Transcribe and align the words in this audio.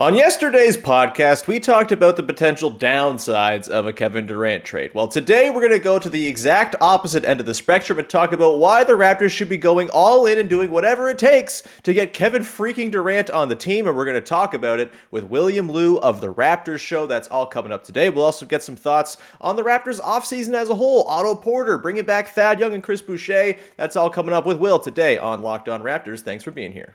On 0.00 0.14
yesterday's 0.14 0.76
podcast, 0.76 1.48
we 1.48 1.58
talked 1.58 1.90
about 1.90 2.14
the 2.14 2.22
potential 2.22 2.72
downsides 2.72 3.68
of 3.68 3.88
a 3.88 3.92
Kevin 3.92 4.26
Durant 4.26 4.64
trade. 4.64 4.92
Well, 4.94 5.08
today 5.08 5.50
we're 5.50 5.60
going 5.60 5.72
to 5.72 5.80
go 5.80 5.98
to 5.98 6.08
the 6.08 6.24
exact 6.24 6.76
opposite 6.80 7.24
end 7.24 7.40
of 7.40 7.46
the 7.46 7.54
spectrum 7.54 7.98
and 7.98 8.08
talk 8.08 8.30
about 8.30 8.60
why 8.60 8.84
the 8.84 8.92
Raptors 8.92 9.32
should 9.32 9.48
be 9.48 9.56
going 9.56 9.90
all 9.90 10.26
in 10.26 10.38
and 10.38 10.48
doing 10.48 10.70
whatever 10.70 11.08
it 11.08 11.18
takes 11.18 11.64
to 11.82 11.92
get 11.92 12.12
Kevin 12.12 12.42
freaking 12.42 12.92
Durant 12.92 13.28
on 13.30 13.48
the 13.48 13.56
team. 13.56 13.88
And 13.88 13.96
we're 13.96 14.04
going 14.04 14.14
to 14.14 14.20
talk 14.20 14.54
about 14.54 14.78
it 14.78 14.92
with 15.10 15.24
William 15.24 15.68
Lou 15.68 15.98
of 15.98 16.20
the 16.20 16.32
Raptors 16.32 16.78
Show. 16.78 17.08
That's 17.08 17.26
all 17.26 17.46
coming 17.46 17.72
up 17.72 17.82
today. 17.82 18.08
We'll 18.08 18.24
also 18.24 18.46
get 18.46 18.62
some 18.62 18.76
thoughts 18.76 19.16
on 19.40 19.56
the 19.56 19.64
Raptors 19.64 20.00
offseason 20.00 20.54
as 20.54 20.68
a 20.70 20.76
whole. 20.76 21.08
Otto 21.08 21.34
Porter, 21.34 21.76
bringing 21.76 22.04
back 22.04 22.28
Thad 22.28 22.60
Young 22.60 22.72
and 22.72 22.84
Chris 22.84 23.02
Boucher. 23.02 23.56
That's 23.76 23.96
all 23.96 24.10
coming 24.10 24.32
up 24.32 24.46
with 24.46 24.58
Will 24.58 24.78
today 24.78 25.18
on 25.18 25.42
Locked 25.42 25.68
On 25.68 25.82
Raptors. 25.82 26.20
Thanks 26.20 26.44
for 26.44 26.52
being 26.52 26.70
here. 26.70 26.94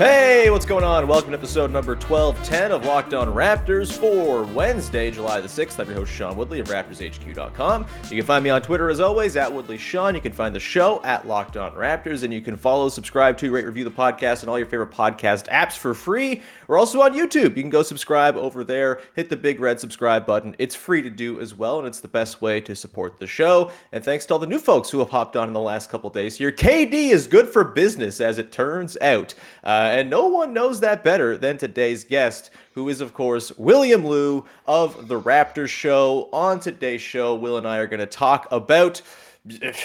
Hey, 0.00 0.48
what's 0.48 0.64
going 0.64 0.82
on? 0.82 1.06
Welcome 1.08 1.32
to 1.32 1.36
episode 1.36 1.70
number 1.70 1.92
1210 1.94 2.72
of 2.72 2.86
Locked 2.86 3.12
On 3.12 3.28
Raptors 3.34 3.92
for 3.92 4.44
Wednesday, 4.44 5.10
July 5.10 5.42
the 5.42 5.46
6th. 5.46 5.78
I'm 5.78 5.88
your 5.88 5.96
host, 5.96 6.10
Sean 6.10 6.38
Woodley 6.38 6.58
of 6.58 6.68
RaptorsHQ.com. 6.68 7.86
You 8.04 8.16
can 8.16 8.24
find 8.24 8.42
me 8.42 8.48
on 8.48 8.62
Twitter 8.62 8.88
as 8.88 8.98
always, 8.98 9.36
at 9.36 9.52
Woodley 9.52 9.76
Sean. 9.76 10.14
You 10.14 10.22
can 10.22 10.32
find 10.32 10.54
the 10.54 10.58
show 10.58 11.02
at 11.04 11.28
Locked 11.28 11.58
On 11.58 11.72
Raptors, 11.72 12.22
and 12.22 12.32
you 12.32 12.40
can 12.40 12.56
follow, 12.56 12.88
subscribe 12.88 13.36
to, 13.36 13.50
rate, 13.50 13.66
review 13.66 13.84
the 13.84 13.90
podcast, 13.90 14.40
and 14.40 14.48
all 14.48 14.56
your 14.56 14.68
favorite 14.68 14.90
podcast 14.90 15.48
apps 15.48 15.76
for 15.76 15.92
free. 15.92 16.40
We're 16.70 16.78
also 16.78 17.00
on 17.00 17.14
YouTube. 17.14 17.56
You 17.56 17.64
can 17.64 17.68
go 17.68 17.82
subscribe 17.82 18.36
over 18.36 18.62
there, 18.62 19.00
hit 19.16 19.28
the 19.28 19.36
big 19.36 19.58
red 19.58 19.80
subscribe 19.80 20.24
button. 20.24 20.54
It's 20.60 20.76
free 20.76 21.02
to 21.02 21.10
do 21.10 21.40
as 21.40 21.52
well, 21.52 21.80
and 21.80 21.88
it's 21.88 21.98
the 21.98 22.06
best 22.06 22.40
way 22.40 22.60
to 22.60 22.76
support 22.76 23.18
the 23.18 23.26
show. 23.26 23.72
And 23.90 24.04
thanks 24.04 24.24
to 24.26 24.34
all 24.34 24.38
the 24.38 24.46
new 24.46 24.60
folks 24.60 24.88
who 24.88 25.00
have 25.00 25.10
hopped 25.10 25.34
on 25.34 25.48
in 25.48 25.52
the 25.52 25.58
last 25.58 25.90
couple 25.90 26.08
days 26.10 26.36
here. 26.36 26.52
KD 26.52 27.10
is 27.10 27.26
good 27.26 27.48
for 27.48 27.64
business, 27.64 28.20
as 28.20 28.38
it 28.38 28.52
turns 28.52 28.96
out. 29.00 29.34
Uh, 29.64 29.90
and 29.90 30.08
no 30.08 30.28
one 30.28 30.52
knows 30.52 30.78
that 30.78 31.02
better 31.02 31.36
than 31.36 31.58
today's 31.58 32.04
guest, 32.04 32.52
who 32.72 32.88
is, 32.88 33.00
of 33.00 33.14
course, 33.14 33.50
William 33.58 34.06
Lou 34.06 34.44
of 34.66 35.08
The 35.08 35.20
Raptors 35.20 35.70
Show. 35.70 36.28
On 36.32 36.60
today's 36.60 37.02
show, 37.02 37.34
Will 37.34 37.58
and 37.58 37.66
I 37.66 37.78
are 37.78 37.88
going 37.88 37.98
to 37.98 38.06
talk 38.06 38.46
about 38.52 39.02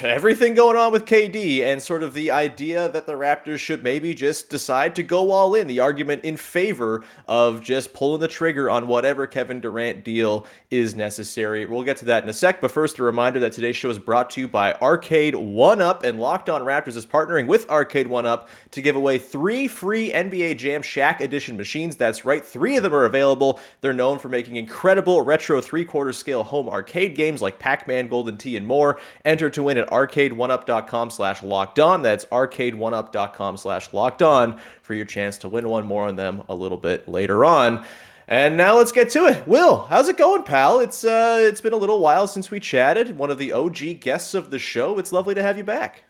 everything 0.01 0.53
going 0.53 0.75
on 0.75 0.91
with 0.91 1.05
KD 1.05 1.61
and 1.61 1.81
sort 1.81 2.03
of 2.03 2.13
the 2.13 2.29
idea 2.29 2.89
that 2.89 3.05
the 3.05 3.13
Raptors 3.13 3.59
should 3.59 3.83
maybe 3.83 4.13
just 4.13 4.49
decide 4.49 4.93
to 4.95 5.03
go 5.03 5.31
all 5.31 5.55
in. 5.55 5.65
The 5.67 5.79
argument 5.79 6.25
in 6.25 6.35
favor 6.35 7.05
of 7.29 7.61
just 7.61 7.93
pulling 7.93 8.19
the 8.19 8.27
trigger 8.27 8.69
on 8.69 8.87
whatever 8.87 9.25
Kevin 9.25 9.61
Durant 9.61 10.03
deal 10.03 10.45
is 10.71 10.93
necessary. 10.93 11.65
We'll 11.65 11.83
get 11.83 11.95
to 11.97 12.05
that 12.05 12.23
in 12.23 12.29
a 12.29 12.33
sec, 12.33 12.59
but 12.59 12.69
first, 12.69 12.99
a 12.99 13.03
reminder 13.03 13.39
that 13.39 13.53
today's 13.53 13.77
show 13.77 13.89
is 13.89 13.97
brought 13.97 14.29
to 14.31 14.41
you 14.41 14.47
by 14.49 14.73
Arcade 14.73 15.35
One 15.35 15.81
Up, 15.81 16.03
and 16.03 16.19
Locked 16.19 16.49
On 16.49 16.61
Raptors 16.61 16.97
is 16.97 17.05
partnering 17.05 17.47
with 17.47 17.69
Arcade 17.69 18.07
One 18.07 18.25
Up 18.25 18.49
to 18.71 18.81
give 18.81 18.97
away 18.97 19.17
three 19.17 19.69
free 19.69 20.11
NBA 20.11 20.57
Jam 20.57 20.81
Shaq 20.81 21.21
Edition 21.21 21.55
machines. 21.55 21.95
That's 21.95 22.25
right, 22.25 22.45
three 22.45 22.75
of 22.75 22.83
them 22.83 22.93
are 22.93 23.05
available. 23.05 23.61
They're 23.79 23.93
known 23.93 24.19
for 24.19 24.27
making 24.27 24.57
incredible 24.57 25.21
retro 25.21 25.61
three 25.61 25.85
quarter 25.85 26.11
scale 26.11 26.43
home 26.43 26.67
arcade 26.67 27.15
games 27.15 27.41
like 27.41 27.57
Pac 27.57 27.87
Man, 27.87 28.09
Golden 28.09 28.35
Tee, 28.37 28.57
and 28.57 28.67
more. 28.67 28.99
Enter 29.23 29.44
to 29.51 29.63
win 29.63 29.77
at 29.77 29.89
arcade1up.com 29.89 31.09
slash 31.09 31.43
locked 31.43 31.79
on. 31.79 32.01
That's 32.01 32.25
arcade1up.com 32.25 33.57
slash 33.57 33.93
locked 33.93 34.21
on 34.21 34.59
for 34.81 34.93
your 34.93 35.05
chance 35.05 35.37
to 35.39 35.49
win 35.49 35.67
one 35.69 35.85
more 35.85 36.07
on 36.07 36.15
them 36.15 36.43
a 36.49 36.55
little 36.55 36.77
bit 36.77 37.07
later 37.07 37.45
on. 37.45 37.85
And 38.27 38.57
now 38.57 38.75
let's 38.77 38.91
get 38.91 39.09
to 39.11 39.27
it. 39.27 39.47
Will, 39.47 39.85
how's 39.85 40.09
it 40.09 40.17
going, 40.17 40.43
pal? 40.43 40.79
It's 40.79 41.03
uh 41.03 41.37
it's 41.41 41.61
been 41.61 41.73
a 41.73 41.77
little 41.77 41.99
while 41.99 42.27
since 42.27 42.49
we 42.49 42.59
chatted. 42.59 43.17
One 43.17 43.29
of 43.29 43.37
the 43.37 43.51
OG 43.51 43.99
guests 43.99 44.33
of 44.33 44.49
the 44.49 44.57
show. 44.57 44.97
It's 44.97 45.11
lovely 45.11 45.35
to 45.35 45.43
have 45.43 45.57
you 45.57 45.63
back. 45.63 46.03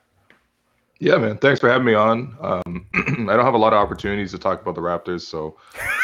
Yeah, 0.99 1.17
man. 1.17 1.37
Thanks 1.39 1.59
for 1.59 1.69
having 1.69 1.85
me 1.85 1.93
on. 1.93 2.37
Um, 2.39 2.85
I 3.29 3.35
don't 3.35 3.43
have 3.43 3.53
a 3.53 3.57
lot 3.57 3.73
of 3.73 3.79
opportunities 3.79 4.31
to 4.31 4.37
talk 4.37 4.61
about 4.61 4.75
the 4.75 4.81
Raptors, 4.81 5.21
so 5.21 5.57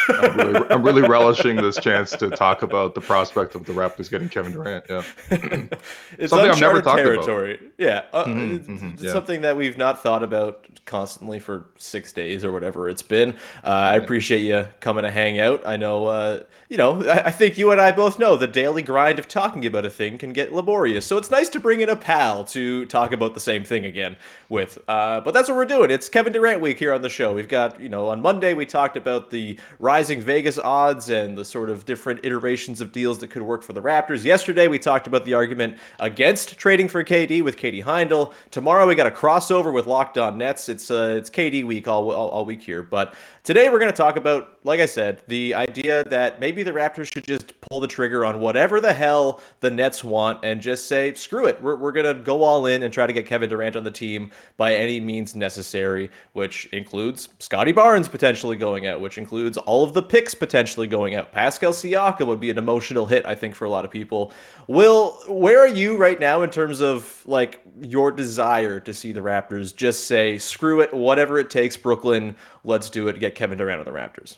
I'm 0.10 0.36
really, 0.38 0.66
I'm 0.70 0.84
really 0.84 1.02
relishing 1.02 1.56
this 1.56 1.78
chance 1.78 2.12
to 2.12 2.30
talk 2.30 2.62
about 2.62 2.94
the 2.94 3.00
prospect 3.02 3.56
of 3.56 3.66
the 3.66 3.72
Raptors 3.72 4.10
getting 4.12 4.28
Kevin 4.28 4.52
Durant. 4.52 4.84
Yeah, 4.90 5.04
it's 5.32 6.30
Something 6.30 6.52
I've 6.52 6.60
never 6.60 6.82
talked 6.82 7.00
about. 7.00 7.26
territory. 7.26 7.60
Yeah, 7.78 8.04
uh, 8.12 8.26
Mhm, 8.26 8.56
it's, 8.58 8.68
mhm, 8.68 9.02
yeah. 9.02 9.14
something 9.14 9.42
that 9.42 9.56
we've 9.56 9.78
not 9.78 10.04
thought 10.04 10.24
about 10.24 10.66
constantly 10.86 11.40
for 11.40 11.68
six 11.78 12.12
days 12.12 12.44
or 12.44 12.52
whatever 12.52 12.90
it's 12.90 13.02
been. 13.04 13.32
Uh, 13.64 13.68
I 13.70 13.96
appreciate 13.96 14.42
you 14.42 14.68
coming 14.82 15.04
to 15.04 15.12
hang 15.12 15.40
out. 15.40 15.66
I 15.66 15.78
know, 15.78 16.08
uh, 16.08 16.42
you 16.68 16.76
know, 16.76 17.02
I, 17.06 17.28
I 17.28 17.32
think 17.32 17.58
you 17.58 17.72
and 17.72 17.80
I 17.80 17.94
both 17.94 18.20
know 18.20 18.36
the 18.36 18.48
daily 18.48 18.82
grind 18.82 19.20
of 19.20 19.28
talking 19.30 19.66
about 19.66 19.86
a 19.86 19.90
thing 19.90 20.18
can 20.18 20.34
get 20.34 20.52
laborious. 20.52 21.06
So 21.06 21.18
it's 21.18 21.32
nice 21.32 21.48
to 21.50 21.62
bring 21.62 21.80
in 21.80 21.88
a 21.88 21.96
pal 21.96 22.44
to 22.46 22.86
talk 22.88 23.14
about 23.14 23.36
the 23.36 23.40
same 23.40 23.64
thing 23.64 23.86
again 23.86 24.18
with. 24.50 24.80
Uh, 24.88 25.22
but 25.22 25.34
that's 25.34 25.50
what 25.50 25.58
we're 25.58 25.66
doing. 25.66 25.92
It's 25.92 26.10
Kevin 26.10 26.34
Durant 26.34 26.62
week 26.62 26.80
here 26.80 26.94
on 26.94 27.02
the 27.02 27.10
show. 27.10 27.34
We've 27.34 27.48
got, 27.48 27.80
you 27.80 27.90
know, 27.90 28.08
on 28.08 28.22
Monday 28.22 28.54
we 28.54 28.66
talked 28.66 28.98
about 28.98 29.30
the 29.30 29.60
rising 29.80 30.22
Vegas 30.22 30.58
odds 30.58 31.10
and 31.10 31.38
the 31.38 31.46
sort 31.46 31.70
of 31.70 31.86
different 31.86 32.20
iterations 32.24 32.82
of 32.82 32.92
deals 32.92 33.20
that 33.20 33.30
could 33.30 33.42
work 33.42 33.64
for 33.64 33.74
the 33.74 33.82
Raptors. 33.82 34.24
Yesterday 34.24 34.68
we 34.68 34.80
talked 34.80 35.08
about 35.08 35.26
the 35.26 35.34
argument 35.34 35.78
against 36.00 36.58
trading 36.58 36.88
for 36.88 37.04
KD 37.04 37.44
with 37.44 37.58
Katie 37.58 37.84
Heindl. 37.84 38.34
Tomorrow 38.50 38.88
we 38.88 38.96
got 38.96 39.08
a 39.08 39.12
crossover 39.12 39.74
with 39.74 39.88
Locked 39.88 40.18
On 40.18 40.38
Nets. 40.38 40.70
It's 40.70 40.90
uh, 40.90 41.16
it's 41.18 41.30
KD 41.30 41.66
week 41.66 41.88
all, 41.88 42.12
all 42.12 42.30
all 42.30 42.46
week 42.46 42.62
here, 42.62 42.84
but 42.84 43.14
today 43.44 43.70
we're 43.70 43.80
going 43.80 43.92
to 43.92 43.98
talk 43.98 44.18
about, 44.18 44.60
like 44.64 44.80
I 44.80 44.86
said, 44.86 45.22
the 45.28 45.56
idea 45.56 46.04
that 46.06 46.40
maybe 46.40 46.62
the 46.62 46.72
Raptors 46.72 47.12
should 47.12 47.24
just 47.24 47.60
pull 47.62 47.80
the 47.80 47.88
trigger 47.88 48.24
on 48.24 48.40
whatever 48.40 48.80
the 48.80 48.94
hell 48.94 49.42
the 49.62 49.72
Nets 49.72 50.04
want 50.04 50.44
and 50.44 50.62
just 50.62 50.88
say, 50.88 51.14
screw 51.16 51.48
it. 51.48 51.62
We're, 51.62 51.76
we're 51.76 51.92
going 51.92 52.06
to 52.06 52.22
go 52.22 52.44
all 52.44 52.68
in 52.68 52.84
and 52.84 52.94
try 52.94 53.08
to 53.08 53.14
get 53.14 53.26
Kevin 53.26 53.50
Durant 53.50 53.76
on 53.76 53.84
the 53.84 53.92
team 53.92 54.32
by 54.58 54.76
any 54.76 55.00
means 55.00 55.36
necessary, 55.36 56.12
which 56.34 56.68
includes 56.68 57.30
Scottie 57.40 57.72
Barnes 57.72 58.08
potentially 58.08 58.58
going 58.58 58.86
out, 58.86 59.02
which 59.02 59.18
includes 59.18 59.58
all 59.58 59.84
of 59.84 59.94
the 59.94 60.04
picks 60.04 60.36
potentially 60.36 60.88
going 60.88 61.16
out. 61.16 61.32
Pascal 61.32 61.72
Siakam 61.72 62.28
would 62.28 62.40
be 62.40 62.52
an 62.52 62.58
emotional 62.58 63.06
hit, 63.06 63.26
I 63.26 63.34
think, 63.34 63.56
for 63.56 63.66
a 63.66 63.70
lot 63.70 63.86
of 63.86 63.92
people. 63.92 64.34
Will, 64.68 65.20
where 65.28 65.60
are 65.60 65.68
you 65.68 65.98
right 65.98 66.20
now 66.20 66.44
in 66.44 66.50
terms 66.50 66.80
of 66.80 67.24
like 67.26 67.62
your 67.82 68.12
desire 68.12 68.80
to 68.80 68.94
see 68.94 69.12
the 69.12 69.20
Raptors 69.20 69.76
just 69.76 70.06
say, 70.06 70.38
screw 70.38 70.82
it, 70.82 70.94
whatever 70.94 71.40
it 71.40 71.50
takes, 71.50 71.76
Brooklyn, 71.76 72.36
let's 72.64 72.90
do 72.90 73.08
it, 73.08 73.20
get 73.20 73.36
Kevin 73.36 73.58
Durant 73.58 73.80
on 73.80 73.86
the 73.86 73.92
Raptors? 73.98 74.38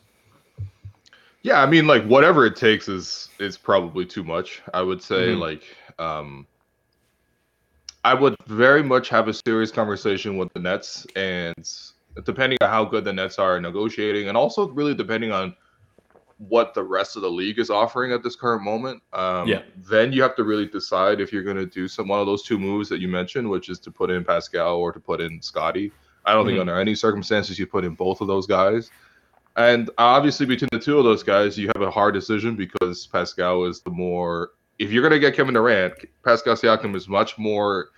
yeah. 1.42 1.62
I 1.62 1.66
mean, 1.66 1.88
like 1.88 2.06
whatever 2.06 2.46
it 2.46 2.56
takes 2.56 2.88
is 2.88 3.30
is 3.40 3.58
probably 3.58 4.06
too 4.06 4.24
much. 4.24 4.62
I 4.74 4.82
would 4.82 5.02
say, 5.02 5.30
Mhm. 5.34 5.40
like, 5.40 5.64
um, 6.00 6.48
I 8.06 8.14
would 8.14 8.36
very 8.48 8.84
much 8.84 9.10
have 9.10 9.28
a 9.28 9.34
serious 9.34 9.72
conversation 9.72 10.38
with 10.38 10.52
the 10.54 10.60
Nets, 10.60 11.06
and 11.16 11.56
depending 12.26 12.58
on 12.62 12.70
how 12.70 12.84
good 12.86 13.06
the 13.06 13.14
Nets 13.14 13.40
are 13.40 13.60
negotiating, 13.60 14.28
and 14.28 14.38
also 14.38 14.70
really 14.70 14.94
depending 14.94 15.32
on 15.32 15.56
what 16.38 16.74
the 16.74 16.84
rest 16.84 17.16
of 17.16 17.22
the 17.22 17.30
league 17.32 17.60
is 17.60 17.70
offering 17.70 18.12
at 18.12 18.22
this 18.22 18.36
current 18.36 18.62
moment, 18.64 19.02
um, 19.14 19.48
Yeah. 19.48 19.62
then 19.78 20.12
you 20.12 20.22
have 20.22 20.36
to 20.36 20.44
really 20.44 20.66
decide 20.66 21.22
if 21.22 21.32
you're 21.32 21.44
going 21.44 21.56
to 21.58 21.66
do 21.66 21.88
some 21.88 22.08
one 22.10 22.20
of 22.20 22.26
those 22.26 22.44
two 22.44 22.60
moves 22.60 22.90
that 22.90 23.00
you 23.00 23.08
mentioned, 23.08 23.50
which 23.50 23.70
is 23.70 23.80
to 23.80 23.92
put 23.92 24.10
in 24.12 24.26
Pascal 24.26 24.76
or 24.78 24.92
to 24.92 25.00
put 25.00 25.22
in 25.22 25.42
Scottie. 25.42 25.92
I 26.26 26.34
don't 26.34 26.46
Mhm. 26.46 26.50
think 26.50 26.60
under 26.62 26.80
any 26.80 26.96
circumstances 26.96 27.60
you 27.60 27.68
put 27.68 27.84
in 27.84 27.96
both 27.96 28.22
of 28.22 28.28
those 28.28 28.48
guys. 28.48 28.92
And 29.56 29.90
obviously, 29.98 30.46
between 30.46 30.70
the 30.72 30.80
two 30.80 30.98
of 30.98 31.04
those 31.04 31.22
guys, 31.22 31.58
you 31.58 31.70
have 31.76 31.82
a 31.82 31.92
hard 31.92 32.14
decision 32.14 32.56
because 32.56 33.08
Pascal 33.08 33.66
is 33.66 33.82
the 33.82 33.92
more. 33.92 34.52
If 34.80 34.92
you're 34.92 35.04
going 35.04 35.14
to 35.14 35.20
get 35.20 35.36
Kevin 35.36 35.54
Durant, 35.54 35.94
Pascal 36.24 36.56
Siakam 36.56 36.96
is 36.96 37.08
much 37.08 37.38
more 37.38 37.90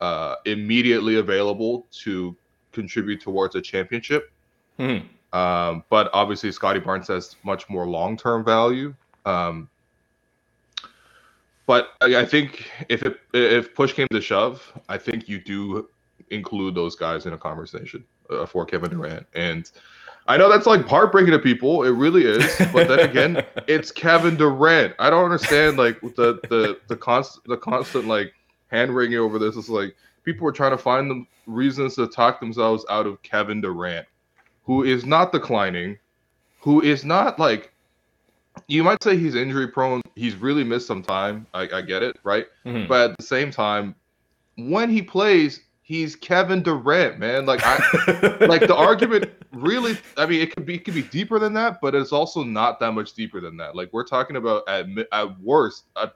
uh, 0.00 0.36
immediately 0.44 1.16
available 1.16 1.86
to 1.90 2.36
contribute 2.72 3.20
towards 3.20 3.54
a 3.56 3.62
championship. 3.62 4.30
Mhm. 4.78 5.04
Um, 5.32 5.82
but 5.88 6.10
obviously, 6.12 6.52
Scottie 6.52 6.80
Barnes 6.80 7.08
has 7.08 7.36
much 7.42 7.68
more 7.70 7.86
long 7.86 8.16
term 8.16 8.44
value. 8.44 8.94
Um, 9.24 9.68
but 11.66 11.94
I, 12.00 12.16
I 12.16 12.24
think 12.26 12.70
if 12.88 13.02
it, 13.02 13.18
if 13.32 13.74
push 13.74 13.92
came 13.92 14.06
to 14.12 14.20
shove, 14.20 14.72
I 14.88 14.98
think 14.98 15.28
you 15.28 15.40
do 15.40 15.88
include 16.30 16.74
those 16.74 16.96
guys 16.96 17.26
in 17.26 17.32
a 17.32 17.38
conversation 17.38 18.04
uh, 18.30 18.46
for 18.46 18.64
Kevin 18.64 18.90
Durant. 18.90 19.26
And 19.34 19.70
I 20.28 20.36
know 20.36 20.48
that's 20.48 20.66
like 20.66 20.86
heartbreaking 20.86 21.32
to 21.32 21.38
people. 21.38 21.84
It 21.84 21.90
really 21.90 22.24
is. 22.24 22.44
But 22.72 22.88
then 22.88 23.00
again, 23.00 23.44
it's 23.68 23.92
Kevin 23.92 24.36
Durant. 24.36 24.94
I 24.98 25.10
don't 25.10 25.24
understand 25.24 25.76
like 25.76 26.00
the 26.00 26.40
the 26.48 26.80
the 26.88 26.96
constant 26.96 27.44
the 27.46 27.56
constant 27.56 28.06
like 28.06 28.32
hand 28.68 28.94
wringing 28.94 29.18
over 29.18 29.38
this. 29.38 29.56
It's 29.56 29.68
like 29.68 29.94
people 30.24 30.46
are 30.48 30.52
trying 30.52 30.72
to 30.72 30.78
find 30.78 31.10
them 31.10 31.26
reasons 31.46 31.94
to 31.94 32.08
talk 32.08 32.40
themselves 32.40 32.84
out 32.90 33.06
of 33.06 33.22
Kevin 33.22 33.60
Durant, 33.60 34.06
who 34.64 34.82
is 34.82 35.06
not 35.06 35.30
declining, 35.30 35.96
who 36.60 36.82
is 36.82 37.04
not 37.04 37.38
like 37.38 37.72
you 38.66 38.82
might 38.82 39.02
say 39.02 39.16
he's 39.16 39.34
injury 39.36 39.68
prone. 39.68 40.02
He's 40.16 40.34
really 40.34 40.64
missed 40.64 40.86
some 40.88 41.02
time. 41.02 41.46
I, 41.54 41.68
I 41.72 41.82
get 41.82 42.02
it, 42.02 42.18
right? 42.24 42.46
Mhm. 42.64 42.88
But 42.88 43.10
at 43.12 43.16
the 43.18 43.22
same 43.22 43.50
time, 43.52 43.94
when 44.56 44.90
he 44.90 45.02
plays, 45.02 45.60
he's 45.86 46.16
Kevin 46.16 46.62
Durant, 46.62 47.20
man. 47.20 47.46
Like 47.46 47.60
I 47.64 47.76
like 48.46 48.62
the 48.66 48.74
argument 48.76 49.30
really 49.52 49.96
i 50.18 50.26
mean 50.26 50.40
it 50.42 50.54
could 50.54 50.66
be 50.66 50.74
it 50.74 50.84
could 50.84 50.92
be 50.92 51.02
deeper 51.02 51.38
than 51.38 51.54
that 51.54 51.80
but 51.80 51.94
it's 51.94 52.12
also 52.12 52.42
not 52.42 52.78
that 52.78 52.92
much 52.92 53.14
deeper 53.14 53.40
than 53.40 53.56
that 53.56 53.74
like 53.74 53.88
we're 53.92 54.04
talking 54.04 54.36
about 54.36 54.62
at, 54.68 54.84
at 55.12 55.40
worst 55.40 55.84
a, 55.96 56.10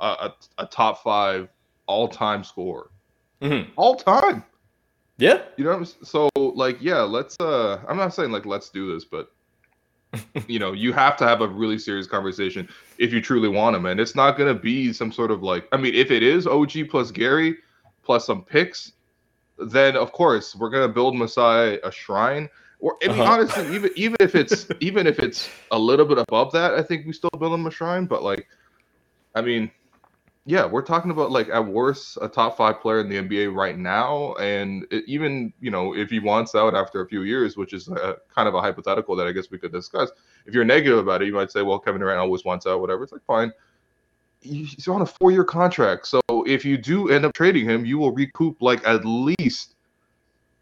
a, 0.00 0.32
a, 0.58 0.66
top 0.66 1.02
five 1.02 1.48
all-time 1.86 2.42
scorer 2.42 2.88
Mhm. 3.42 3.68
all 3.76 3.96
time 3.96 4.42
Yeah. 5.18 5.42
you 5.58 5.64
know 5.64 5.70
what 5.76 5.78
I'm, 5.80 6.04
so 6.04 6.30
like 6.34 6.78
yeah 6.80 7.00
let's 7.00 7.36
uh 7.40 7.80
i'm 7.88 7.96
not 7.98 8.14
saying 8.14 8.30
like 8.32 8.46
let's 8.46 8.70
do 8.70 8.94
this 8.94 9.04
but 9.04 9.32
you 10.46 10.58
know 10.58 10.72
you 10.72 10.92
have 10.92 11.16
to 11.18 11.24
have 11.26 11.42
a 11.42 11.48
really 11.48 11.78
serious 11.78 12.06
conversation 12.06 12.68
if 12.98 13.12
you 13.12 13.20
truly 13.20 13.48
want 13.48 13.76
him 13.76 13.84
and 13.86 14.00
it's 14.00 14.14
not 14.14 14.38
going 14.38 14.54
to 14.54 14.58
be 14.58 14.92
some 14.94 15.12
sort 15.12 15.30
of 15.30 15.42
like 15.42 15.68
i 15.72 15.76
mean 15.76 15.94
if 15.94 16.10
it 16.10 16.22
is 16.22 16.46
og 16.46 16.72
plus 16.88 17.10
gary 17.10 17.56
plus 18.02 18.26
some 18.26 18.44
picks 18.44 18.92
then 19.58 19.96
of 19.96 20.12
course 20.12 20.54
we're 20.56 20.70
going 20.70 20.86
to 20.86 20.92
build 20.92 21.16
Masai 21.16 21.78
a 21.84 21.90
shrine 21.92 22.48
or 22.80 22.96
I 23.02 23.08
mean, 23.08 23.20
Uh-huh. 23.20 23.32
honestly 23.32 23.74
even 23.74 23.90
even 23.96 24.16
if 24.20 24.34
it's 24.34 24.66
even 24.80 25.06
if 25.06 25.18
it's 25.18 25.48
a 25.70 25.78
little 25.78 26.06
bit 26.06 26.18
above 26.18 26.52
that 26.52 26.74
i 26.74 26.82
think 26.82 27.06
we 27.06 27.12
still 27.12 27.30
build 27.38 27.54
him 27.54 27.66
a 27.66 27.70
shrine 27.70 28.06
but 28.06 28.22
like 28.22 28.48
i 29.34 29.40
mean 29.40 29.70
yeah, 30.44 30.66
we're 30.66 30.82
talking 30.82 31.12
about 31.12 31.30
like 31.30 31.48
at 31.50 31.64
worst 31.64 32.18
a 32.20 32.28
top 32.28 32.56
five 32.56 32.80
player 32.80 33.00
in 33.00 33.08
the 33.08 33.16
NBA 33.16 33.54
right 33.54 33.78
now, 33.78 34.34
and 34.34 34.84
it, 34.90 35.04
even 35.06 35.52
you 35.60 35.70
know 35.70 35.94
if 35.94 36.10
he 36.10 36.18
wants 36.18 36.56
out 36.56 36.74
after 36.74 37.00
a 37.00 37.06
few 37.06 37.22
years, 37.22 37.56
which 37.56 37.72
is 37.72 37.86
a, 37.88 38.16
kind 38.34 38.48
of 38.48 38.54
a 38.54 38.60
hypothetical 38.60 39.14
that 39.16 39.28
I 39.28 39.32
guess 39.32 39.52
we 39.52 39.58
could 39.58 39.70
discuss. 39.70 40.10
If 40.44 40.52
you're 40.52 40.64
negative 40.64 40.98
about 40.98 41.22
it, 41.22 41.26
you 41.26 41.32
might 41.32 41.52
say, 41.52 41.62
well, 41.62 41.78
Kevin 41.78 42.00
Durant 42.00 42.18
always 42.18 42.44
wants 42.44 42.66
out, 42.66 42.80
whatever. 42.80 43.04
It's 43.04 43.12
like 43.12 43.24
fine. 43.24 43.52
He's 44.42 44.88
on 44.88 45.02
a 45.02 45.06
four-year 45.06 45.44
contract, 45.44 46.06
so 46.06 46.20
if 46.46 46.64
you 46.64 46.76
do 46.76 47.10
end 47.10 47.24
up 47.24 47.32
trading 47.34 47.64
him, 47.68 47.84
you 47.84 47.98
will 47.98 48.12
recoup 48.12 48.60
like 48.60 48.86
at 48.86 49.04
least. 49.04 49.74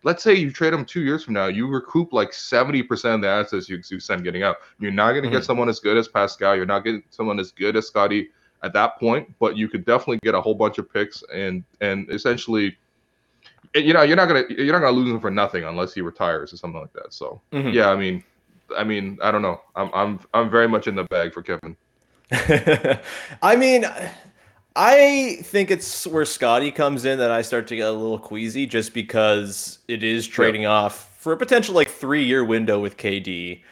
Let's 0.02 0.22
say 0.22 0.34
you 0.34 0.50
trade 0.50 0.72
him 0.72 0.84
two 0.84 1.02
years 1.02 1.24
from 1.24 1.34
now, 1.34 1.46
you 1.46 1.66
recoup 1.66 2.12
like 2.12 2.32
seventy 2.32 2.82
percent 2.82 3.16
of 3.16 3.20
the 3.22 3.28
assets 3.28 3.68
you, 3.68 3.80
you 3.90 4.00
send 4.00 4.24
getting 4.24 4.42
out. 4.42 4.56
You're 4.78 4.92
not 4.92 5.12
going 5.12 5.24
to 5.24 5.30
get 5.30 5.42
Mhm. 5.42 5.46
someone 5.46 5.68
as 5.68 5.80
good 5.80 5.96
as 5.96 6.08
Pascal. 6.08 6.56
You're 6.56 6.66
not 6.66 6.84
getting 6.84 7.02
someone 7.10 7.38
as 7.38 7.52
good 7.52 7.76
as 7.76 7.86
Scottie 7.86 8.30
at 8.62 8.72
that 8.74 8.98
point, 8.98 9.34
but 9.38 9.56
you 9.56 9.68
could 9.68 9.84
definitely 9.84 10.18
get 10.22 10.34
a 10.34 10.40
whole 10.40 10.54
bunch 10.54 10.78
of 10.78 10.90
picks 10.92 11.22
and 11.32 11.64
and 11.80 12.10
essentially, 12.10 12.76
you 13.74 13.92
know, 13.94 14.02
you're 14.02 14.16
not 14.16 14.28
gonna 14.28 14.44
you're 14.50 14.72
not 14.72 14.80
gonna 14.80 14.96
lose 14.96 15.10
him 15.10 15.20
for 15.20 15.30
nothing 15.30 15.64
unless 15.64 15.94
he 15.94 16.00
retires 16.02 16.52
or 16.52 16.56
something 16.56 16.80
like 16.80 16.92
that. 16.94 17.12
So 17.12 17.40
Mhm. 17.52 17.72
yeah, 17.74 17.90
I 17.90 17.96
mean, 17.96 18.24
I 18.76 18.84
mean, 18.84 19.18
I 19.22 19.30
don't 19.30 19.42
know. 19.42 19.60
I'm 19.74 19.90
I'm 19.94 20.20
I'm 20.34 20.50
very 20.50 20.68
much 20.68 20.86
in 20.86 20.94
the 20.94 21.04
bag 21.04 21.32
for 21.32 21.42
Kevin. 21.42 21.76
I 23.42 23.56
mean, 23.56 23.84
I 24.76 25.38
think 25.42 25.70
it's 25.70 26.06
where 26.06 26.24
Scottie 26.24 26.70
comes 26.70 27.04
in 27.04 27.18
that 27.18 27.30
I 27.30 27.42
start 27.42 27.66
to 27.68 27.76
get 27.76 27.88
a 27.88 27.92
little 27.92 28.18
queasy 28.18 28.66
just 28.66 28.94
because 28.94 29.78
it 29.88 30.04
is 30.04 30.28
trading 30.28 30.66
off 30.66 31.10
for 31.18 31.32
a 31.32 31.36
potential 31.36 31.74
like 31.74 31.90
three 31.90 32.24
year 32.24 32.44
window 32.44 32.78
with 32.78 32.96
KD 32.96 33.62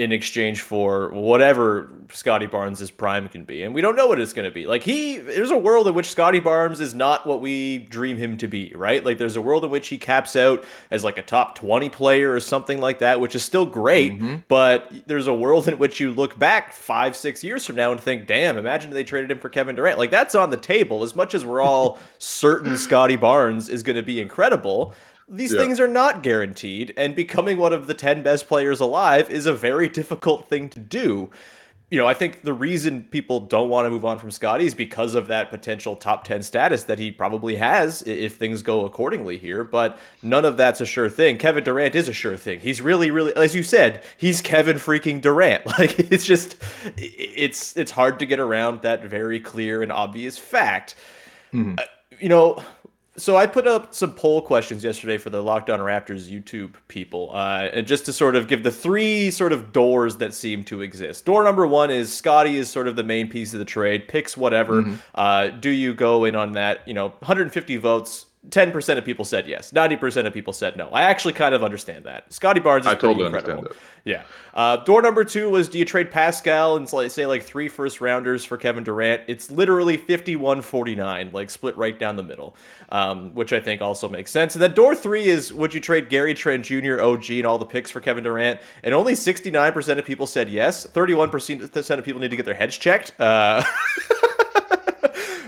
in 0.00 0.12
exchange 0.12 0.62
for 0.62 1.10
whatever 1.10 1.90
Scottie 2.10 2.46
Barnes' 2.46 2.90
prime 2.90 3.28
can 3.28 3.44
be. 3.44 3.64
And 3.64 3.74
we 3.74 3.82
don't 3.82 3.96
know 3.96 4.06
what 4.06 4.18
it's 4.18 4.32
going 4.32 4.46
to 4.48 4.50
be. 4.50 4.66
Like, 4.66 4.82
he, 4.82 5.18
there's 5.18 5.50
a 5.50 5.58
world 5.58 5.86
in 5.88 5.92
which 5.92 6.10
Scottie 6.10 6.40
Barnes 6.40 6.80
is 6.80 6.94
not 6.94 7.26
what 7.26 7.42
we 7.42 7.78
dream 7.78 8.16
him 8.16 8.38
to 8.38 8.48
be, 8.48 8.72
right? 8.74 9.04
Like, 9.04 9.18
there's 9.18 9.36
a 9.36 9.42
world 9.42 9.62
in 9.62 9.70
which 9.70 9.88
he 9.88 9.98
caps 9.98 10.36
out 10.36 10.64
as 10.90 11.04
like 11.04 11.18
a 11.18 11.22
top 11.22 11.54
20 11.54 11.90
player 11.90 12.32
or 12.32 12.40
something 12.40 12.80
like 12.80 12.98
that, 13.00 13.20
which 13.20 13.34
is 13.34 13.44
still 13.44 13.66
great. 13.66 14.18
Mhm. 14.18 14.42
But 14.48 14.90
there's 15.06 15.26
a 15.26 15.34
world 15.34 15.68
in 15.68 15.76
which 15.76 16.00
you 16.00 16.12
look 16.12 16.38
back 16.38 16.72
five, 16.72 17.14
six 17.14 17.44
years 17.44 17.66
from 17.66 17.76
now 17.76 17.92
and 17.92 18.00
think, 18.00 18.26
damn, 18.26 18.56
imagine 18.56 18.90
they 18.90 19.04
traded 19.04 19.30
him 19.30 19.38
for 19.38 19.50
Kevin 19.50 19.76
Durant. 19.76 19.98
Like, 19.98 20.10
that's 20.10 20.34
on 20.34 20.48
the 20.48 20.56
table. 20.56 21.02
As 21.02 21.14
much 21.14 21.34
as 21.34 21.44
we're 21.44 21.60
all 21.60 21.98
certain 22.18 22.78
Scottie 22.78 23.16
Barnes 23.16 23.68
is 23.68 23.82
going 23.82 23.96
to 23.96 24.02
be 24.02 24.18
incredible, 24.18 24.94
these 25.30 25.52
Yeah. 25.52 25.60
things 25.60 25.78
are 25.80 25.88
not 25.88 26.22
guaranteed. 26.22 26.92
And 26.96 27.14
becoming 27.14 27.56
one 27.58 27.72
of 27.72 27.86
the 27.86 27.94
10 27.94 28.22
best 28.22 28.48
players 28.48 28.80
alive 28.80 29.30
is 29.30 29.46
a 29.46 29.52
very 29.54 29.88
difficult 30.00 30.48
thing 30.48 30.68
to 30.70 30.80
do. 30.80 31.30
You 31.92 31.98
know, 31.98 32.06
I 32.06 32.14
think 32.14 32.42
the 32.42 32.52
reason 32.52 33.02
people 33.10 33.40
don't 33.40 33.68
want 33.68 33.86
to 33.86 33.90
move 33.90 34.04
on 34.04 34.16
from 34.20 34.30
Scottie 34.30 34.64
is 34.64 34.74
because 34.76 35.16
of 35.16 35.26
that 35.26 35.50
potential 35.50 35.96
top 35.96 36.22
10 36.22 36.40
status 36.44 36.84
that 36.84 37.00
he 37.00 37.10
probably 37.10 37.56
has 37.56 38.02
if 38.02 38.36
things 38.36 38.62
go 38.62 38.84
accordingly 38.84 39.36
here. 39.38 39.64
But 39.64 39.98
none 40.22 40.44
of 40.44 40.56
that's 40.56 40.80
a 40.80 40.86
sure 40.86 41.10
thing. 41.10 41.36
Kevin 41.36 41.64
Durant 41.64 41.96
is 41.96 42.08
a 42.08 42.12
sure 42.12 42.36
thing. 42.36 42.60
He's 42.60 42.80
really, 42.80 43.10
really, 43.10 43.34
as 43.34 43.56
you 43.56 43.64
said, 43.64 44.04
he's 44.18 44.40
Kevin 44.40 44.76
freaking 44.76 45.20
Durant. 45.20 45.66
Like 45.78 45.98
it's 45.98 46.24
just, 46.24 46.56
it's 46.96 47.76
it's 47.76 47.90
hard 47.90 48.20
to 48.20 48.26
get 48.26 48.38
around 48.38 48.82
that 48.82 49.04
very 49.04 49.40
clear 49.40 49.82
and 49.82 49.90
obvious 49.90 50.38
fact. 50.38 50.94
Mhm. 51.52 51.80
Uh, 51.80 51.84
you 52.20 52.28
know, 52.28 52.62
so 53.16 53.36
I 53.36 53.46
put 53.46 53.66
up 53.66 53.94
some 53.94 54.12
poll 54.12 54.40
questions 54.40 54.84
yesterday 54.84 55.18
for 55.18 55.30
the 55.30 55.42
Locked 55.42 55.68
On 55.68 55.80
Raptors 55.80 56.30
YouTube 56.30 56.74
people, 56.88 57.30
uh, 57.34 57.68
and 57.72 57.86
just 57.86 58.06
to 58.06 58.12
sort 58.12 58.36
of 58.36 58.48
give 58.48 58.62
the 58.62 58.70
three 58.70 59.30
sort 59.30 59.52
of 59.52 59.72
doors 59.72 60.16
that 60.18 60.32
seem 60.32 60.64
to 60.64 60.80
exist. 60.82 61.24
Door 61.24 61.44
number 61.44 61.66
one 61.66 61.90
is 61.90 62.12
Scottie 62.12 62.56
is 62.56 62.70
sort 62.70 62.88
of 62.88 62.96
the 62.96 63.02
main 63.02 63.28
piece 63.28 63.52
of 63.52 63.58
the 63.58 63.64
trade, 63.64 64.08
picks 64.08 64.36
whatever. 64.36 64.98
Uh, 65.14 65.48
do 65.48 65.70
you 65.70 65.92
go 65.92 66.24
in 66.24 66.36
on 66.36 66.52
that? 66.52 66.86
You 66.86 66.94
know, 66.94 67.08
150 67.08 67.76
votes. 67.78 68.26
10% 68.48 68.96
of 68.96 69.04
people 69.04 69.24
said 69.24 69.46
yes. 69.46 69.70
90% 69.70 70.26
of 70.26 70.32
people 70.32 70.52
said 70.52 70.76
no. 70.76 70.88
I 70.88 71.02
actually 71.02 71.34
kind 71.34 71.54
of 71.54 71.62
understand 71.62 72.04
that. 72.06 72.32
Scottie 72.32 72.60
Barnes 72.60 72.86
is 72.86 72.92
I 72.92 72.94
totally 72.94 73.26
incredible. 73.26 73.58
understand 73.58 73.80
Yeah. 74.04 74.22
Uh, 74.54 74.78
door 74.78 75.02
number 75.02 75.24
two 75.24 75.50
was 75.50 75.68
do 75.68 75.78
you 75.78 75.84
trade 75.84 76.10
Pascal 76.10 76.76
and 76.76 76.88
say 76.88 77.26
like 77.26 77.42
three 77.42 77.68
first 77.68 78.00
rounders 78.00 78.42
for 78.42 78.56
Kevin 78.56 78.82
Durant? 78.82 79.22
It's 79.26 79.50
literally 79.50 79.98
51 79.98 80.62
49, 80.62 81.30
like 81.32 81.50
split 81.50 81.76
right 81.76 81.98
down 81.98 82.16
the 82.16 82.22
middle, 82.22 82.56
um, 82.88 83.34
which 83.34 83.52
I 83.52 83.60
think 83.60 83.82
also 83.82 84.08
makes 84.08 84.30
sense. 84.30 84.54
And 84.54 84.62
then 84.62 84.72
door 84.72 84.94
three 84.94 85.26
is 85.26 85.52
would 85.52 85.74
you 85.74 85.80
trade 85.80 86.08
Gary 86.08 86.32
Trent 86.32 86.64
Jr., 86.64 87.02
OG, 87.02 87.30
and 87.30 87.46
all 87.46 87.58
the 87.58 87.66
picks 87.66 87.90
for 87.90 88.00
Kevin 88.00 88.24
Durant? 88.24 88.58
And 88.82 88.94
only 88.94 89.12
69% 89.12 89.98
of 89.98 90.04
people 90.06 90.26
said 90.26 90.48
yes. 90.48 90.86
31% 90.86 91.98
of 91.98 92.04
people 92.04 92.20
need 92.22 92.30
to 92.30 92.36
get 92.36 92.46
their 92.46 92.54
heads 92.54 92.78
checked. 92.78 93.12
Uh, 93.20 93.62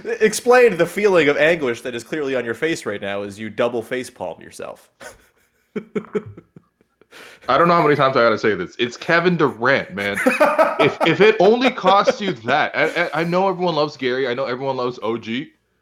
explain 0.04 0.76
the 0.76 0.86
feeling 0.86 1.28
of 1.28 1.36
anguish 1.36 1.82
that 1.82 1.94
is 1.94 2.04
clearly 2.04 2.34
on 2.36 2.44
your 2.44 2.54
face 2.54 2.84
right 2.86 3.00
now 3.00 3.22
as 3.22 3.38
you 3.38 3.50
double 3.50 3.82
face 3.82 4.10
palm 4.10 4.40
yourself. 4.40 4.90
I 7.48 7.58
don't 7.58 7.68
know 7.68 7.74
how 7.74 7.82
many 7.82 7.96
times 7.96 8.16
I 8.16 8.22
gotta 8.22 8.38
say 8.38 8.54
this. 8.54 8.76
It's 8.78 8.96
Kevin 8.96 9.36
Durant, 9.36 9.94
man. 9.94 10.16
if 10.80 10.96
if 11.06 11.20
it 11.20 11.36
only 11.40 11.70
costs 11.70 12.20
you 12.20 12.32
that, 12.32 12.72
I, 12.74 13.20
I- 13.20 13.24
know 13.24 13.48
everyone 13.48 13.74
loves 13.74 13.96
Gary. 13.96 14.28
I 14.28 14.34
know 14.34 14.44
everyone 14.44 14.76
loves 14.76 14.98
OG. 15.02 15.24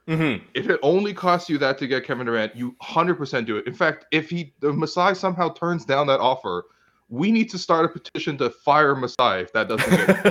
Mm-hmm. 0.09 0.45
If 0.55 0.69
it 0.69 0.81
only 0.83 1.13
costs 1.13 1.49
you 1.49 1.59
that 1.59 1.79
to 1.79 1.87
get 1.87 2.05
Kevin 2.05 2.27
Durant, 2.27 2.57
you 2.57 2.75
100% 2.83 3.47
do 3.47 3.59
it. 3.59 3.67
In 3.67 3.75
fact, 3.75 4.07
if 4.11 4.29
he 4.31 4.53
the 4.61 4.73
Masai 4.73 5.15
somehow 5.15 5.51
turns 5.51 5.85
down 5.85 6.07
that 6.09 6.19
offer, 6.19 6.65
we 7.11 7.31
need 7.31 7.51
to 7.51 7.59
start 7.59 7.85
a 7.85 7.89
petition 7.89 8.37
to 8.39 8.51
fire 8.51 8.97
Masai 8.97 9.41
if 9.43 9.53
that 9.53 9.69
doesn't 9.69 9.89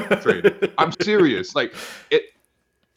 get 0.10 0.22
traded. 0.24 0.74
I'm 0.78 0.92
serious. 1.02 1.56
Like 1.56 1.74
it 2.10 2.24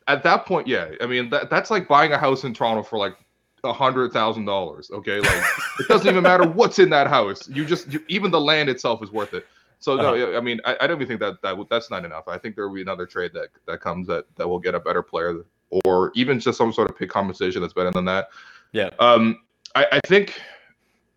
at 0.09 0.23
that 0.23 0.47
point, 0.47 0.67
yeah. 0.67 0.91
I 1.01 1.07
mean 1.07 1.31
that 1.31 1.51
that's 1.51 1.71
like 1.71 1.89
buying 1.89 2.13
a 2.13 2.19
house 2.19 2.45
in 2.45 2.55
Toronto 2.55 2.83
for 2.83 2.99
like 2.99 3.17
a 3.65 3.73
hundred 3.73 4.13
thousand 4.13 4.45
dollars. 4.45 4.91
Okay, 4.93 5.21
like 5.21 5.45
it 5.81 5.89
doesn't 5.89 6.09
even 6.09 6.23
matter 6.23 6.47
what's 6.47 6.79
in 6.79 6.91
that 6.91 7.07
house. 7.07 7.49
You 7.49 7.65
just 7.65 7.93
you, 7.93 8.05
even 8.09 8.31
the 8.31 8.41
land 8.41 8.69
itself 8.69 9.03
is 9.03 9.11
worth 9.11 9.35
it. 9.35 9.47
So 9.79 9.97
no, 9.97 10.15
Uh-huh. 10.15 10.39
I 10.39 10.41
mean, 10.41 10.61
I, 10.65 10.77
I 10.81 10.87
don't 10.87 10.97
even 10.99 11.09
think 11.09 11.21
that 11.21 11.43
that 11.43 11.57
that's 11.69 11.91
not 11.91 12.05
enough. 12.05 12.29
I 12.29 12.39
think 12.39 12.55
there 12.55 12.69
will 12.69 12.75
be 12.75 12.83
another 12.83 13.07
trade 13.07 13.33
that 13.35 13.49
that 13.67 13.81
comes 13.81 14.07
that 14.07 14.27
that 14.37 14.49
will 14.49 14.61
get 14.61 14.75
a 14.75 14.81
better 14.81 15.03
player, 15.03 15.45
or 15.85 16.13
even 16.15 16.39
just 16.39 16.57
some 16.59 16.73
sort 16.73 16.89
of 16.89 16.97
pick 16.97 17.11
compensation 17.11 17.61
that's 17.61 17.75
better 17.75 17.91
than 17.91 18.05
that. 18.05 18.29
Yeah. 18.73 18.91
Um, 19.01 19.41
I, 19.75 19.87
I 19.93 20.01
think 20.07 20.41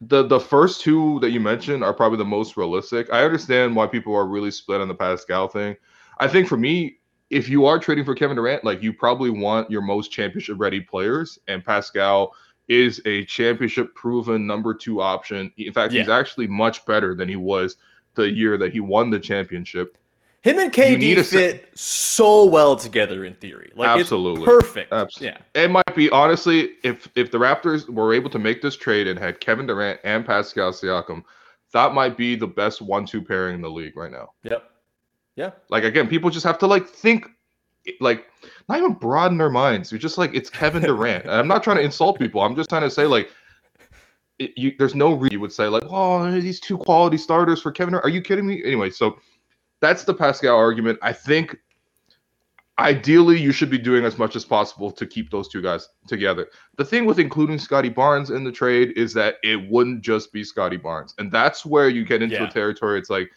the 0.02 0.24
the 0.24 0.40
first 0.40 0.82
two 0.82 1.20
that 1.20 1.32
you 1.32 1.40
mentioned 1.40 1.84
are 1.84 1.94
probably 1.94 2.18
the 2.18 2.26
most 2.26 2.58
realistic. 2.58 3.12
I 3.14 3.24
understand 3.24 3.76
why 3.76 3.88
people 3.88 4.16
are 4.16 4.26
really 4.26 4.52
split 4.52 4.82
on 4.82 4.88
the 4.88 4.96
Pascal 4.96 5.48
thing. 5.48 5.76
I 6.20 6.28
think 6.28 6.48
for 6.48 6.58
me, 6.58 6.98
if 7.36 7.50
you 7.50 7.66
are 7.66 7.78
trading 7.78 8.06
for 8.06 8.16
Kevin 8.16 8.38
Durant, 8.38 8.64
like 8.64 8.82
you 8.82 8.94
probably 8.94 9.30
want 9.30 9.70
your 9.70 9.82
most 9.82 10.10
championship 10.10 10.56
ready 10.58 10.80
players, 10.80 11.38
and 11.50 11.64
Pascal 11.66 12.34
is 12.70 13.02
a 13.06 13.26
championship 13.26 13.94
proven 13.94 14.48
number 14.48 14.74
two 14.74 15.02
option. 15.02 15.52
In 15.58 15.74
fact, 15.74 15.92
he's 15.92 16.08
actually 16.08 16.48
much 16.48 16.86
better 16.86 17.14
than 17.14 17.28
he 17.28 17.36
was 17.36 17.76
the 18.14 18.32
year 18.32 18.58
that 18.58 18.72
he 18.72 18.80
won 18.80 19.10
the 19.10 19.20
championship. 19.20 19.98
Him 20.44 20.60
and 20.60 20.78
You 20.78 20.98
need 20.98 21.18
KD 21.18 21.20
a 21.20 21.24
se- 21.26 21.38
fit 21.38 21.78
so 21.78 22.46
well 22.46 22.78
together 22.78 23.26
in 23.26 23.34
theory. 23.36 23.74
Like 23.76 24.00
Absolutely. 24.00 24.44
it's 24.44 24.64
perfect. 24.64 24.94
Abs- 24.94 25.20
Yeah. 25.20 25.40
It 25.56 25.70
might 25.70 25.94
be 25.94 26.10
honestly, 26.12 26.76
if 26.84 27.10
if 27.16 27.32
the 27.32 27.38
Raptors 27.38 27.90
were 27.90 28.14
able 28.14 28.30
to 28.30 28.40
make 28.40 28.62
this 28.62 28.78
trade 28.78 29.08
and 29.08 29.20
had 29.20 29.42
Kevin 29.42 29.68
Durant 29.68 30.00
and 30.06 30.26
Pascal 30.26 30.72
Siakam, 30.72 31.24
that 31.74 31.94
might 31.94 32.16
be 32.16 32.36
the 32.36 32.48
best 32.48 32.82
one-two 32.82 33.24
pairing 33.24 33.56
in 33.56 33.62
the 33.62 33.70
league 33.70 33.98
right 33.98 34.12
now. 34.12 34.30
Yep. 34.44 34.72
Yeah. 35.36 35.52
Like 35.70 35.84
again, 35.84 36.08
people 36.08 36.30
just 36.30 36.46
have 36.46 36.58
to 36.60 36.68
like 36.68 36.88
think 36.88 37.28
like 38.00 38.28
not 38.70 38.78
even 38.78 38.94
broaden 38.94 39.38
their 39.38 39.50
minds. 39.50 39.92
You're 39.92 40.00
just 40.00 40.18
like 40.18 40.34
it's 40.34 40.50
Kevin 40.50 40.82
Durant. 40.84 41.24
And 41.26 41.34
I'm 41.34 41.48
not 41.48 41.64
trying 41.64 41.78
to 41.78 41.84
insult 41.84 42.18
people. 42.18 42.42
I'm 42.42 42.56
just 42.56 42.70
trying 42.70 42.84
to 42.84 42.90
say 42.92 43.06
like 43.06 43.30
it, 44.40 44.52
you, 44.58 44.74
there's 44.78 44.96
no 44.96 45.14
reason 45.14 45.34
you 45.34 45.40
would 45.40 45.54
say 45.54 45.68
like, 45.68 45.84
oh, 45.90 46.30
these 46.40 46.60
two 46.60 46.78
quality 46.78 47.18
starters 47.18 47.62
for 47.62 47.72
Kevin. 47.72 47.92
Durant. 47.94 48.06
Are 48.06 48.10
you 48.10 48.22
kidding 48.22 48.46
me? 48.48 48.62
Anyway, 48.66 48.90
so 48.90 49.18
that's 49.82 50.04
the 50.04 50.14
Pascal 50.14 50.58
argument. 50.58 51.00
I 51.02 51.14
think 51.14 51.58
ideally 52.78 53.40
you 53.40 53.52
should 53.54 53.70
be 53.70 53.78
doing 53.78 54.04
as 54.04 54.18
much 54.18 54.36
as 54.36 54.44
possible 54.44 54.92
to 54.92 55.06
keep 55.06 55.32
those 55.32 55.48
two 55.48 55.62
guys 55.62 55.88
together. 56.08 56.48
The 56.78 56.84
thing 56.84 57.06
with 57.06 57.20
including 57.20 57.58
Scottie 57.58 57.90
Barnes 57.90 58.30
in 58.32 58.44
the 58.44 58.52
trade 58.52 58.98
is 58.98 59.14
that 59.14 59.36
it 59.44 59.70
wouldn't 59.70 60.02
just 60.02 60.34
be 60.34 60.44
Scottie 60.44 60.76
Barnes. 60.76 61.14
And 61.18 61.32
that's 61.32 61.66
where 61.66 61.88
you 61.88 62.04
get 62.04 62.22
into 62.22 62.36
Yeah. 62.36 62.48
a 62.48 62.52
territory. 62.52 63.00
It's 63.00 63.10
like, 63.10 63.32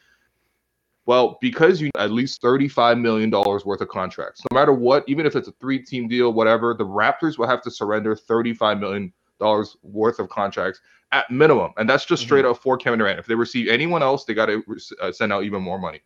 well, 1.09 1.39
because 1.41 1.81
you 1.81 1.91
at 1.97 2.11
least 2.11 2.43
$35 2.43 3.01
million 3.01 3.31
worth 3.31 3.81
of 3.81 3.89
contracts, 3.89 4.43
no 4.51 4.55
matter 4.55 4.75
what, 4.75 5.05
even 5.09 5.25
if 5.25 5.37
it's 5.37 5.49
a 5.49 5.53
three 5.53 5.79
team 5.79 6.07
deal, 6.07 6.35
whatever, 6.35 6.75
the 6.75 6.85
Raptors 6.85 7.39
will 7.39 7.47
have 7.47 7.63
to 7.63 7.71
surrender 7.71 8.15
$35 8.15 8.79
million 8.79 9.11
worth 9.83 10.19
of 10.19 10.29
contracts 10.29 10.83
at 11.13 11.31
minimum. 11.31 11.73
And 11.79 11.89
that's 11.89 12.05
just 12.05 12.23
straight 12.23 12.45
up 12.45 12.59
for 12.59 12.77
Kevin 12.77 12.99
Durant. 12.99 13.19
If 13.19 13.25
they 13.25 13.35
receive 13.35 13.69
anyone 13.69 14.03
else, 14.03 14.27
they 14.27 14.35
got 14.35 14.47
to 14.47 14.63
uh, 15.01 15.11
send 15.11 15.33
out 15.33 15.45
even 15.45 15.63
more 15.63 15.79
money. 15.79 16.03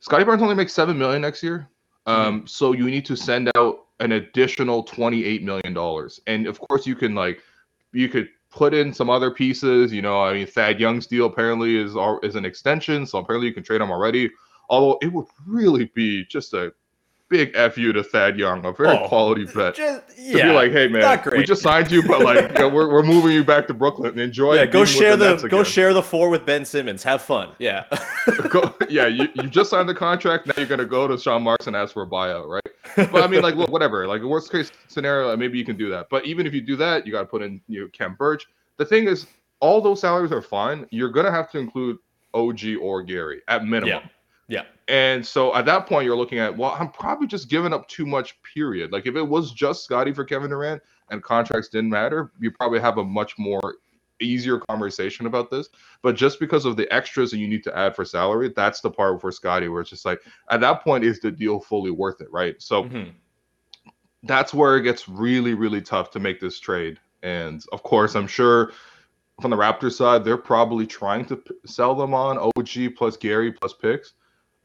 Scottie 0.00 0.24
Barnes 0.24 0.42
only 0.42 0.56
makes 0.56 0.72
seven 0.72 0.98
million 0.98 1.22
next 1.22 1.40
year. 1.40 1.68
Um, 2.06 2.48
so 2.48 2.72
you 2.72 2.90
need 2.90 3.04
to 3.04 3.16
send 3.16 3.48
out 3.56 3.84
an 4.00 4.10
additional 4.10 4.82
twenty-eight 4.82 5.44
million 5.44 5.72
dollars. 5.72 6.18
And 6.26 6.48
of 6.48 6.58
course 6.58 6.84
you 6.84 6.96
can 6.96 7.14
like 7.14 7.40
you 7.92 8.08
could 8.08 8.28
put 8.50 8.74
in 8.74 8.92
some 8.92 9.10
other 9.10 9.30
pieces. 9.30 9.92
You 9.92 10.02
know, 10.02 10.22
I 10.22 10.34
mean 10.34 10.46
Thad 10.46 10.80
Young's 10.80 11.06
deal 11.06 11.26
apparently 11.26 11.76
is 11.76 11.96
is 12.22 12.36
an 12.36 12.44
extension, 12.44 13.06
so 13.06 13.18
apparently 13.18 13.48
you 13.48 13.54
can 13.54 13.62
trade 13.62 13.80
him 13.80 13.90
already. 13.90 14.30
Although 14.68 14.98
it 15.02 15.12
would 15.12 15.26
really 15.46 15.90
be 15.94 16.24
just 16.26 16.54
a 16.54 16.72
big 17.30 17.54
fu 17.72 17.92
to 17.92 18.02
Thad 18.02 18.38
Young, 18.38 18.64
a 18.66 18.72
very 18.72 18.90
Oh, 18.90 19.08
quality 19.08 19.44
vet. 19.44 19.76
Just, 19.76 20.08
to 20.08 20.22
yeah, 20.22 20.48
be 20.48 20.52
like, 20.52 20.72
hey 20.72 20.88
man, 20.88 21.22
we 21.32 21.44
just 21.44 21.62
signed 21.62 21.90
you, 21.90 22.06
but 22.06 22.20
like 22.20 22.48
you 22.52 22.58
know, 22.58 22.68
we're, 22.68 22.92
we're 22.92 23.02
moving 23.02 23.32
you 23.32 23.42
back 23.42 23.66
to 23.68 23.74
Brooklyn. 23.74 24.10
And 24.10 24.20
enjoy. 24.20 24.56
yeah, 24.56 24.66
go 24.66 24.84
share 24.84 25.16
the, 25.16 25.30
Nets 25.30 25.44
go 25.44 25.62
share 25.62 25.94
the 25.94 26.02
four 26.02 26.28
with 26.28 26.44
Ben 26.44 26.64
Simmons. 26.64 27.02
Have 27.04 27.22
fun. 27.22 27.50
Yeah. 27.58 27.84
go, 28.50 28.74
yeah, 28.90 29.06
you, 29.06 29.28
you 29.34 29.44
just 29.44 29.70
signed 29.70 29.88
the 29.88 29.94
contract. 29.94 30.46
Now 30.46 30.54
you're 30.58 30.66
gonna 30.66 30.84
go 30.84 31.08
to 31.08 31.16
Sean 31.16 31.42
Marks 31.42 31.66
and 31.68 31.74
ask 31.74 31.94
for 31.94 32.02
a 32.02 32.06
buyout, 32.06 32.48
right? 32.48 33.10
But 33.10 33.22
I 33.22 33.28
mean, 33.28 33.40
like, 33.40 33.54
look, 33.54 33.70
whatever. 33.70 34.06
Like, 34.06 34.22
worst 34.22 34.50
case 34.50 34.72
scenario, 34.88 35.34
maybe 35.36 35.56
you 35.56 35.64
can 35.64 35.76
do 35.76 35.88
that. 35.90 36.08
But 36.10 36.26
even 36.26 36.46
if 36.46 36.52
you 36.52 36.60
do 36.60 36.76
that, 36.76 37.06
you 37.06 37.12
got 37.12 37.20
to 37.20 37.26
put 37.26 37.40
in 37.40 37.60
you 37.68 37.82
know, 37.82 37.88
Khem 37.96 38.16
Birch. 38.16 38.46
The 38.76 38.84
thing 38.84 39.06
is, 39.06 39.26
all 39.60 39.80
those 39.80 40.00
salaries 40.00 40.32
are 40.32 40.42
fine. 40.42 40.86
You're 40.90 41.10
gonna 41.10 41.30
have 41.30 41.50
to 41.52 41.58
include 41.58 41.98
OG 42.34 42.60
or 42.80 43.02
Gary 43.02 43.42
at 43.48 43.64
minimum. 43.64 43.88
Yeah. 43.88 44.08
Yeah. 44.48 44.64
And 44.90 45.24
so 45.24 45.54
at 45.54 45.66
that 45.66 45.86
point, 45.86 46.04
you're 46.04 46.16
looking 46.16 46.40
at, 46.40 46.56
well, 46.56 46.76
I'm 46.76 46.90
probably 46.90 47.28
just 47.28 47.48
giving 47.48 47.72
up 47.72 47.86
too 47.86 48.04
much, 48.04 48.36
period. 48.42 48.90
Like 48.90 49.06
if 49.06 49.14
it 49.14 49.22
was 49.22 49.52
just 49.52 49.84
Scottie 49.84 50.12
for 50.12 50.24
Kevin 50.24 50.50
Durant 50.50 50.82
and 51.10 51.22
contracts 51.22 51.68
didn't 51.68 51.90
matter, 51.90 52.32
you 52.40 52.50
probably 52.50 52.80
have 52.80 52.98
a 52.98 53.04
much 53.04 53.38
more 53.38 53.76
easier 54.20 54.58
conversation 54.58 55.26
about 55.26 55.48
this. 55.48 55.68
But 56.02 56.16
just 56.16 56.40
because 56.40 56.64
of 56.64 56.76
the 56.76 56.92
extras 56.92 57.30
that 57.30 57.38
you 57.38 57.46
need 57.46 57.62
to 57.64 57.78
add 57.78 57.94
for 57.94 58.04
salary, 58.04 58.52
that's 58.54 58.80
the 58.80 58.90
part 58.90 59.20
for 59.20 59.30
Scottie 59.30 59.68
where 59.68 59.80
it's 59.80 59.90
just 59.90 60.04
like, 60.04 60.20
at 60.50 60.60
that 60.60 60.82
point, 60.82 61.04
is 61.04 61.20
the 61.20 61.30
deal 61.30 61.60
fully 61.60 61.92
worth 61.92 62.20
it, 62.20 62.28
right? 62.32 62.60
So 62.60 62.82
Mhm. 62.82 63.12
that's 64.24 64.52
where 64.52 64.76
it 64.76 64.82
gets 64.82 65.08
really, 65.08 65.54
really 65.54 65.82
tough 65.82 66.10
to 66.10 66.18
make 66.18 66.40
this 66.40 66.58
trade. 66.58 66.98
And 67.22 67.64
of 67.70 67.84
course, 67.84 68.16
I'm 68.16 68.26
sure 68.26 68.72
from 69.40 69.52
the 69.52 69.56
Raptors 69.56 69.92
side, 69.92 70.24
they're 70.24 70.36
probably 70.36 70.86
trying 70.86 71.26
to 71.26 71.36
p- 71.36 71.54
sell 71.64 71.94
them 71.94 72.12
on 72.12 72.38
OG 72.38 72.88
plus 72.88 73.16
Gary 73.16 73.52
plus 73.52 73.72
picks. 73.72 74.14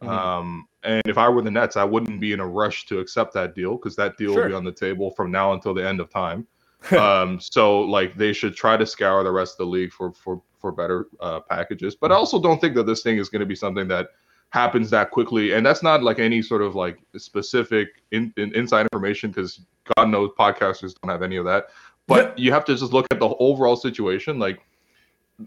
Mhm. 0.02 0.10
Um, 0.10 0.68
and 0.84 1.02
if 1.06 1.18
I 1.18 1.30
were 1.30 1.42
the 1.42 1.52
Nets, 1.52 1.78
I 1.78 1.84
wouldn't 1.84 2.20
be 2.20 2.34
in 2.34 2.40
a 2.40 2.48
rush 2.48 2.86
to 2.88 3.00
accept 3.00 3.34
that 3.34 3.56
deal 3.56 3.76
because 3.76 3.96
that 3.96 4.18
deal 4.18 4.36
will 4.36 4.48
be 4.48 4.54
on 4.54 4.64
the 4.64 4.72
table 4.72 5.12
from 5.12 5.32
now 5.32 5.54
until 5.54 5.74
the 5.74 5.88
end 5.88 6.00
of 6.00 6.10
time. 6.10 6.46
um, 7.00 7.40
so 7.40 7.82
like 7.82 8.16
they 8.16 8.32
should 8.32 8.56
try 8.56 8.78
to 8.78 8.86
scour 8.86 9.24
the 9.24 9.32
rest 9.32 9.54
of 9.54 9.66
the 9.66 9.72
league 9.72 9.92
for 9.92 10.12
for 10.14 10.42
for 10.60 10.72
better 10.72 11.08
uh, 11.20 11.40
packages. 11.40 11.96
But 11.96 12.12
I 12.12 12.16
also 12.16 12.40
don't 12.40 12.60
think 12.60 12.76
that 12.76 12.86
this 12.86 13.02
thing 13.02 13.18
is 13.18 13.30
going 13.30 13.40
to 13.40 13.46
be 13.46 13.56
something 13.56 13.88
that 13.88 14.10
happens 14.50 14.90
that 14.90 15.12
quickly. 15.12 15.54
And 15.54 15.66
that's 15.66 15.84
not 15.84 16.04
like 16.04 16.20
any 16.20 16.42
sort 16.42 16.62
of 16.62 16.76
like 16.76 17.00
specific 17.18 17.90
in, 18.12 18.34
in, 18.38 18.56
inside 18.56 18.88
information 18.94 19.30
because 19.30 19.62
God 19.96 20.10
knows 20.10 20.32
podcasters 20.40 20.96
don't 21.02 21.12
have 21.12 21.24
any 21.24 21.38
of 21.38 21.46
that. 21.46 21.68
But 22.08 22.38
you 22.38 22.52
have 22.52 22.66
to 22.66 22.76
just 22.76 22.94
look 22.94 23.08
at 23.10 23.20
the 23.20 23.30
overall 23.40 23.76
situation. 23.76 24.38
Like 24.38 24.60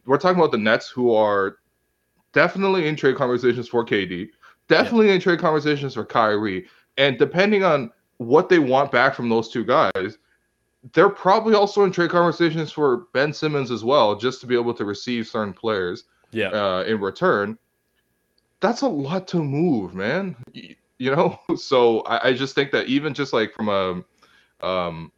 we're 0.06 0.18
talking 0.18 0.40
about 0.40 0.50
the 0.50 0.58
Nets 0.58 0.88
who 0.88 1.14
are 1.14 1.58
definitely 2.32 2.88
in 2.88 2.96
trade 2.96 3.14
conversations 3.14 3.68
for 3.68 3.84
KD, 3.84 4.30
definitely 4.68 5.10
in 5.10 5.20
trade 5.20 5.38
conversations 5.40 5.94
for 5.94 6.04
Kyrie, 6.04 6.66
and 6.96 7.18
depending 7.18 7.64
on 7.64 7.90
what 8.18 8.48
they 8.48 8.58
want 8.58 8.90
back 8.92 9.14
from 9.14 9.28
those 9.28 9.48
two 9.48 9.64
guys, 9.64 10.18
they're 10.92 11.08
probably 11.08 11.54
also 11.54 11.84
in 11.84 11.92
trade 11.92 12.10
conversations 12.10 12.70
for 12.72 13.06
Ben 13.12 13.32
Simmons 13.32 13.70
as 13.70 13.84
well, 13.84 14.16
just 14.16 14.40
to 14.40 14.46
be 14.46 14.54
able 14.54 14.74
to 14.74 14.84
receive 14.84 15.26
certain 15.26 15.52
players 15.52 16.04
Yeah. 16.32 16.48
uh, 16.50 16.84
in 16.86 17.00
return. 17.00 17.58
That's 18.60 18.82
a 18.82 18.88
lot 18.88 19.28
to 19.28 19.42
move, 19.42 19.94
man. 19.94 20.36
You 20.52 21.14
know, 21.14 21.38
so 21.56 22.00
I, 22.00 22.28
I 22.28 22.32
just 22.32 22.54
think 22.54 22.70
that 22.72 22.86
even 22.86 23.14
just 23.14 23.32
like 23.32 23.52
from 23.54 23.68
a 23.68 24.66
um, 24.66 25.12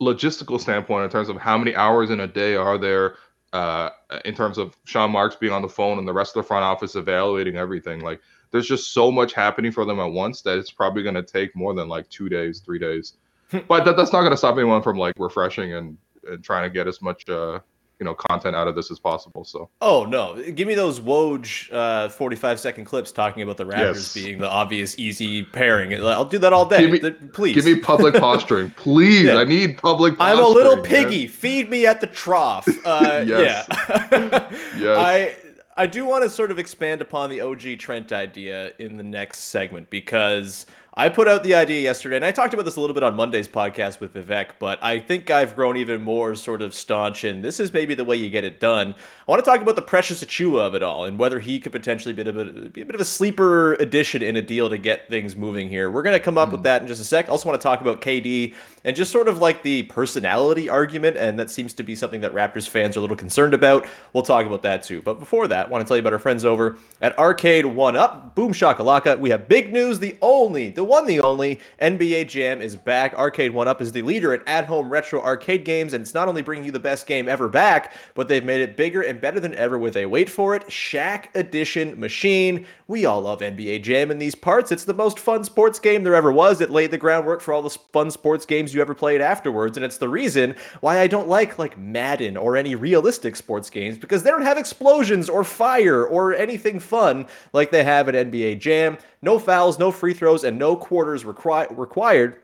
logistical 0.00 0.60
standpoint, 0.60 1.04
in 1.04 1.10
terms 1.10 1.28
of 1.28 1.36
how 1.36 1.58
many 1.58 1.74
hours 1.74 2.10
in 2.10 2.20
a 2.20 2.26
day 2.28 2.54
are 2.54 2.78
there, 2.78 3.16
uh, 3.52 3.90
in 4.24 4.34
terms 4.34 4.58
of 4.58 4.76
Sean 4.84 5.10
Marks 5.10 5.36
being 5.36 5.52
on 5.52 5.62
the 5.62 5.68
phone 5.68 5.98
and 5.98 6.06
the 6.06 6.12
rest 6.12 6.36
of 6.36 6.42
the 6.42 6.46
front 6.46 6.64
office 6.64 6.94
evaluating 6.94 7.56
everything, 7.56 8.00
like 8.00 8.20
there's 8.50 8.66
just 8.66 8.92
so 8.92 9.10
much 9.10 9.32
happening 9.32 9.72
for 9.72 9.84
them 9.84 10.00
at 10.00 10.10
once 10.10 10.42
that 10.42 10.58
it's 10.58 10.70
probably 10.70 11.02
going 11.02 11.14
to 11.14 11.22
take 11.22 11.54
more 11.56 11.74
than 11.74 11.88
like 11.88 12.08
two 12.10 12.28
days, 12.28 12.60
three 12.60 12.78
days. 12.78 13.14
but 13.68 13.84
that, 13.84 13.96
that's 13.96 14.12
not 14.12 14.20
going 14.20 14.32
to 14.32 14.36
stop 14.36 14.56
anyone 14.56 14.82
from 14.82 14.96
like 14.96 15.14
refreshing 15.18 15.74
and, 15.74 15.98
and 16.28 16.44
trying 16.44 16.68
to 16.68 16.72
get 16.72 16.86
as 16.86 17.02
much 17.02 17.28
uh, 17.28 17.58
you 18.00 18.04
know 18.06 18.14
content 18.14 18.56
out 18.56 18.66
of 18.66 18.74
this 18.74 18.90
as 18.90 18.98
possible. 18.98 19.44
So 19.44 19.68
Oh 19.82 20.04
no! 20.06 20.42
Give 20.52 20.66
me 20.66 20.74
those 20.74 20.98
Woj 21.00 21.72
uh, 21.72 22.08
forty-five 22.08 22.58
second 22.58 22.86
clips 22.86 23.12
talking 23.12 23.42
about 23.42 23.58
the 23.58 23.64
Raptors 23.66 23.94
Yes. 23.94 24.14
being 24.14 24.38
the 24.38 24.48
obvious 24.48 24.98
easy 24.98 25.44
pairing. 25.44 25.92
I'll 26.02 26.24
do 26.24 26.38
that 26.38 26.52
all 26.52 26.66
day. 26.66 26.88
Give 26.90 27.02
me- 27.02 27.10
Please. 27.32 27.54
give 27.54 27.64
me 27.66 27.76
public 27.78 28.14
posturing, 28.14 28.70
please. 28.76 29.24
Yeah. 29.24 29.36
I 29.36 29.44
need 29.44 29.76
public. 29.78 30.14
I'm 30.18 30.38
a 30.38 30.42
little 30.48 30.76
posturing, 30.78 31.02
man. 31.02 31.10
piggy. 31.10 31.26
Feed 31.26 31.70
me 31.70 31.86
at 31.86 32.00
the 32.00 32.06
trough. 32.08 32.66
Uh, 32.84 33.24
Yes. 33.26 33.66
Yeah. 33.70 34.48
Yes. 34.78 34.96
I 34.98 35.36
I 35.76 35.86
do 35.86 36.04
want 36.04 36.24
to 36.24 36.30
sort 36.30 36.50
of 36.50 36.58
expand 36.58 37.00
upon 37.00 37.30
the 37.30 37.40
OG 37.42 37.78
Trent 37.78 38.12
idea 38.12 38.72
in 38.78 38.96
the 38.96 39.02
next 39.02 39.40
segment 39.44 39.88
because 39.90 40.66
I 40.94 41.08
put 41.08 41.28
out 41.28 41.44
the 41.44 41.54
idea 41.54 41.80
yesterday, 41.80 42.16
and 42.16 42.24
I 42.24 42.32
talked 42.32 42.52
about 42.52 42.64
this 42.64 42.74
a 42.74 42.80
little 42.80 42.94
bit 42.94 43.04
on 43.04 43.14
Monday's 43.14 43.46
podcast 43.46 44.00
with 44.00 44.12
Vivek, 44.12 44.50
but 44.58 44.82
I 44.82 44.98
think 44.98 45.30
I've 45.30 45.54
grown 45.54 45.76
even 45.76 46.02
more 46.02 46.34
sort 46.34 46.62
of 46.62 46.74
staunch, 46.74 47.22
and 47.22 47.44
this 47.44 47.60
is 47.60 47.72
maybe 47.72 47.94
the 47.94 48.04
way 48.04 48.16
you 48.16 48.28
get 48.28 48.42
it 48.42 48.58
done. 48.58 48.96
I 48.96 49.30
want 49.30 49.44
to 49.44 49.48
talk 49.48 49.60
about 49.60 49.76
the 49.76 49.82
Precious 49.82 50.24
Achiuwa 50.24 50.58
of 50.58 50.74
it 50.74 50.82
all, 50.82 51.04
and 51.04 51.16
whether 51.16 51.38
he 51.38 51.60
could 51.60 51.70
potentially 51.70 52.12
be 52.12 52.22
a 52.22 52.32
bit, 52.32 52.72
be 52.72 52.80
a 52.80 52.84
bit 52.84 52.96
of 52.96 53.00
a 53.00 53.04
sleeper 53.04 53.74
addition 53.74 54.20
in 54.20 54.34
a 54.34 54.42
deal 54.42 54.68
to 54.68 54.78
get 54.78 55.08
things 55.08 55.36
moving 55.36 55.68
here. 55.68 55.92
We're 55.92 56.02
going 56.02 56.18
to 56.18 56.20
come 56.24 56.36
up 56.36 56.48
hmm. 56.48 56.54
with 56.56 56.64
that 56.64 56.82
in 56.82 56.88
just 56.88 57.00
a 57.00 57.04
sec. 57.04 57.28
Also, 57.28 57.48
want 57.48 57.60
to 57.60 57.62
talk 57.62 57.80
about 57.80 58.00
KD 58.00 58.56
and 58.84 58.96
just 58.96 59.12
sort 59.12 59.28
of 59.28 59.38
like 59.38 59.62
the 59.62 59.84
personality 59.84 60.68
argument, 60.68 61.16
and 61.16 61.38
that 61.38 61.50
seems 61.50 61.72
to 61.74 61.84
be 61.84 61.94
something 61.94 62.20
that 62.22 62.34
Raptors 62.34 62.68
fans 62.68 62.96
are 62.96 63.00
a 63.00 63.02
little 63.02 63.16
concerned 63.16 63.54
about. 63.54 63.86
We'll 64.12 64.24
talk 64.24 64.46
about 64.46 64.62
that 64.62 64.82
too. 64.82 65.02
But 65.02 65.20
before 65.20 65.46
that, 65.46 65.66
I 65.66 65.68
want 65.70 65.84
to 65.84 65.88
tell 65.88 65.96
you 65.96 66.00
about 66.00 66.14
our 66.14 66.18
friends 66.18 66.44
over 66.44 66.78
at 67.00 67.16
Arcade 67.16 67.66
One 67.66 67.94
Up. 67.94 68.34
Boom 68.34 68.52
shakalaka. 68.52 69.16
We 69.20 69.30
have 69.30 69.46
big 69.46 69.72
news. 69.72 70.00
The 70.00 70.16
only, 70.22 70.70
the 70.80 70.84
one, 70.84 71.04
the 71.04 71.20
only 71.20 71.60
NBA 71.82 72.26
Jam 72.28 72.62
is 72.62 72.74
back. 72.74 73.12
Arcade 73.12 73.52
One 73.52 73.68
Up 73.68 73.82
is 73.82 73.92
the 73.92 74.00
leader 74.00 74.32
in 74.32 74.40
at-home 74.46 74.88
retro 74.88 75.22
arcade 75.22 75.62
games, 75.62 75.92
and 75.92 76.00
it's 76.00 76.14
not 76.14 76.26
only 76.26 76.40
bringing 76.40 76.64
you 76.64 76.72
the 76.72 76.80
best 76.80 77.06
game 77.06 77.28
ever 77.28 77.48
back, 77.48 77.92
but 78.14 78.28
they've 78.28 78.42
made 78.42 78.62
it 78.62 78.78
bigger 78.78 79.02
and 79.02 79.20
better 79.20 79.40
than 79.40 79.54
ever 79.56 79.78
with 79.78 79.98
a 79.98 80.06
wait 80.06 80.30
for 80.30 80.54
it 80.54 80.66
Shaq 80.68 81.26
Edition 81.34 82.00
machine. 82.00 82.64
We 82.88 83.04
all 83.04 83.20
love 83.20 83.40
NBA 83.40 83.82
Jam 83.82 84.10
in 84.10 84.18
these 84.18 84.34
parts. 84.34 84.72
It's 84.72 84.84
the 84.84 84.94
most 84.94 85.18
fun 85.18 85.44
sports 85.44 85.78
game 85.78 86.02
there 86.02 86.14
ever 86.14 86.32
was. 86.32 86.62
It 86.62 86.70
laid 86.70 86.92
the 86.92 86.98
groundwork 86.98 87.42
for 87.42 87.52
all 87.52 87.60
the 87.60 87.68
fun 87.92 88.10
sports 88.10 88.46
games 88.46 88.72
you 88.72 88.80
ever 88.80 88.94
played 88.94 89.20
afterwards, 89.20 89.76
and 89.76 89.84
it's 89.84 89.98
the 89.98 90.08
reason 90.08 90.56
why 90.80 90.98
I 90.98 91.08
don't 91.08 91.28
like 91.28 91.58
like 91.58 91.76
Madden 91.76 92.38
or 92.38 92.56
any 92.56 92.74
realistic 92.74 93.36
sports 93.36 93.68
games 93.68 93.98
because 93.98 94.22
they 94.22 94.30
don't 94.30 94.40
have 94.40 94.56
explosions 94.56 95.28
or 95.28 95.44
fire 95.44 96.06
or 96.06 96.34
anything 96.34 96.80
fun 96.80 97.26
like 97.52 97.70
they 97.70 97.84
have 97.84 98.08
at 98.08 98.14
NBA 98.14 98.60
Jam. 98.60 98.96
No 99.22 99.38
fouls, 99.38 99.78
no 99.78 99.90
free 99.90 100.14
throws, 100.14 100.44
and 100.44 100.58
no 100.58 100.76
quarters 100.76 101.24
requi- 101.24 101.76
required. 101.76 102.36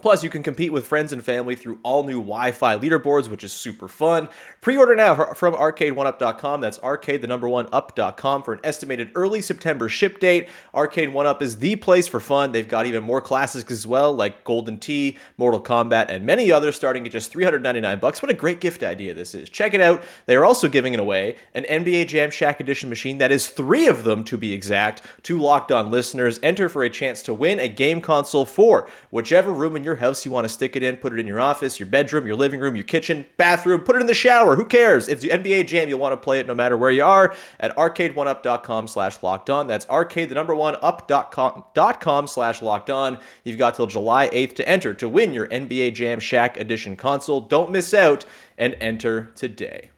Plus, 0.00 0.24
you 0.24 0.30
can 0.30 0.42
compete 0.42 0.72
with 0.72 0.86
friends 0.86 1.12
and 1.12 1.24
family 1.24 1.54
through 1.54 1.78
all 1.82 2.02
new 2.02 2.18
Wi 2.20 2.50
Fi 2.52 2.76
leaderboards, 2.76 3.28
which 3.28 3.44
is 3.44 3.52
super 3.52 3.88
fun. 3.88 4.28
Pre 4.64 4.78
order 4.78 4.96
now 4.96 5.14
from 5.34 5.52
arcade1up.com. 5.52 6.62
That's 6.62 6.78
arcade, 6.78 7.20
the 7.20 7.26
number 7.26 7.46
one 7.46 7.68
up.com 7.70 8.42
for 8.42 8.54
an 8.54 8.60
estimated 8.64 9.10
early 9.14 9.42
September 9.42 9.90
ship 9.90 10.20
date. 10.20 10.48
Arcade 10.74 11.12
One 11.12 11.26
Up 11.26 11.42
is 11.42 11.58
the 11.58 11.76
place 11.76 12.08
for 12.08 12.18
fun. 12.18 12.50
They've 12.50 12.66
got 12.66 12.86
even 12.86 13.04
more 13.04 13.20
classics 13.20 13.70
as 13.70 13.86
well, 13.86 14.14
like 14.14 14.42
Golden 14.42 14.78
Tee, 14.78 15.18
Mortal 15.36 15.62
Kombat, 15.62 16.08
and 16.08 16.24
many 16.24 16.50
others 16.50 16.76
starting 16.76 17.04
at 17.04 17.12
just 17.12 17.30
399 17.30 17.98
bucks. 17.98 18.22
What 18.22 18.30
a 18.30 18.34
great 18.34 18.62
gift 18.62 18.82
idea 18.82 19.12
this 19.12 19.34
is. 19.34 19.50
Check 19.50 19.74
it 19.74 19.82
out. 19.82 20.02
They 20.24 20.34
are 20.34 20.46
also 20.46 20.66
giving 20.66 20.94
it 20.94 21.00
away 21.00 21.36
an 21.52 21.64
NBA 21.64 22.08
Jam 22.08 22.30
Shaq 22.30 22.58
Edition 22.58 22.88
machine 22.88 23.18
that 23.18 23.30
is 23.30 23.48
three 23.48 23.86
of 23.86 24.02
them 24.02 24.24
to 24.24 24.38
be 24.38 24.54
exact 24.54 25.02
to 25.24 25.38
locked 25.38 25.72
on 25.72 25.90
listeners. 25.90 26.40
Enter 26.42 26.70
for 26.70 26.84
a 26.84 26.90
chance 26.90 27.20
to 27.24 27.34
win 27.34 27.60
a 27.60 27.68
game 27.68 28.00
console 28.00 28.46
for 28.46 28.88
whichever 29.10 29.52
room 29.52 29.76
in 29.76 29.84
your 29.84 29.96
house 29.96 30.24
you 30.24 30.32
want 30.32 30.46
to 30.46 30.48
stick 30.48 30.74
it 30.74 30.82
in. 30.82 30.96
Put 30.96 31.12
it 31.12 31.20
in 31.20 31.26
your 31.26 31.40
office, 31.40 31.78
your 31.78 31.86
bedroom, 31.86 32.26
your 32.26 32.36
living 32.36 32.60
room, 32.60 32.74
your 32.74 32.84
kitchen, 32.84 33.26
bathroom. 33.36 33.82
Put 33.82 33.96
it 33.96 34.00
in 34.00 34.06
the 34.06 34.14
shower. 34.14 34.53
Who 34.56 34.64
cares? 34.64 35.08
If 35.08 35.20
the 35.20 35.30
NBA 35.30 35.66
Jam, 35.66 35.88
you'll 35.88 35.98
want 35.98 36.12
to 36.12 36.16
play 36.16 36.40
it 36.40 36.46
no 36.46 36.54
matter 36.54 36.76
where 36.76 36.90
you 36.90 37.04
are 37.04 37.34
at 37.60 37.76
arcade1up.com 37.76 38.88
slash 38.88 39.22
locked 39.22 39.50
on. 39.50 39.66
That's 39.66 39.88
arcade, 39.88 40.28
the 40.28 40.34
number 40.34 40.54
one 40.54 40.76
up.com 40.82 42.26
slash 42.26 42.62
locked 42.62 42.90
on. 42.90 43.18
You've 43.44 43.58
got 43.58 43.74
till 43.74 43.86
July 43.86 44.28
8th 44.30 44.56
to 44.56 44.68
enter 44.68 44.94
to 44.94 45.08
win 45.08 45.32
your 45.32 45.48
NBA 45.48 45.94
Jam 45.94 46.20
Shaq 46.20 46.56
Edition 46.56 46.96
console. 46.96 47.40
Don't 47.40 47.70
miss 47.70 47.94
out 47.94 48.24
and 48.58 48.76
enter 48.80 49.32
today. 49.34 49.90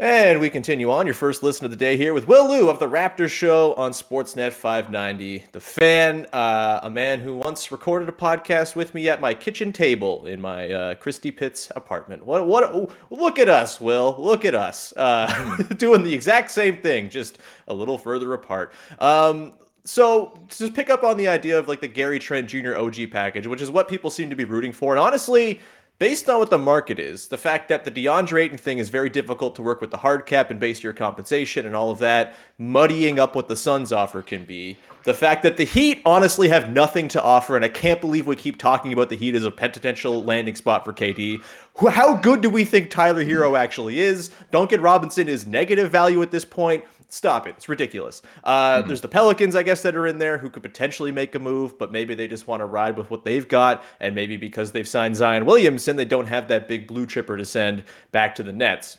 And 0.00 0.38
we 0.38 0.48
continue 0.48 0.92
on. 0.92 1.06
Your 1.06 1.14
first 1.14 1.42
listen 1.42 1.64
of 1.64 1.72
the 1.72 1.76
day 1.76 1.96
here 1.96 2.14
with 2.14 2.28
Will 2.28 2.48
Lou 2.48 2.70
of 2.70 2.78
the 2.78 2.88
Raptors 2.88 3.30
Show 3.30 3.74
on 3.74 3.90
Sportsnet 3.90 4.52
590. 4.52 5.46
The 5.50 5.60
fan, 5.60 6.24
uh, 6.32 6.78
a 6.84 6.88
man 6.88 7.18
who 7.18 7.36
once 7.36 7.72
recorded 7.72 8.08
a 8.08 8.12
podcast 8.12 8.76
with 8.76 8.94
me 8.94 9.08
at 9.08 9.20
my 9.20 9.34
kitchen 9.34 9.72
table 9.72 10.24
in 10.26 10.40
my 10.40 10.70
uh, 10.70 10.94
Christie 10.94 11.32
Pitts 11.32 11.72
apartment. 11.74 12.24
What? 12.24 12.46
What? 12.46 12.92
Look 13.10 13.40
at 13.40 13.48
us, 13.48 13.80
Will. 13.80 14.14
Look 14.20 14.44
at 14.44 14.54
us 14.54 14.94
uh, 14.96 15.56
doing 15.78 16.04
the 16.04 16.14
exact 16.14 16.52
same 16.52 16.76
thing, 16.76 17.10
just 17.10 17.38
a 17.66 17.74
little 17.74 17.98
further 17.98 18.34
apart. 18.34 18.74
Um, 19.00 19.54
so 19.82 20.38
to 20.50 20.70
pick 20.70 20.90
up 20.90 21.02
on 21.02 21.16
the 21.16 21.26
idea 21.26 21.58
of 21.58 21.66
like 21.66 21.80
the 21.80 21.88
Gary 21.88 22.20
Trent 22.20 22.46
Jr. 22.48 22.76
OG 22.76 23.10
package, 23.10 23.48
which 23.48 23.62
is 23.62 23.68
what 23.68 23.88
people 23.88 24.10
seem 24.10 24.30
to 24.30 24.36
be 24.36 24.44
rooting 24.44 24.72
for, 24.72 24.94
and 24.94 25.00
honestly 25.00 25.58
based 25.98 26.28
on 26.28 26.38
what 26.38 26.50
the 26.50 26.58
market 26.58 26.98
is, 26.98 27.28
the 27.28 27.38
fact 27.38 27.68
that 27.68 27.84
the 27.84 27.90
DeAndre 27.90 28.44
Ayton 28.44 28.58
thing 28.58 28.78
is 28.78 28.88
very 28.88 29.10
difficult 29.10 29.56
to 29.56 29.62
work 29.62 29.80
with 29.80 29.90
the 29.90 29.96
hard 29.96 30.26
cap 30.26 30.50
and 30.50 30.60
base 30.60 30.82
year 30.82 30.92
compensation 30.92 31.66
and 31.66 31.74
all 31.74 31.90
of 31.90 31.98
that, 31.98 32.36
muddying 32.58 33.18
up 33.18 33.34
what 33.34 33.48
the 33.48 33.56
Suns 33.56 33.92
offer 33.92 34.22
can 34.22 34.44
be. 34.44 34.76
The 35.04 35.14
fact 35.14 35.42
that 35.42 35.56
the 35.56 35.64
Heat 35.64 36.02
honestly 36.04 36.48
have 36.48 36.70
nothing 36.70 37.08
to 37.08 37.22
offer, 37.22 37.56
and 37.56 37.64
I 37.64 37.68
can't 37.68 38.00
believe 38.00 38.26
we 38.26 38.36
keep 38.36 38.58
talking 38.58 38.92
about 38.92 39.08
the 39.08 39.16
Heat 39.16 39.34
as 39.34 39.44
a 39.44 39.50
potential 39.50 40.22
landing 40.22 40.54
spot 40.54 40.84
for 40.84 40.92
KD. 40.92 41.42
How 41.90 42.14
good 42.14 42.42
do 42.42 42.50
we 42.50 42.64
think 42.64 42.90
Tyler 42.90 43.24
Herro 43.24 43.58
actually 43.58 44.00
is? 44.00 44.30
Duncan 44.50 44.80
Robinson 44.80 45.28
is 45.28 45.46
negative 45.46 45.90
value 45.90 46.20
at 46.22 46.30
this 46.30 46.44
point 46.44 46.84
stop 47.08 47.46
it. 47.46 47.54
It's 47.56 47.68
ridiculous. 47.68 48.22
Uh, 48.44 48.78
mm-hmm. 48.78 48.88
There's 48.88 49.00
the 49.00 49.08
Pelicans, 49.08 49.56
I 49.56 49.62
guess, 49.62 49.82
that 49.82 49.96
are 49.96 50.06
in 50.06 50.18
there 50.18 50.38
who 50.38 50.50
could 50.50 50.62
potentially 50.62 51.12
make 51.12 51.34
a 51.34 51.38
move, 51.38 51.78
but 51.78 51.90
maybe 51.92 52.14
they 52.14 52.28
just 52.28 52.46
want 52.46 52.60
to 52.60 52.66
ride 52.66 52.96
with 52.96 53.10
what 53.10 53.24
they've 53.24 53.48
got. 53.48 53.84
And 54.00 54.14
maybe 54.14 54.36
because 54.36 54.72
they've 54.72 54.88
signed 54.88 55.16
Zion 55.16 55.46
Williamson, 55.46 55.96
they 55.96 56.04
don't 56.04 56.26
have 56.26 56.48
that 56.48 56.68
big 56.68 56.86
blue 56.86 57.06
chipper 57.06 57.36
to 57.36 57.44
send 57.44 57.84
back 58.12 58.34
to 58.36 58.42
the 58.42 58.52
Nets. 58.52 58.98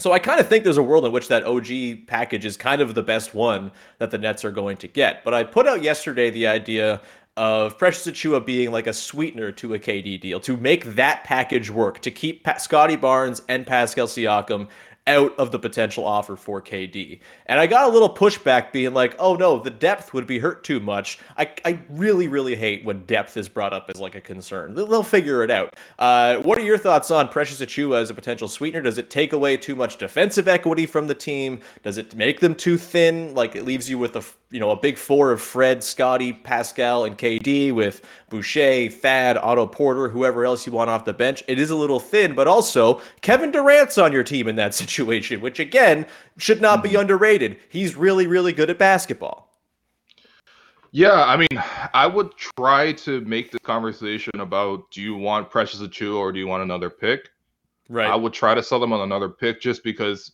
So 0.00 0.12
I 0.12 0.20
kind 0.20 0.38
of 0.38 0.46
think 0.46 0.62
there's 0.62 0.78
a 0.78 0.82
world 0.82 1.04
in 1.04 1.12
which 1.12 1.26
that 1.26 1.44
OG 1.44 2.06
package 2.06 2.44
is 2.44 2.56
kind 2.56 2.80
of 2.80 2.94
the 2.94 3.02
best 3.02 3.34
one 3.34 3.72
that 3.98 4.12
the 4.12 4.18
Nets 4.18 4.44
are 4.44 4.52
going 4.52 4.76
to 4.78 4.88
get. 4.88 5.24
But 5.24 5.34
I 5.34 5.42
put 5.42 5.66
out 5.66 5.82
yesterday 5.82 6.30
the 6.30 6.46
idea 6.46 7.00
of 7.38 7.78
Precious 7.78 8.04
Achiuwa 8.06 8.44
being 8.44 8.72
like 8.72 8.88
a 8.88 8.92
sweetener 8.92 9.52
to 9.52 9.74
a 9.74 9.78
KD 9.78 10.20
deal 10.20 10.40
to 10.40 10.56
make 10.56 10.84
that 10.96 11.22
package 11.22 11.70
work, 11.70 12.00
to 12.00 12.10
keep 12.10 12.42
pa- 12.42 12.56
Scottie 12.56 12.96
Barnes 12.96 13.42
and 13.48 13.64
Pascal 13.64 14.08
Siakam 14.08 14.68
out 15.08 15.36
of 15.38 15.50
the 15.50 15.58
potential 15.58 16.04
offer 16.04 16.36
for 16.36 16.62
KD. 16.62 17.18
And 17.46 17.58
I 17.58 17.66
got 17.66 17.88
a 17.88 17.92
little 17.92 18.14
pushback 18.14 18.70
being 18.70 18.94
like, 18.94 19.16
oh 19.18 19.34
no, 19.34 19.58
the 19.58 19.70
depth 19.70 20.12
would 20.14 20.26
be 20.26 20.38
hurt 20.38 20.62
too 20.62 20.78
much. 20.78 21.18
I, 21.36 21.50
I 21.64 21.80
really, 21.88 22.28
really 22.28 22.54
hate 22.54 22.84
when 22.84 23.04
depth 23.06 23.36
is 23.36 23.48
brought 23.48 23.72
up 23.72 23.86
as 23.88 24.00
like 24.00 24.14
a 24.14 24.20
concern. 24.20 24.74
They'll 24.74 25.02
figure 25.02 25.42
it 25.42 25.50
out. 25.50 25.74
Uh, 25.98 26.36
what 26.36 26.58
are 26.58 26.62
your 26.62 26.78
thoughts 26.78 27.10
on 27.10 27.28
Precious 27.28 27.60
Achiuwa 27.60 28.00
as 28.02 28.10
a 28.10 28.14
potential 28.14 28.46
sweetener? 28.46 28.82
Does 28.82 28.98
it 28.98 29.10
take 29.10 29.32
away 29.32 29.56
too 29.56 29.74
much 29.74 29.96
defensive 29.96 30.46
equity 30.46 30.86
from 30.86 31.06
the 31.06 31.14
team? 31.14 31.60
Does 31.82 31.96
it 31.96 32.14
make 32.14 32.40
them 32.40 32.54
too 32.54 32.76
thin? 32.76 33.34
Like 33.34 33.56
it 33.56 33.64
leaves 33.64 33.88
you 33.88 33.98
with 33.98 34.14
a 34.16 34.24
you 34.50 34.60
know, 34.60 34.70
a 34.70 34.76
big 34.76 34.96
four 34.96 35.30
of 35.30 35.42
Fred, 35.42 35.84
Scottie, 35.84 36.32
Pascal, 36.32 37.04
and 37.04 37.18
KD 37.18 37.72
with 37.72 38.02
Boucher, 38.30 38.88
Thad, 38.88 39.36
Otto 39.36 39.66
Porter, 39.66 40.08
whoever 40.08 40.44
else 40.44 40.66
you 40.66 40.72
want 40.72 40.88
off 40.88 41.04
the 41.04 41.12
bench. 41.12 41.44
It 41.48 41.58
is 41.58 41.70
a 41.70 41.76
little 41.76 42.00
thin, 42.00 42.34
but 42.34 42.48
also 42.48 43.02
Kevin 43.20 43.50
Durant's 43.50 43.98
on 43.98 44.12
your 44.12 44.24
team 44.24 44.48
in 44.48 44.56
that 44.56 44.74
situation, 44.74 45.40
which 45.40 45.58
again 45.58 46.06
should 46.38 46.62
not 46.62 46.82
be 46.82 46.90
mm-hmm. 46.90 47.00
underrated. 47.00 47.58
He's 47.68 47.94
really, 47.94 48.26
really 48.26 48.52
good 48.52 48.70
at 48.70 48.78
basketball. 48.78 49.48
Yeah, 50.90 51.24
I 51.24 51.36
mean, 51.36 51.62
I 51.92 52.06
would 52.06 52.34
try 52.36 52.92
to 52.92 53.20
make 53.22 53.50
the 53.50 53.58
conversation 53.58 54.40
about 54.40 54.90
do 54.90 55.02
you 55.02 55.14
want 55.14 55.50
Precious 55.50 55.80
Achiuwa 55.80 56.16
or 56.16 56.32
do 56.32 56.38
you 56.38 56.46
want 56.46 56.62
another 56.62 56.88
pick? 56.88 57.28
Right. 57.90 58.08
I 58.08 58.14
would 58.14 58.32
try 58.32 58.54
to 58.54 58.62
sell 58.62 58.80
them 58.80 58.94
on 58.94 59.00
another 59.00 59.28
pick 59.28 59.60
just 59.60 59.84
because 59.84 60.32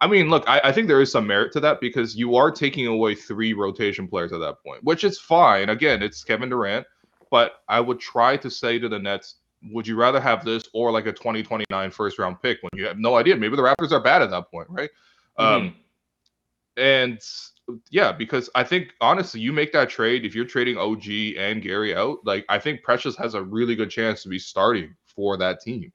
I 0.00 0.06
mean, 0.06 0.28
look, 0.28 0.44
I, 0.46 0.60
I, 0.64 0.72
think 0.72 0.88
there 0.88 1.00
is 1.00 1.10
some 1.10 1.26
merit 1.26 1.52
to 1.52 1.60
that 1.60 1.80
because 1.80 2.14
you 2.14 2.36
are 2.36 2.50
taking 2.50 2.86
away 2.86 3.14
three 3.14 3.54
rotation 3.54 4.06
players 4.06 4.32
at 4.32 4.40
that 4.40 4.62
point, 4.62 4.84
which 4.84 5.04
is 5.04 5.18
fine. 5.18 5.70
Again, 5.70 6.02
it's 6.02 6.22
Kevin 6.22 6.50
Durant, 6.50 6.86
but 7.30 7.62
I 7.68 7.80
would 7.80 7.98
try 7.98 8.36
to 8.36 8.50
say 8.50 8.78
to 8.78 8.88
the 8.88 8.98
Nets, 8.98 9.36
would 9.70 9.86
you 9.86 9.96
rather 9.96 10.20
have 10.20 10.44
this 10.44 10.68
or 10.74 10.92
like 10.92 11.06
a 11.06 11.12
2029 11.12 11.90
first 11.90 12.18
round 12.18 12.40
pick 12.42 12.58
when 12.60 12.70
you 12.74 12.86
have 12.86 12.98
no 12.98 13.16
idea? 13.16 13.36
Maybe 13.36 13.56
the 13.56 13.62
Raptors 13.62 13.90
are 13.90 14.02
bad 14.02 14.20
at 14.20 14.30
that 14.30 14.50
point, 14.50 14.68
right? 14.68 14.90
Mm-hmm. 15.38 15.66
Um, 15.66 15.74
and 16.76 17.18
yeah, 17.90 18.12
because 18.12 18.50
I 18.54 18.64
think 18.64 18.92
honestly, 19.00 19.40
you 19.40 19.52
make 19.52 19.72
that 19.72 19.88
trade 19.88 20.24
if 20.24 20.34
you're 20.34 20.44
trading 20.44 20.76
OG 20.76 21.36
and 21.38 21.62
Gary 21.62 21.96
out, 21.96 22.18
like 22.24 22.44
I 22.48 22.58
think 22.58 22.82
Precious 22.82 23.16
has 23.16 23.34
a 23.34 23.42
really 23.42 23.74
good 23.74 23.90
chance 23.90 24.22
to 24.22 24.28
be 24.28 24.38
starting 24.38 24.94
for 25.06 25.36
that 25.38 25.60
team. 25.60 25.92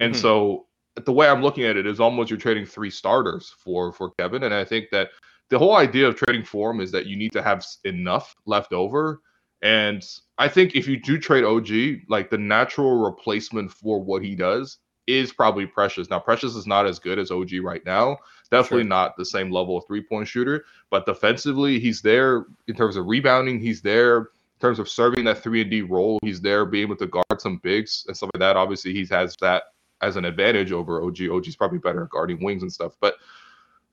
And 0.00 0.12
mm-hmm. 0.12 0.20
so 0.20 0.66
the 0.96 1.12
way 1.12 1.28
I'm 1.28 1.42
looking 1.42 1.64
at 1.64 1.76
it 1.76 1.86
is 1.86 2.00
almost 2.00 2.30
you're 2.30 2.38
trading 2.38 2.66
three 2.66 2.90
starters 2.90 3.54
for 3.58 3.92
for 3.92 4.10
Kevin, 4.18 4.44
and 4.44 4.54
I 4.54 4.64
think 4.64 4.90
that 4.92 5.10
the 5.50 5.58
whole 5.58 5.76
idea 5.76 6.08
of 6.08 6.16
trading 6.16 6.44
for 6.44 6.70
him 6.70 6.80
is 6.80 6.90
that 6.92 7.06
you 7.06 7.16
need 7.16 7.32
to 7.32 7.42
have 7.42 7.64
enough 7.84 8.34
left 8.46 8.72
over. 8.72 9.20
And 9.62 10.04
I 10.38 10.48
think 10.48 10.74
if 10.74 10.86
you 10.86 10.98
do 10.98 11.18
trade 11.18 11.44
OG, 11.44 12.08
like 12.08 12.30
the 12.30 12.38
natural 12.38 13.02
replacement 13.02 13.72
for 13.72 14.02
what 14.02 14.22
he 14.22 14.34
does 14.34 14.78
is 15.06 15.32
probably 15.32 15.66
Precious. 15.66 16.10
Now, 16.10 16.18
Precious 16.18 16.54
is 16.54 16.66
not 16.66 16.86
as 16.86 16.98
good 16.98 17.18
as 17.18 17.30
OG 17.30 17.52
right 17.62 17.84
now. 17.84 18.18
Definitely 18.50 18.84
sure. 18.84 18.88
not 18.88 19.16
the 19.16 19.24
same 19.24 19.50
level 19.50 19.76
of 19.76 19.86
three 19.86 20.02
point 20.02 20.28
shooter, 20.28 20.64
but 20.90 21.06
defensively, 21.06 21.78
he's 21.78 22.00
there 22.00 22.46
in 22.68 22.74
terms 22.74 22.96
of 22.96 23.06
rebounding. 23.06 23.58
He's 23.58 23.82
there 23.82 24.18
in 24.18 24.26
terms 24.60 24.78
of 24.78 24.88
serving 24.88 25.24
that 25.24 25.42
three 25.42 25.60
and 25.60 25.70
D 25.70 25.82
role. 25.82 26.18
He's 26.22 26.40
there 26.40 26.64
being 26.64 26.84
able 26.84 26.96
to 26.96 27.06
guard 27.06 27.40
some 27.40 27.58
bigs 27.62 28.04
and 28.06 28.16
stuff 28.16 28.30
like 28.34 28.40
that. 28.40 28.56
Obviously, 28.56 28.92
he 28.92 29.06
has 29.06 29.34
that 29.40 29.64
as 30.00 30.16
an 30.16 30.24
advantage 30.24 30.72
over 30.72 31.02
OG. 31.02 31.22
OG's 31.30 31.56
probably 31.56 31.78
better 31.78 32.04
at 32.04 32.10
guarding 32.10 32.42
wings 32.42 32.62
and 32.62 32.72
stuff, 32.72 32.92
but 33.00 33.16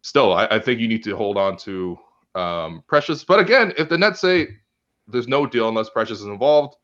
still, 0.02 0.34
I, 0.34 0.46
I 0.48 0.60
think 0.60 0.80
you 0.80 0.88
need 0.88 1.04
to 1.04 1.16
hold 1.16 1.38
on 1.38 1.58
to 1.58 1.98
um, 2.36 2.84
Precious. 2.88 3.24
But 3.24 3.40
again, 3.40 3.74
if 3.78 3.90
the 3.90 3.98
Nets 3.98 4.20
say 4.20 4.48
there's 5.08 5.28
no 5.28 5.46
deal 5.46 5.70
unless 5.70 5.90
Precious 5.90 6.20
is 6.20 6.26
involved, 6.26 6.76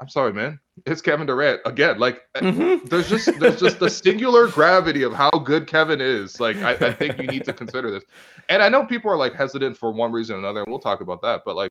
I'm 0.00 0.08
sorry, 0.08 0.32
man. 0.32 0.58
It's 0.84 1.00
Kevin 1.00 1.26
Durant 1.26 1.60
again. 1.64 1.98
Like 1.98 2.22
mm-hmm. 2.36 2.84
there's 2.88 3.08
just 3.08 3.38
there's 3.38 3.60
just 3.60 3.78
the 3.78 3.88
singular 3.88 4.48
gravity 4.48 5.04
of 5.04 5.12
how 5.12 5.30
good 5.30 5.66
Kevin 5.66 6.00
is. 6.00 6.40
Like 6.40 6.56
I, 6.56 6.72
I 6.72 6.92
think 6.92 7.18
you 7.18 7.26
need 7.28 7.44
to 7.44 7.52
consider 7.52 7.90
this. 7.90 8.02
And 8.48 8.62
I 8.62 8.68
know 8.68 8.84
people 8.84 9.10
are 9.10 9.16
like 9.16 9.34
hesitant 9.34 9.76
for 9.76 9.92
one 9.92 10.10
reason 10.10 10.36
or 10.36 10.38
another, 10.40 10.60
and 10.62 10.70
we'll 10.70 10.80
talk 10.80 11.02
about 11.02 11.22
that. 11.22 11.42
But 11.44 11.56
like 11.56 11.70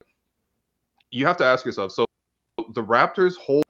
you 1.09 1.25
have 1.25 1.35
to 1.37 1.45
ask 1.45 1.65
yourself. 1.65 1.91
So 1.91 2.05
the 2.73 2.83
Raptors 2.83 3.35
hold 3.35 3.65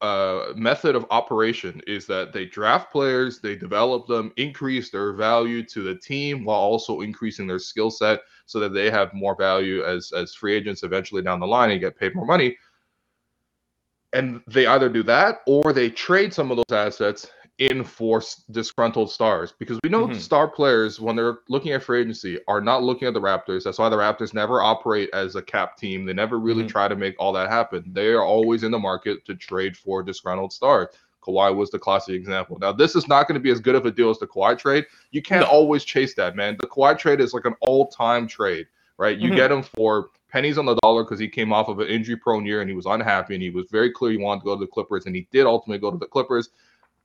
uh, 0.00 0.52
method 0.54 0.94
of 0.94 1.06
operation 1.10 1.80
is 1.86 2.06
that 2.06 2.32
they 2.32 2.44
draft 2.44 2.92
players, 2.92 3.40
they 3.40 3.56
develop 3.56 4.06
them, 4.06 4.32
increase 4.36 4.90
their 4.90 5.12
value 5.12 5.64
to 5.64 5.82
the 5.82 5.96
team 5.96 6.44
while 6.44 6.60
also 6.60 7.00
increasing 7.00 7.46
their 7.46 7.58
skill 7.58 7.90
set 7.90 8.20
so 8.46 8.60
that 8.60 8.72
they 8.72 8.90
have 8.90 9.12
more 9.12 9.34
value 9.34 9.82
as 9.84 10.12
as 10.12 10.34
free 10.34 10.54
agents 10.54 10.82
eventually 10.82 11.22
down 11.22 11.40
the 11.40 11.46
line 11.46 11.70
and 11.70 11.80
get 11.80 11.98
paid 11.98 12.14
more 12.14 12.26
money. 12.26 12.56
And 14.12 14.40
they 14.46 14.66
either 14.66 14.88
do 14.88 15.02
that 15.02 15.40
or 15.46 15.72
they 15.72 15.90
trade 15.90 16.32
some 16.32 16.50
of 16.50 16.56
those 16.56 16.76
assets 16.76 17.30
in 17.58 17.82
for 17.82 18.22
disgruntled 18.50 19.10
stars 19.10 19.52
because 19.58 19.78
we 19.82 19.90
know 19.90 20.06
mm-hmm. 20.06 20.18
star 20.18 20.48
players 20.48 21.00
when 21.00 21.16
they're 21.16 21.38
looking 21.48 21.72
at 21.72 21.82
free 21.82 22.00
agency 22.00 22.38
are 22.46 22.60
not 22.60 22.82
looking 22.82 23.08
at 23.08 23.14
the 23.14 23.20
Raptors. 23.20 23.64
That's 23.64 23.78
why 23.78 23.88
the 23.88 23.96
Raptors 23.96 24.32
never 24.32 24.62
operate 24.62 25.10
as 25.12 25.34
a 25.34 25.42
cap 25.42 25.76
team. 25.76 26.04
They 26.04 26.12
never 26.12 26.38
really 26.38 26.62
mm-hmm. 26.62 26.68
try 26.68 26.88
to 26.88 26.96
make 26.96 27.16
all 27.18 27.32
that 27.32 27.50
happen. 27.50 27.84
They 27.92 28.08
are 28.08 28.22
always 28.24 28.62
in 28.62 28.70
the 28.70 28.78
market 28.78 29.24
to 29.26 29.34
trade 29.34 29.76
for 29.76 30.02
disgruntled 30.02 30.52
stars. 30.52 30.88
Kawhi 31.22 31.54
was 31.54 31.70
the 31.70 31.78
classic 31.78 32.14
example. 32.14 32.58
Now, 32.60 32.72
this 32.72 32.94
is 32.94 33.08
not 33.08 33.26
going 33.26 33.34
to 33.34 33.40
be 33.40 33.50
as 33.50 33.60
good 33.60 33.74
of 33.74 33.84
a 33.84 33.90
deal 33.90 34.08
as 34.08 34.18
the 34.18 34.26
Kawhi 34.26 34.56
trade. 34.56 34.86
You 35.10 35.20
can't 35.20 35.42
no. 35.42 35.50
always 35.50 35.84
chase 35.84 36.14
that, 36.14 36.36
man. 36.36 36.56
The 36.60 36.68
Kawhi 36.68 36.96
trade 36.96 37.20
is 37.20 37.34
like 37.34 37.44
an 37.44 37.54
all-time 37.60 38.28
trade 38.28 38.66
right? 38.98 39.16
You 39.16 39.30
Mhm. 39.30 39.36
get 39.36 39.52
him 39.52 39.62
for 39.62 40.10
pennies 40.28 40.58
on 40.58 40.66
the 40.66 40.74
dollar 40.82 41.04
because 41.04 41.18
he 41.18 41.28
came 41.28 41.52
off 41.52 41.68
of 41.68 41.78
an 41.78 41.88
injury 41.88 42.16
prone 42.16 42.44
year 42.44 42.60
and 42.60 42.68
he 42.68 42.76
was 42.76 42.84
unhappy 42.84 43.34
and 43.34 43.42
he 43.42 43.48
was 43.48 43.66
very 43.70 43.90
clear 43.90 44.12
he 44.12 44.18
wanted 44.18 44.40
to 44.40 44.44
go 44.44 44.54
to 44.54 44.60
the 44.60 44.66
Clippers 44.66 45.06
and 45.06 45.16
he 45.16 45.26
did 45.32 45.46
ultimately 45.46 45.78
go 45.78 45.90
to 45.90 45.96
the 45.96 46.06
Clippers. 46.06 46.50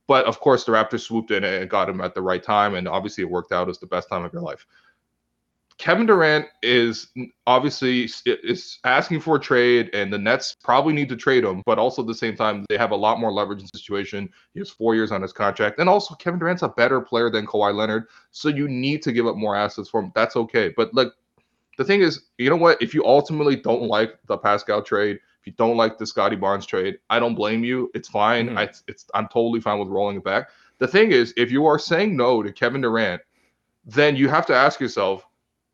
But 0.07 0.25
of 0.25 0.39
course, 0.39 0.65
the 0.65 0.71
Raptors 0.73 1.01
swooped 1.01 1.31
in 1.31 1.43
and 1.43 1.69
got 1.69 1.89
him 1.89 2.01
at 2.01 2.13
the 2.13 2.21
right 2.21 2.43
time, 2.43 2.75
and 2.75 2.87
obviously 2.87 3.23
it 3.23 3.29
worked 3.29 3.51
out 3.51 3.69
as 3.69 3.79
the 3.79 3.87
best 3.87 4.09
time 4.09 4.23
of 4.23 4.33
your 4.33 4.41
life. 4.41 4.65
Kevin 5.79 6.05
Durant 6.05 6.45
is 6.61 7.07
obviously 7.47 8.09
is 8.25 8.79
asking 8.83 9.21
for 9.21 9.37
a 9.37 9.39
trade, 9.39 9.89
and 9.93 10.13
the 10.13 10.17
Nets 10.17 10.55
probably 10.63 10.93
need 10.93 11.09
to 11.09 11.15
trade 11.15 11.43
him. 11.43 11.63
But 11.65 11.79
also 11.79 12.03
at 12.03 12.07
the 12.07 12.13
same 12.13 12.35
time, 12.35 12.65
they 12.69 12.77
have 12.77 12.91
a 12.91 12.95
lot 12.95 13.19
more 13.19 13.31
leverage 13.31 13.59
in 13.59 13.67
the 13.71 13.77
situation. 13.77 14.29
He 14.53 14.59
has 14.59 14.69
four 14.69 14.93
years 14.93 15.11
on 15.11 15.21
his 15.21 15.33
contract, 15.33 15.79
and 15.79 15.89
also 15.89 16.15
Kevin 16.15 16.39
Durant's 16.39 16.61
a 16.61 16.69
better 16.69 17.01
player 17.01 17.29
than 17.29 17.47
Kawhi 17.47 17.73
Leonard, 17.73 18.05
so 18.31 18.49
you 18.49 18.67
need 18.67 19.01
to 19.03 19.11
give 19.11 19.25
up 19.25 19.35
more 19.35 19.55
assets 19.55 19.89
for 19.89 20.01
him. 20.01 20.11
That's 20.13 20.35
okay. 20.35 20.73
But 20.75 20.93
like 20.93 21.09
the 21.77 21.83
thing 21.83 22.01
is, 22.01 22.25
you 22.37 22.49
know 22.49 22.55
what? 22.55 22.81
If 22.81 22.93
you 22.93 23.03
ultimately 23.05 23.55
don't 23.55 23.83
like 23.83 24.19
the 24.27 24.37
Pascal 24.37 24.83
trade, 24.83 25.19
if 25.43 25.47
you 25.47 25.53
don't 25.57 25.75
like 25.75 25.97
the 25.97 26.05
Scottie 26.07 26.37
Barnes 26.37 26.65
trade, 26.65 26.99
I 27.09 27.19
don't 27.19 27.35
blame 27.35 27.65
you. 27.65 27.91
It's 27.93 28.07
fine. 28.07 28.51
Mhm. 28.51 28.57
I, 28.57 28.69
it's 28.87 29.05
I'm 29.13 29.27
totally 29.27 29.59
fine 29.59 29.77
with 29.77 29.89
rolling 29.89 30.15
it 30.15 30.23
back. 30.23 30.49
The 30.79 30.87
thing 30.87 31.11
is, 31.11 31.33
if 31.35 31.51
you 31.51 31.65
are 31.65 31.77
saying 31.77 32.15
no 32.15 32.41
to 32.41 32.49
Kevin 32.49 32.79
Durant, 32.79 33.21
then 33.85 34.15
you 34.15 34.29
have 34.29 34.45
to 34.45 34.55
ask 34.55 34.79
yourself, 34.79 35.27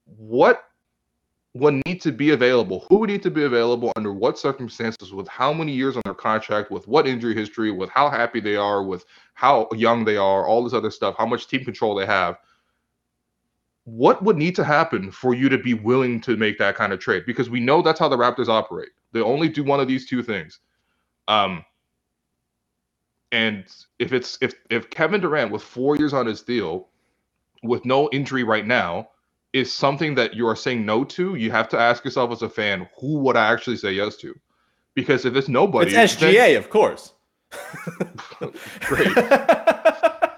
what 0.06 0.64
would 1.54 1.84
need 1.86 2.02
to 2.02 2.12
be 2.12 2.32
available? 2.32 2.88
Who 2.90 2.98
would 2.98 3.12
need 3.12 3.22
to 3.22 3.30
be 3.30 3.44
available 3.44 3.92
under 3.96 4.12
what 4.12 4.40
circumstances, 4.40 5.14
with 5.14 5.28
how 5.28 5.54
many 5.54 5.72
years 5.72 5.96
on 5.96 6.02
their 6.04 6.16
contract, 6.16 6.72
with 6.72 6.88
what 6.88 7.06
injury 7.06 7.36
history, 7.36 7.70
with 7.70 7.92
how 7.92 8.10
happy 8.10 8.40
they 8.40 8.56
are, 8.56 8.82
with 8.82 9.06
how 9.36 9.68
young 9.76 10.04
they 10.04 10.18
are, 10.18 10.48
all 10.48 10.64
this 10.64 10.74
other 10.74 10.90
stuff, 10.90 11.14
how 11.16 11.28
much 11.28 11.48
team 11.48 11.64
control 11.64 11.94
they 11.94 12.08
have. 12.08 12.38
What 13.90 14.24
would 14.24 14.38
need 14.38 14.56
to 14.56 14.64
happen 14.64 15.12
for 15.12 15.34
you 15.34 15.50
to 15.50 15.58
be 15.58 15.74
willing 15.74 16.22
to 16.22 16.38
make 16.38 16.58
that 16.60 16.76
kind 16.76 16.94
of 16.94 17.00
trade? 17.00 17.24
Because 17.26 17.50
we 17.50 17.60
know 17.60 17.82
that's 17.82 18.00
how 18.00 18.08
the 18.08 18.18
Raptors 18.18 18.48
operate. 18.48 18.90
They 19.14 19.22
only 19.22 19.50
do 19.50 19.64
one 19.64 19.80
of 19.80 19.88
these 19.88 20.08
two 20.08 20.22
things. 20.22 20.60
Um, 21.28 21.66
and 23.32 23.66
if 23.98 24.14
it's 24.14 24.38
if 24.42 24.54
if 24.70 24.90
Kevin 24.90 25.22
Durant 25.22 25.52
with 25.52 25.64
four 25.64 25.96
years 25.96 26.14
on 26.14 26.26
his 26.28 26.42
deal, 26.42 26.88
with 27.64 27.84
no 27.84 28.10
injury 28.12 28.44
right 28.44 28.66
now, 28.66 29.10
is 29.54 29.74
something 29.74 30.14
that 30.16 30.36
you 30.36 30.48
are 30.48 30.56
saying 30.56 30.86
no 30.86 31.04
to, 31.04 31.36
you 31.36 31.50
have 31.52 31.68
to 31.70 31.80
ask 31.80 32.06
yourself 32.06 32.32
as 32.32 32.42
a 32.44 32.50
fan, 32.50 32.88
who 33.00 33.18
would 33.20 33.36
I 33.36 33.52
actually 33.52 33.78
say 33.78 33.92
yes 33.92 34.18
to? 34.18 34.36
Because 34.94 35.26
if 35.26 35.36
it's 35.36 35.48
nobody, 35.50 35.96
It's 35.96 36.16
then- 36.16 36.34
SGA, 36.34 36.58
of 36.58 36.70
course. 36.70 37.14
Great. 38.82 39.16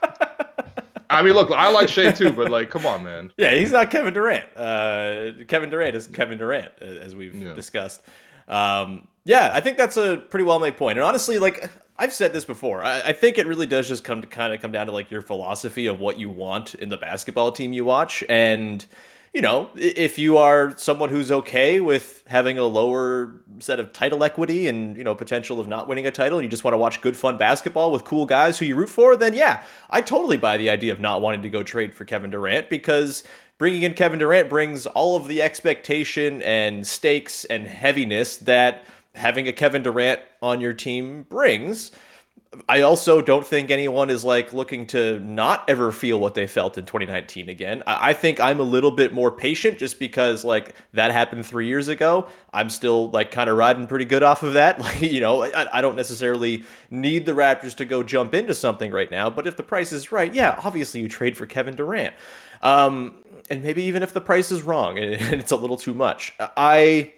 I 1.12 1.22
mean, 1.22 1.34
look, 1.34 1.52
I 1.52 1.70
like 1.70 1.90
Shai 1.90 2.12
too, 2.12 2.32
but 2.32 2.50
like, 2.50 2.70
come 2.70 2.86
on, 2.86 3.04
man. 3.04 3.32
Yeah, 3.38 3.54
he's 3.54 3.72
not 3.72 3.92
Kevin 3.92 4.14
Durant. 4.14 4.46
Uh, 4.56 5.44
Kevin 5.48 5.70
Durant 5.70 5.96
is 5.96 6.08
Kevin 6.08 6.38
Durant, 6.38 6.72
uh, 6.82 6.86
as 6.86 7.16
we've 7.16 7.36
Yeah. 7.36 7.54
discussed. 7.54 8.02
Um, 8.48 9.08
yeah, 9.26 9.52
I 9.54 9.60
think 9.62 9.78
that's 9.78 9.98
a 9.98 10.18
pretty 10.18 10.46
well 10.46 10.60
made 10.60 10.78
point. 10.78 10.98
And 10.98 11.06
honestly, 11.06 11.38
like 11.38 11.70
I've 11.98 12.14
said 12.14 12.34
this 12.34 12.46
before, 12.46 12.84
I, 12.84 13.02
I 13.02 13.14
think 13.14 13.38
it 13.38 13.46
really 13.46 13.68
does 13.68 13.88
just 13.88 14.04
come 14.04 14.22
to 14.22 14.28
kind 14.28 14.54
of 14.54 14.62
come 14.62 14.72
down 14.72 14.88
to 14.88 14.92
like 14.92 15.12
your 15.12 15.22
philosophy 15.22 15.86
of 15.88 16.00
what 16.00 16.18
you 16.18 16.30
want 16.30 16.74
in 16.76 16.90
the 16.90 16.98
basketball 16.98 17.52
team 17.52 17.74
you 17.74 17.86
watch. 17.86 18.24
And 18.30 18.86
you 19.34 19.42
know, 19.42 19.70
if 19.76 20.20
you 20.20 20.38
are 20.38 20.78
someone 20.78 21.10
who's 21.10 21.32
okay 21.32 21.80
with 21.80 22.24
having 22.28 22.58
a 22.58 22.66
lower 22.66 23.42
set 23.60 23.80
of 23.80 23.94
title 23.94 24.24
equity 24.26 24.68
and 24.68 24.98
you 24.98 25.06
know 25.06 25.16
potential 25.16 25.60
of 25.60 25.70
not 25.70 25.88
winning 25.88 26.06
a 26.06 26.12
title, 26.12 26.40
and 26.40 26.44
you 26.44 26.50
just 26.50 26.66
want 26.66 26.74
to 26.74 26.78
watch 26.78 27.00
good 27.00 27.16
fun 27.16 27.38
basketball 27.38 27.92
with 27.92 28.04
cool 28.04 28.26
guys 28.26 28.60
who 28.60 28.66
you 28.66 28.76
root 28.76 28.90
for, 28.90 29.16
then 29.16 29.34
yeah, 29.34 29.64
I 29.90 30.02
totally 30.02 30.38
buy 30.38 30.58
the 30.58 30.70
idea 30.70 30.92
of 30.92 31.00
not 31.00 31.22
wanting 31.22 31.42
to 31.44 31.50
go 31.50 31.64
trade 31.64 31.94
for 31.94 32.04
Kevin 32.04 32.30
Durant 32.30 32.70
because 32.70 33.24
bringing 33.58 33.84
in 33.84 33.94
Kevin 33.94 34.20
Durant 34.20 34.50
brings 34.50 34.86
all 34.86 35.16
of 35.16 35.30
the 35.30 35.42
expectation 35.42 36.42
and 36.42 36.86
stakes 36.86 37.46
and 37.46 37.66
heaviness 37.66 38.36
that 38.38 38.84
having 39.16 39.48
a 39.48 39.54
Kevin 39.54 39.82
Durant 39.82 40.20
on 40.42 40.60
your 40.60 40.74
team 40.74 41.24
brings. 41.30 41.92
I 42.68 42.82
also 42.82 43.22
don't 43.22 43.48
think 43.48 43.72
anyone 43.72 44.10
is 44.10 44.26
like 44.26 44.52
looking 44.52 44.86
to 44.88 45.22
not 45.22 45.64
ever 45.70 45.90
feel 45.94 46.20
what 46.20 46.34
they 46.34 46.48
felt 46.48 46.78
in 46.78 46.86
2019 46.86 47.48
again. 47.48 47.82
I, 47.88 48.10
I 48.10 48.14
think 48.14 48.42
I'm 48.42 48.60
a 48.60 48.64
little 48.64 48.92
bit 48.92 49.14
more 49.14 49.32
patient 49.32 49.78
just 49.78 50.00
because 50.00 50.44
like 50.44 50.76
that 50.92 51.12
happened 51.12 51.46
three 51.46 51.68
years 51.68 51.88
ago. 51.88 52.28
I'm 52.52 52.70
still 52.70 53.10
like 53.12 53.32
kind 53.32 53.50
of 53.50 53.56
riding 53.56 53.88
pretty 53.88 54.04
good 54.04 54.22
off 54.22 54.44
of 54.44 54.54
that. 54.54 54.80
Like, 54.82 55.02
you 55.02 55.22
know, 55.22 55.44
I, 55.44 55.78
I 55.78 55.82
don't 55.82 55.96
necessarily 55.96 56.64
need 56.90 57.26
the 57.26 57.34
Raptors 57.34 57.76
to 57.76 57.86
go 57.86 58.04
jump 58.04 58.34
into 58.34 58.54
something 58.54 58.92
right 58.92 59.12
now, 59.12 59.30
but 59.30 59.48
if 59.48 59.56
the 59.56 59.64
price 59.64 59.92
is 59.94 60.12
right, 60.12 60.34
yeah, 60.34 60.60
obviously 60.64 61.02
you 61.02 61.08
trade 61.08 61.38
for 61.38 61.46
Kevin 61.46 61.76
Durant. 61.76 62.16
Um, 62.64 63.16
and 63.50 63.64
maybe 63.64 63.84
even 63.84 64.02
if 64.04 64.12
the 64.12 64.22
price 64.22 64.52
is 64.52 64.64
wrong 64.64 64.98
and 65.00 65.40
it's 65.40 65.52
a 65.52 65.56
little 65.56 65.78
too 65.78 65.94
much. 65.94 66.34
I 66.40 67.14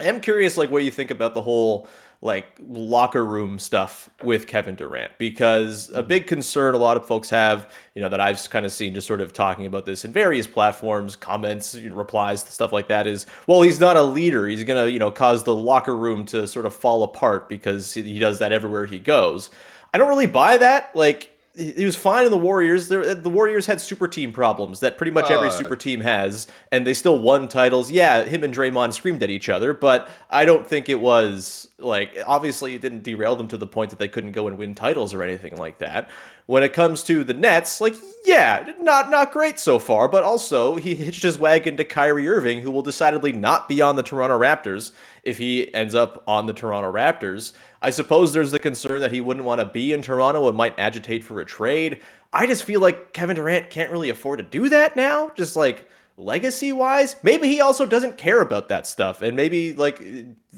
am 0.00 0.20
curious 0.20 0.56
like 0.56 0.70
what 0.70 0.84
you 0.84 0.90
think 0.90 1.10
about 1.10 1.34
the 1.34 1.42
whole 1.42 1.88
like 2.24 2.46
locker 2.66 3.22
room 3.22 3.58
stuff 3.58 4.08
with 4.22 4.46
Kevin 4.46 4.74
Durant 4.74 5.12
because 5.18 5.90
a 5.90 6.02
big 6.02 6.26
concern 6.26 6.74
a 6.74 6.78
lot 6.78 6.96
of 6.96 7.06
folks 7.06 7.28
have, 7.28 7.70
you 7.94 8.00
know, 8.00 8.08
that 8.08 8.18
I've 8.18 8.48
kind 8.48 8.64
of 8.64 8.72
seen 8.72 8.94
just 8.94 9.06
sort 9.06 9.20
of 9.20 9.34
talking 9.34 9.66
about 9.66 9.84
this 9.84 10.06
in 10.06 10.12
various 10.12 10.46
platforms, 10.46 11.16
comments, 11.16 11.74
replies, 11.74 12.40
stuff 12.40 12.72
like 12.72 12.88
that 12.88 13.06
is, 13.06 13.26
well, 13.46 13.60
he's 13.60 13.78
not 13.78 13.98
a 13.98 14.02
leader. 14.02 14.48
He's 14.48 14.64
going 14.64 14.82
to, 14.82 14.90
you 14.90 14.98
know, 14.98 15.10
cause 15.10 15.44
the 15.44 15.54
locker 15.54 15.94
room 15.94 16.24
to 16.26 16.48
sort 16.48 16.64
of 16.64 16.74
fall 16.74 17.02
apart 17.02 17.46
because 17.46 17.92
he- 17.92 18.18
does 18.18 18.38
that 18.38 18.52
everywhere 18.52 18.86
he 18.86 18.98
goes. 18.98 19.50
I 19.92 19.98
don't 19.98 20.08
really 20.08 20.26
buy 20.26 20.56
that. 20.56 20.96
Like 20.96 21.33
he 21.56 21.84
was 21.84 21.94
fine 21.94 22.24
in 22.24 22.30
the 22.30 22.38
Warriors. 22.38 22.88
The 22.88 23.20
Warriors 23.24 23.66
had 23.66 23.80
super 23.80 24.08
team 24.08 24.32
problems 24.32 24.80
that 24.80 24.96
pretty 24.96 25.12
much 25.12 25.30
every 25.30 25.48
Uh, 25.48 25.52
super 25.52 25.76
team 25.76 26.00
has, 26.00 26.48
and 26.72 26.86
they 26.86 26.94
still 26.94 27.18
won 27.18 27.46
titles. 27.46 27.90
Yeah, 27.90 28.24
him 28.24 28.42
and 28.42 28.52
Draymond 28.54 28.92
screamed 28.92 29.22
at 29.22 29.30
each 29.30 29.48
other, 29.48 29.72
but 29.72 30.08
I 30.30 30.44
don't 30.44 30.66
think 30.66 30.88
it 30.88 31.00
was 31.00 31.68
like 31.78 32.16
obviously 32.26 32.74
it 32.74 32.82
didn't 32.82 33.02
derail 33.02 33.36
them 33.36 33.48
to 33.48 33.56
the 33.56 33.66
point 33.66 33.90
that 33.90 33.98
they 33.98 34.08
couldn't 34.08 34.32
go 34.32 34.46
and 34.48 34.58
win 34.58 34.74
titles 34.74 35.14
or 35.14 35.22
anything 35.22 35.56
like 35.56 35.78
that. 35.78 36.08
When 36.46 36.62
it 36.62 36.72
comes 36.72 37.02
to 37.04 37.24
the 37.24 37.34
Nets, 37.34 37.80
like 37.80 37.94
yeah, 38.24 38.72
not 38.80 39.10
not 39.10 39.32
great 39.32 39.58
so 39.60 39.78
far, 39.78 40.08
but 40.08 40.24
also 40.24 40.76
he 40.76 40.94
hitched 40.94 41.22
his 41.22 41.38
wagon 41.38 41.76
to 41.76 41.84
Kyrie 41.84 42.28
Irving, 42.28 42.60
who 42.60 42.70
will 42.70 42.82
decidedly 42.82 43.32
not 43.32 43.68
be 43.68 43.80
on 43.80 43.96
the 43.96 44.02
Toronto 44.02 44.38
Raptors 44.38 44.92
if 45.22 45.38
he 45.38 45.72
ends 45.72 45.94
up 45.94 46.22
on 46.26 46.46
the 46.46 46.52
Toronto 46.52 46.92
Raptors. 46.92 47.52
I 47.84 47.90
suppose 47.90 48.32
there's 48.32 48.50
the 48.50 48.58
concern 48.58 49.02
that 49.02 49.12
he 49.12 49.20
wouldn't 49.20 49.44
want 49.44 49.60
to 49.60 49.66
be 49.66 49.92
in 49.92 50.00
Toronto 50.00 50.48
and 50.48 50.56
might 50.56 50.78
agitate 50.78 51.22
for 51.22 51.40
a 51.40 51.44
trade. 51.44 52.00
I 52.32 52.46
just 52.46 52.64
feel 52.64 52.80
like 52.80 53.12
Kevin 53.12 53.36
Durant 53.36 53.68
can't 53.68 53.92
really 53.92 54.08
afford 54.08 54.38
to 54.38 54.42
do 54.42 54.70
that 54.70 54.96
now, 54.96 55.30
just 55.36 55.54
like 55.54 55.86
legacy 56.16 56.72
wise. 56.72 57.16
Maybe 57.22 57.46
he 57.46 57.60
also 57.60 57.84
doesn't 57.84 58.16
care 58.16 58.40
about 58.40 58.70
that 58.70 58.86
stuff. 58.86 59.20
And 59.20 59.36
maybe 59.36 59.74
like 59.74 60.00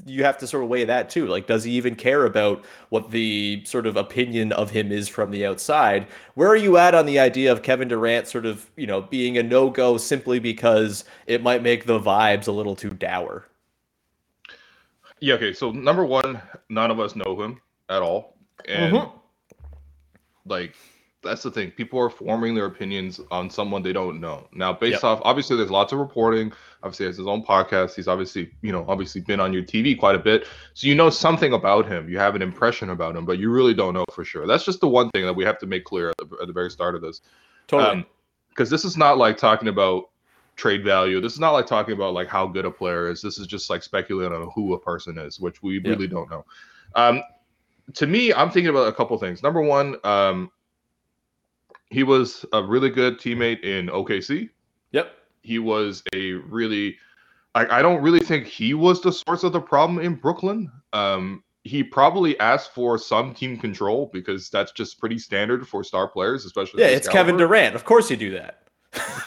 you 0.06 0.22
have 0.22 0.38
to 0.38 0.46
sort 0.46 0.62
of 0.62 0.68
weigh 0.68 0.84
that 0.84 1.10
too. 1.10 1.26
Like, 1.26 1.48
does 1.48 1.64
he 1.64 1.72
even 1.72 1.96
care 1.96 2.26
about 2.26 2.64
what 2.90 3.10
the 3.10 3.64
sort 3.64 3.88
of 3.88 3.96
opinion 3.96 4.52
of 4.52 4.70
him 4.70 4.92
is 4.92 5.08
from 5.08 5.32
the 5.32 5.44
outside? 5.44 6.06
Where 6.34 6.48
are 6.48 6.54
you 6.54 6.76
at 6.76 6.94
on 6.94 7.06
the 7.06 7.18
idea 7.18 7.50
of 7.50 7.64
Kevin 7.64 7.88
Durant 7.88 8.28
sort 8.28 8.46
of, 8.46 8.70
you 8.76 8.86
know, 8.86 9.02
being 9.02 9.36
a 9.36 9.42
no 9.42 9.68
go 9.68 9.96
simply 9.96 10.38
because 10.38 11.04
it 11.26 11.42
might 11.42 11.64
make 11.64 11.86
the 11.86 11.98
vibes 11.98 12.46
a 12.46 12.52
little 12.52 12.76
too 12.76 12.90
dour? 12.90 13.46
Yeah, 15.20 15.34
okay. 15.34 15.52
So 15.52 15.70
number 15.70 16.04
one, 16.04 16.40
none 16.68 16.90
of 16.90 17.00
us 17.00 17.16
know 17.16 17.40
him 17.40 17.60
at 17.88 18.02
all. 18.02 18.36
And 18.66 18.94
Mhm. 18.94 19.12
like 20.46 20.74
that's 21.22 21.42
the 21.42 21.50
thing. 21.50 21.72
People 21.72 21.98
are 21.98 22.08
forming 22.10 22.54
their 22.54 22.66
opinions 22.66 23.20
on 23.32 23.50
someone 23.50 23.82
they 23.82 23.92
don't 23.92 24.20
know. 24.20 24.46
Now, 24.52 24.72
based 24.72 25.02
Yep. 25.02 25.04
off 25.04 25.20
obviously 25.24 25.56
there's 25.56 25.72
lots 25.72 25.92
of 25.92 25.98
reporting. 25.98 26.52
Obviously, 26.84 27.04
he 27.04 27.08
has 27.08 27.16
his 27.16 27.26
own 27.26 27.42
podcast. 27.44 27.96
He's 27.96 28.06
obviously, 28.06 28.52
you 28.62 28.70
know, 28.70 28.84
obviously 28.86 29.22
been 29.22 29.40
on 29.40 29.52
your 29.52 29.62
TV 29.64 29.96
quite 29.98 30.14
a 30.14 30.20
bit. 30.20 30.46
So 30.74 30.86
you 30.86 30.94
know 30.94 31.10
something 31.10 31.52
about 31.52 31.86
him. 31.86 32.08
You 32.08 32.18
have 32.18 32.36
an 32.36 32.42
impression 32.42 32.90
about 32.90 33.16
him, 33.16 33.24
but 33.24 33.38
you 33.38 33.50
really 33.50 33.74
don't 33.74 33.92
know 33.94 34.04
for 34.12 34.24
sure. 34.24 34.46
That's 34.46 34.64
just 34.64 34.80
the 34.80 34.86
one 34.88 35.10
thing 35.10 35.24
that 35.24 35.32
we 35.34 35.44
have 35.44 35.58
to 35.58 35.66
make 35.66 35.84
clear 35.84 36.10
at 36.10 36.16
the, 36.18 36.36
at 36.40 36.46
the 36.46 36.52
very 36.52 36.70
start 36.70 36.94
of 36.94 37.00
this. 37.02 37.22
Totally. 37.66 38.06
because 38.50 38.70
this 38.70 38.84
is 38.84 38.96
not 38.96 39.18
like 39.18 39.36
talking 39.36 39.66
about 39.68 40.10
trade 40.56 40.82
value. 40.84 41.20
This 41.20 41.34
is 41.34 41.40
not 41.40 41.52
like 41.52 41.66
talking 41.66 41.94
about 41.94 42.14
like 42.14 42.28
how 42.28 42.46
good 42.46 42.64
a 42.64 42.70
player 42.70 43.08
is. 43.10 43.22
This 43.22 43.38
is 43.38 43.46
just 43.46 43.68
like 43.70 43.82
speculating 43.82 44.34
on 44.36 44.50
who 44.54 44.74
a 44.74 44.78
person 44.78 45.18
is, 45.18 45.38
which 45.38 45.62
we 45.62 45.80
Yeah. 45.84 45.90
really 45.90 46.08
don't 46.08 46.30
know. 46.30 46.44
Um, 46.94 47.22
to 47.94 48.06
me, 48.06 48.32
I'm 48.32 48.50
thinking 48.50 48.70
about 48.70 48.88
a 48.88 48.92
couple 48.92 49.16
things. 49.18 49.42
Number 49.42 49.60
one, 49.60 49.96
um, 50.04 50.50
he 51.90 52.02
was 52.02 52.44
a 52.52 52.62
really 52.62 52.90
good 52.90 53.18
teammate 53.18 53.62
in 53.62 53.88
OKC. 53.88 54.48
yep. 54.92 55.12
He 55.42 55.58
was 55.60 56.02
a 56.14 56.32
really, 56.32 56.96
I, 57.54 57.78
I 57.78 57.82
don't 57.82 58.02
really 58.02 58.18
think 58.18 58.46
he 58.46 58.74
was 58.74 59.00
the 59.00 59.12
source 59.12 59.44
of 59.44 59.52
the 59.52 59.60
problem 59.60 60.00
in 60.00 60.14
Brooklyn. 60.14 60.70
Um, 60.92 61.44
he 61.62 61.84
probably 61.84 62.38
asked 62.40 62.72
for 62.74 62.98
some 62.98 63.32
team 63.34 63.56
control 63.58 64.10
because 64.12 64.50
that's 64.50 64.72
just 64.72 64.98
pretty 64.98 65.18
standard 65.18 65.68
for 65.68 65.84
star 65.84 66.08
players, 66.08 66.44
especially. 66.44 66.82
Yeah, 66.82 66.88
it's 66.88 67.08
Kevin 67.08 67.36
Durant. 67.36 67.74
Of 67.76 67.84
course 67.84 68.10
you 68.10 68.16
do 68.16 68.30
that. 68.32 68.65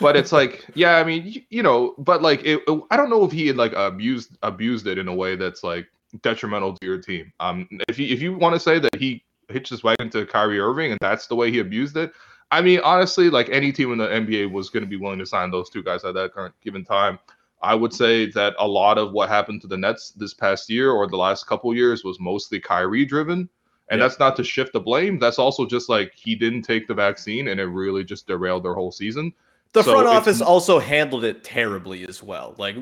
But 0.02 0.16
it's 0.16 0.32
like 0.32 0.66
yeah 0.76 0.96
i 0.98 1.04
mean 1.04 1.26
you, 1.26 1.42
you 1.50 1.64
know 1.64 1.94
but 1.98 2.22
like 2.22 2.42
it, 2.44 2.62
it- 2.68 2.82
i 2.92 2.98
don't 2.98 3.10
know 3.10 3.24
if 3.24 3.32
he 3.32 3.48
had 3.48 3.58
like 3.58 3.74
abused 3.74 4.38
abused 4.44 4.88
it 4.88 4.98
in 4.98 5.08
a 5.08 5.14
way 5.14 5.36
that's 5.36 5.64
like 5.64 5.88
detrimental 6.22 6.74
to 6.76 6.86
your 6.86 6.98
team 6.98 7.32
um 7.40 7.68
if 7.88 8.00
you 8.00 8.08
if 8.08 8.22
you 8.22 8.34
want 8.36 8.54
to 8.54 8.60
say 8.60 8.80
that 8.80 8.96
he 8.96 9.24
hitched 9.50 9.70
his 9.70 9.84
wagon 9.84 10.10
to 10.12 10.26
Kyrie 10.28 10.60
Irving 10.60 10.92
and 10.92 11.00
that's 11.02 11.26
the 11.28 11.36
way 11.36 11.52
he 11.52 11.60
abused 11.60 11.98
it 11.98 12.12
I 12.52 12.62
mean 12.62 12.80
honestly 12.84 13.30
like 13.30 13.50
any 13.50 13.72
team 13.72 13.92
in 13.92 13.98
the 13.98 14.08
NBA 14.08 14.52
was 14.52 14.70
going 14.70 14.84
to 14.84 14.90
be 14.90 14.96
willing 14.98 15.20
to 15.20 15.26
sign 15.26 15.52
those 15.52 15.70
two 15.70 15.84
guys 15.84 16.04
at 16.04 16.14
that 16.16 16.34
current 16.34 16.54
given 16.64 16.84
time 16.86 17.20
I 17.62 17.76
would 17.76 17.94
say 17.94 18.32
that 18.32 18.54
a 18.58 18.68
lot 18.68 18.98
of 18.98 19.12
what 19.12 19.28
happened 19.30 19.62
to 19.62 19.68
the 19.68 19.76
Nets 19.78 20.12
this 20.12 20.34
past 20.34 20.70
year 20.70 20.92
or 20.92 21.08
the 21.08 21.18
last 21.18 21.46
couple 21.46 21.76
years 21.76 22.04
was 22.06 22.18
mostly 22.20 22.58
Kyrie 22.60 23.04
driven. 23.06 23.50
And 23.90 24.00
Yeah. 24.00 24.08
that's 24.08 24.18
not 24.18 24.38
to 24.38 24.46
shift 24.46 24.72
the 24.72 24.80
blame. 24.80 25.20
That's 25.20 25.38
also 25.40 25.66
just 25.66 25.90
like 25.90 26.14
he 26.16 26.36
didn't 26.36 26.62
take 26.62 26.88
the 26.88 26.94
vaccine 26.94 27.50
and 27.50 27.60
it 27.60 27.66
really 27.66 28.06
just 28.06 28.28
derailed 28.28 28.64
their 28.64 28.76
whole 28.76 28.94
season. 28.94 29.34
The 29.74 29.84
So 29.84 29.92
front 29.92 30.08
office 30.08 30.42
also 30.42 30.80
handled 30.80 31.24
it 31.24 31.44
terribly 31.44 32.08
as 32.08 32.24
well. 32.24 32.56
Like 32.58 32.76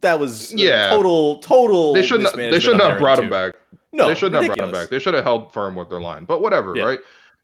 that 0.00 0.18
was 0.18 0.52
Yeah. 0.52 0.90
total 0.90 1.38
total. 1.38 1.92
They 1.94 2.04
shouldn't 2.04 2.34
they 2.34 2.58
shouldn't 2.58 2.82
have 2.82 2.98
brought 2.98 3.18
him 3.20 3.30
back. 3.30 3.54
No, 3.92 4.08
they 4.08 4.14
shouldn't 4.14 4.42
have 4.42 4.56
brought 4.56 4.68
him 4.68 4.72
back. 4.72 4.88
They 4.88 4.98
should 4.98 5.14
have 5.14 5.22
held 5.24 5.52
firm 5.52 5.76
with 5.76 5.88
their 5.88 6.00
line. 6.00 6.24
But 6.24 6.42
whatever, 6.42 6.74
Yeah. 6.76 6.84
right? 6.84 6.98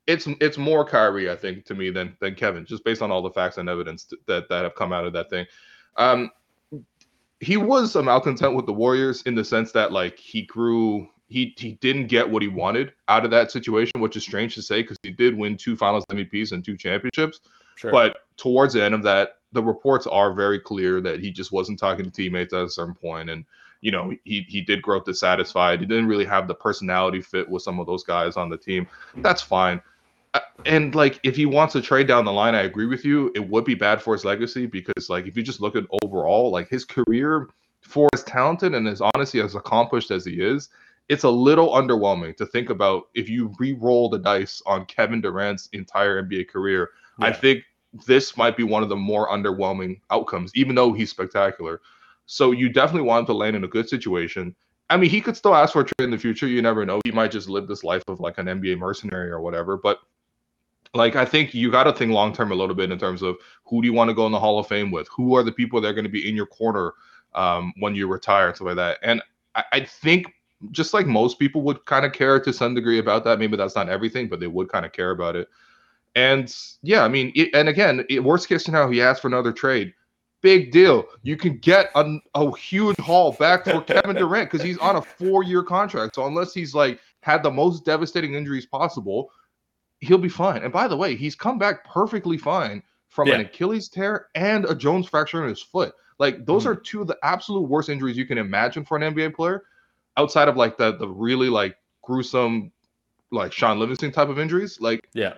It's 0.09 0.27
it's 0.40 0.59
more 0.59 0.85
Kyrie, 0.85 1.31
I 1.31 1.37
think, 1.37 1.64
to 1.66 1.75
me 1.75 1.90
than 1.90 2.16
than 2.18 2.35
Kevin, 2.35 2.66
just 2.66 2.83
based 2.83 3.03
on 3.03 3.12
all 3.12 3.23
the 3.23 3.31
facts 3.31 3.57
and 3.59 3.68
evidence 3.68 4.12
that 4.27 4.49
that 4.49 4.64
have 4.64 4.75
come 4.75 4.92
out 4.92 5.07
of 5.07 5.12
that 5.12 5.31
thing. 5.31 5.47
Um, 5.97 6.31
he 7.38 7.57
was 7.57 7.95
a 7.95 8.03
malcontent 8.03 8.55
with 8.57 8.66
the 8.66 8.73
Warriors 8.73 9.23
in 9.23 9.37
the 9.37 9.45
sense 9.45 9.71
that 9.73 9.92
like 9.92 10.18
he 10.18 10.42
grew. 10.42 11.09
He, 11.29 11.55
he 11.57 11.73
didn't 11.81 12.09
get 12.09 12.29
what 12.29 12.42
he 12.42 12.49
wanted 12.49 12.92
out 13.09 13.25
of 13.25 13.31
that 13.31 13.51
situation, 13.51 14.03
which 14.03 14.16
is 14.16 14.23
strange 14.23 14.55
to 14.57 14.61
say 14.61 14.83
because 14.83 14.99
he 15.03 15.11
did 15.11 15.35
win 15.35 15.57
two 15.57 15.77
Finals 15.77 16.05
MVPs 16.11 16.53
and 16.53 16.62
two 16.62 16.77
championships. 16.77 17.40
Sure. 17.77 17.91
But 17.91 18.19
towards 18.37 18.75
the 18.75 18.83
end 18.83 18.95
of 18.95 19.03
that, 19.05 19.39
the 19.53 19.63
reports 19.63 20.07
are 20.07 20.33
very 20.33 20.59
clear 20.59 21.01
that 21.01 21.21
he 21.21 21.31
just 21.31 21.53
wasn't 21.53 21.79
talking 21.79 22.05
to 22.05 22.11
teammates 22.11 22.53
at 22.53 22.65
a 22.65 22.71
certain 22.71 22.95
point, 22.95 23.31
and 23.31 23.45
you 23.81 23.91
know 23.91 24.13
he 24.25 24.45
he 24.49 24.61
did 24.61 24.83
grow 24.83 25.01
dissatisfied. 25.01 25.81
He 25.81 25.87
didn't 25.87 26.07
really 26.07 26.25
have 26.25 26.49
the 26.49 26.55
personality 26.55 27.21
fit 27.21 27.49
with 27.49 27.63
some 27.63 27.79
of 27.81 27.87
those 27.87 28.05
guys 28.05 28.37
on 28.37 28.49
the 28.49 28.57
team. 28.57 28.87
That's 29.17 29.43
fine. 29.43 29.81
Uh, 30.35 30.41
And 30.65 30.95
like, 30.95 31.21
if 31.25 31.37
he 31.37 31.45
wants 31.45 31.75
to 31.75 31.83
trade 31.83 32.07
down 32.07 32.25
the 32.25 32.33
line, 32.33 32.55
I 32.55 32.63
agree 32.63 32.87
with 32.87 33.05
you. 33.05 33.31
It 33.35 33.47
would 33.47 33.65
be 33.65 33.75
bad 33.75 34.01
for 34.01 34.15
his 34.15 34.25
legacy 34.25 34.67
because, 34.67 35.11
like, 35.11 35.27
if 35.27 35.37
you 35.37 35.43
just 35.43 35.61
look 35.61 35.77
at 35.77 35.85
overall, 36.03 36.51
like 36.51 36.69
his 36.69 36.85
career, 36.87 37.49
for 37.83 38.09
as 38.15 38.23
talented 38.23 38.75
and 38.75 38.89
as 38.89 39.03
honestly 39.03 39.43
as 39.43 39.55
accomplished 39.55 40.11
as 40.11 40.25
he 40.25 40.41
is, 40.41 40.71
it's 41.09 41.25
a 41.25 41.31
little 41.31 41.71
underwhelming 41.71 42.35
to 42.37 42.47
think 42.47 42.71
about 42.71 43.09
if 43.15 43.29
you 43.29 43.53
re-roll 43.59 44.09
the 44.09 44.19
dice 44.19 44.63
on 44.65 44.87
Kevin 44.87 45.21
Durant's 45.21 45.69
entire 45.73 46.23
NBA 46.23 46.49
career. 46.49 46.91
I 47.23 47.33
think 47.33 47.65
this 48.07 48.37
might 48.37 48.57
be 48.57 48.63
one 48.63 48.83
of 48.83 48.89
the 48.89 48.97
more 48.97 49.29
underwhelming 49.29 50.01
outcomes, 50.11 50.53
even 50.55 50.75
though 50.75 50.93
he's 50.93 51.11
spectacular. 51.11 51.81
So 52.27 52.53
you 52.53 52.69
definitely 52.69 53.07
want 53.07 53.21
him 53.21 53.27
to 53.27 53.35
land 53.35 53.57
in 53.57 53.65
a 53.65 53.69
good 53.69 53.89
situation. 53.89 54.55
I 54.91 54.97
mean, 54.97 55.11
he 55.11 55.21
could 55.21 55.37
still 55.37 55.55
ask 55.55 55.73
for 55.73 55.81
a 55.81 55.85
trade 55.85 56.05
in 56.05 56.11
the 56.11 56.19
future. 56.19 56.47
You 56.47 56.63
never 56.63 56.85
know. 56.85 57.01
He 57.05 57.13
might 57.13 57.31
just 57.31 57.49
live 57.49 57.67
this 57.67 57.85
life 57.85 58.03
of 58.09 58.21
like 58.21 58.39
an 58.39 58.47
NBA 58.47 58.79
mercenary 58.79 59.31
or 59.31 59.41
whatever. 59.41 59.77
But 59.77 60.01
like, 60.95 61.17
I 61.17 61.25
think 61.25 61.55
you 61.55 61.71
got 61.71 61.85
to 61.85 61.93
think 61.93 62.13
long 62.13 62.33
term 62.33 62.53
a 62.53 62.55
little 62.55 62.75
bit 62.75 62.91
in 62.91 62.99
terms 62.99 63.23
of 63.23 63.37
who 63.65 63.81
do 63.81 63.89
you 63.89 63.95
want 63.95 64.09
to 64.09 64.15
go 64.15 64.27
in 64.27 64.33
the 64.33 64.41
Hall 64.41 64.59
of 64.59 64.67
Fame 64.67 64.91
with? 64.91 65.09
Who 65.09 65.35
are 65.35 65.43
the 65.43 65.53
people 65.53 65.81
that 65.81 65.89
are 65.89 65.95
going 65.95 66.05
to 66.05 66.11
be 66.11 66.29
in 66.29 66.37
your 66.37 66.47
corner 66.47 66.93
um, 67.35 67.73
when 67.79 67.95
you 67.95 68.07
retire 68.07 68.49
and 68.49 68.57
stuff 68.57 68.67
like 68.67 68.77
that? 68.77 68.99
And 69.03 69.23
I, 69.55 69.65
I 69.73 69.81
think 69.81 70.35
just 70.71 70.95
like 70.95 71.07
most 71.07 71.39
people 71.39 71.63
would 71.63 71.85
kind 71.87 72.05
of 72.05 72.13
care 72.13 72.39
to 72.39 72.53
some 72.53 72.75
degree 72.75 72.99
about 72.99 73.25
that. 73.25 73.39
Maybe 73.39 73.57
that's 73.57 73.75
not 73.75 73.89
everything, 73.89 74.29
but 74.29 74.41
they 74.41 74.47
would 74.47 74.69
kind 74.69 74.87
of 74.87 74.93
care 74.93 75.11
about 75.11 75.37
it. 75.37 75.49
And 76.14 76.55
yeah, 76.83 77.05
I 77.05 77.09
mean, 77.09 77.33
it, 77.35 77.51
and 77.55 77.68
again, 77.68 78.05
it, 78.09 78.22
worst 78.22 78.48
case 78.48 78.64
scenario, 78.64 78.90
he 78.90 79.01
asked 79.01 79.22
for 79.22 79.29
another 79.29 79.53
trade. 79.53 79.94
Big 80.42 80.72
deal. 80.72 81.07
You 81.22 81.37
can 81.37 81.59
get 81.59 81.90
a, 81.94 82.18
a 82.35 82.57
huge 82.57 82.96
haul 82.98 83.33
back 83.33 83.64
for 83.64 83.81
Kevin 83.87 84.16
Durant 84.16 84.51
because 84.51 84.64
he's 84.64 84.79
on 84.79 84.96
a 84.96 85.03
four 85.03 85.42
year 85.42 85.62
contract. 85.62 86.16
So 86.16 86.27
unless 86.27 86.53
he's 86.53 86.75
like 86.75 86.98
had 87.20 87.42
the 87.42 87.51
most 87.51 87.85
devastating 87.85 88.35
injuries 88.35 88.66
possible, 88.66 89.31
he'll 90.01 90.18
be 90.18 90.29
fine. 90.29 90.64
And 90.64 90.72
by 90.72 90.88
the 90.88 90.96
way, 90.96 91.14
he's 91.14 91.37
come 91.37 91.59
back 91.59 91.85
perfectly 91.85 92.37
fine 92.37 92.83
from 93.09 93.29
an 93.31 93.40
Achilles 93.40 93.88
tear 93.88 94.29
and 94.35 94.64
a 94.64 94.75
Jones 94.75 95.07
fracture 95.07 95.42
in 95.42 95.48
his 95.48 95.62
foot. 95.62 95.94
Like 96.18 96.44
those 96.44 96.64
hmm. 96.64 96.70
are 96.70 96.75
two 96.75 97.01
of 97.01 97.07
the 97.07 97.18
absolute 97.22 97.68
worst 97.68 97.88
injuries 97.88 98.16
you 98.16 98.27
can 98.27 98.38
imagine 98.38 98.85
for 98.85 98.96
an 98.96 99.14
NBA 99.14 99.35
player, 99.35 99.62
outside 100.16 100.48
of 100.48 100.57
like 100.57 100.77
the 100.77 100.96
the 100.96 101.09
really 101.09 101.48
like 101.48 101.77
gruesome, 102.03 102.72
like 103.31 103.53
Shaun 103.53 103.79
Livingston 103.79 104.12
type 104.12 104.29
of 104.29 104.38
injuries. 104.38 104.81
Like 104.81 105.09
yeah. 105.14 105.35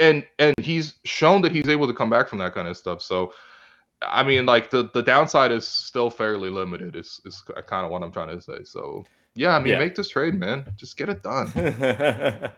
And 0.00 0.24
and 0.38 0.54
he's 0.60 0.94
shown 1.04 1.42
that 1.42 1.52
he's 1.52 1.68
able 1.68 1.86
to 1.86 1.94
come 1.94 2.10
back 2.10 2.28
from 2.28 2.38
that 2.38 2.54
kind 2.54 2.68
of 2.68 2.76
stuff. 2.76 3.02
So, 3.02 3.32
I 4.02 4.22
mean, 4.22 4.46
like 4.46 4.70
the 4.70 4.90
the 4.94 5.02
downside 5.02 5.52
is 5.52 5.66
still 5.66 6.10
fairly 6.10 6.50
limited. 6.50 6.96
Is 6.96 7.20
is 7.24 7.42
kind 7.66 7.84
of 7.84 7.90
what 7.90 8.02
I'm 8.02 8.12
trying 8.12 8.36
to 8.36 8.40
say. 8.42 8.64
So, 8.64 9.04
yeah, 9.34 9.54
I 9.56 9.58
mean, 9.58 9.72
Yeah. 9.74 9.78
make 9.78 9.94
this 9.94 10.08
trade, 10.08 10.34
man. 10.34 10.64
Just 10.76 10.96
get 10.96 11.08
it 11.08 11.22
done. 11.22 11.52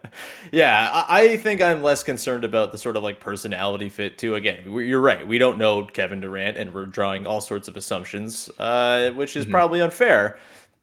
yeah, 0.52 0.90
I, 1.08 1.22
I 1.22 1.36
think 1.36 1.60
I'm 1.62 1.82
less 1.82 2.02
concerned 2.02 2.44
about 2.44 2.72
the 2.72 2.78
sort 2.78 2.96
of 2.96 3.02
like 3.02 3.20
personality 3.20 3.88
fit 3.88 4.18
too. 4.18 4.34
Again, 4.34 4.72
we- 4.72 4.88
you're 4.88 5.00
right. 5.00 5.26
We 5.26 5.38
don't 5.38 5.58
know 5.58 5.84
Kevin 5.84 6.20
Durant, 6.20 6.56
and 6.56 6.72
we're 6.72 6.86
drawing 6.86 7.26
all 7.26 7.40
sorts 7.40 7.68
of 7.68 7.76
assumptions, 7.76 8.50
uh, 8.58 9.10
which 9.10 9.36
is 9.36 9.46
Mhm. 9.46 9.50
probably 9.50 9.80
unfair. 9.80 10.38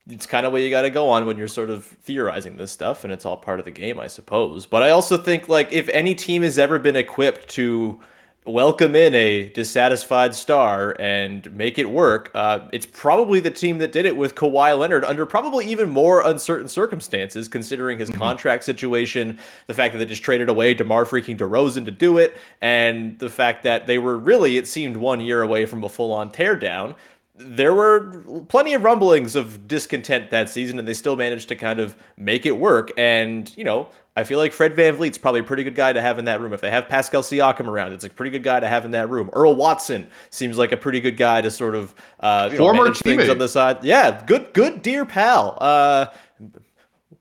It's 0.09 0.25
kind 0.25 0.45
of 0.45 0.51
what 0.53 0.61
you 0.61 0.69
got 0.69 0.83
to 0.83 0.89
go 0.89 1.09
on 1.09 1.25
when 1.25 1.37
you're 1.37 1.47
sort 1.47 1.69
of 1.69 1.85
theorizing 1.85 2.55
this 2.55 2.71
stuff, 2.71 3.03
and 3.03 3.11
it's 3.11 3.25
all 3.25 3.37
part 3.37 3.59
of 3.59 3.65
the 3.65 3.71
game, 3.71 3.99
I 3.99 4.07
suppose. 4.07 4.65
But 4.65 4.83
I 4.83 4.91
also 4.91 5.17
think 5.17 5.49
like 5.49 5.71
if 5.71 5.89
any 5.89 6.15
team 6.15 6.43
has 6.43 6.57
ever 6.57 6.79
been 6.79 6.95
equipped 6.95 7.49
to 7.49 7.99
welcome 8.45 8.95
in 8.95 9.13
a 9.13 9.49
dissatisfied 9.49 10.33
star 10.33 10.95
and 10.99 11.53
make 11.53 11.77
it 11.77 11.89
work, 11.89 12.31
uh, 12.33 12.59
it's 12.71 12.85
probably 12.85 13.41
the 13.41 13.51
team 13.51 13.77
that 13.79 13.91
did 13.91 14.05
it 14.05 14.15
with 14.15 14.35
Kawhi 14.35 14.77
Leonard 14.77 15.03
under 15.03 15.25
probably 15.25 15.65
even 15.65 15.89
more 15.89 16.21
uncertain 16.25 16.69
circumstances, 16.69 17.49
considering 17.49 17.99
his 17.99 18.09
contract 18.09 18.63
situation, 18.63 19.37
the 19.67 19.73
fact 19.73 19.93
that 19.93 19.99
they 19.99 20.05
just 20.05 20.23
traded 20.23 20.47
away 20.47 20.73
DeMar 20.73 21.03
freaking 21.03 21.37
DeRozan 21.37 21.83
to 21.83 21.91
do 21.91 22.17
it, 22.17 22.37
and 22.61 23.19
the 23.19 23.29
fact 23.29 23.63
that 23.63 23.85
they 23.85 23.97
were 23.97 24.17
really, 24.17 24.57
it 24.57 24.67
seemed, 24.67 24.95
one 24.95 25.19
year 25.19 25.41
away 25.41 25.65
from 25.65 25.83
a 25.83 25.89
full-on 25.89 26.31
teardown. 26.31 26.95
There 27.37 27.73
were 27.73 28.23
plenty 28.49 28.73
of 28.73 28.83
rumblings 28.83 29.35
of 29.35 29.67
discontent 29.67 30.31
that 30.31 30.49
season, 30.49 30.79
and 30.79 30.87
they 30.87 30.93
still 30.93 31.15
managed 31.15 31.49
to 31.49 31.55
kind 31.55 31.79
of 31.79 31.95
make 32.17 32.45
it 32.45 32.57
work. 32.57 32.91
And, 32.97 33.55
you 33.55 33.63
know, 33.63 33.89
I 34.15 34.23
feel 34.23 34.39
like 34.39 34.51
Fred 34.51 34.75
VanVleet's 34.75 35.19
probably 35.19 35.41
a 35.41 35.43
pretty 35.43 35.63
good 35.63 35.75
guy 35.75 35.93
to 35.93 36.01
have 36.01 36.17
in 36.17 36.25
that 36.25 36.41
room. 36.41 36.51
If 36.51 36.61
they 36.61 36.71
have 36.71 36.89
Pascal 36.89 37.21
Siakam 37.21 37.67
around, 37.67 37.93
it's 37.93 38.03
a 38.03 38.09
pretty 38.09 38.31
good 38.31 38.41
guy 38.41 38.59
to 38.59 38.67
have 38.67 38.83
in 38.83 38.91
that 38.91 39.09
room. 39.09 39.29
Earl 39.33 39.53
Watson 39.53 40.07
seems 40.31 40.57
like 40.57 40.71
a 40.71 40.77
pretty 40.77 40.99
good 40.99 41.17
guy 41.17 41.41
to 41.41 41.51
sort 41.51 41.75
of 41.75 41.93
uh, 42.21 42.49
know, 42.51 42.57
Former 42.57 42.91
things 42.95 43.23
teammate. 43.25 43.29
on 43.29 43.37
the 43.37 43.47
side. 43.47 43.83
Yeah, 43.83 44.23
good, 44.25 44.51
good, 44.53 44.81
dear 44.81 45.05
pal. 45.05 45.59
Uh, 45.61 46.07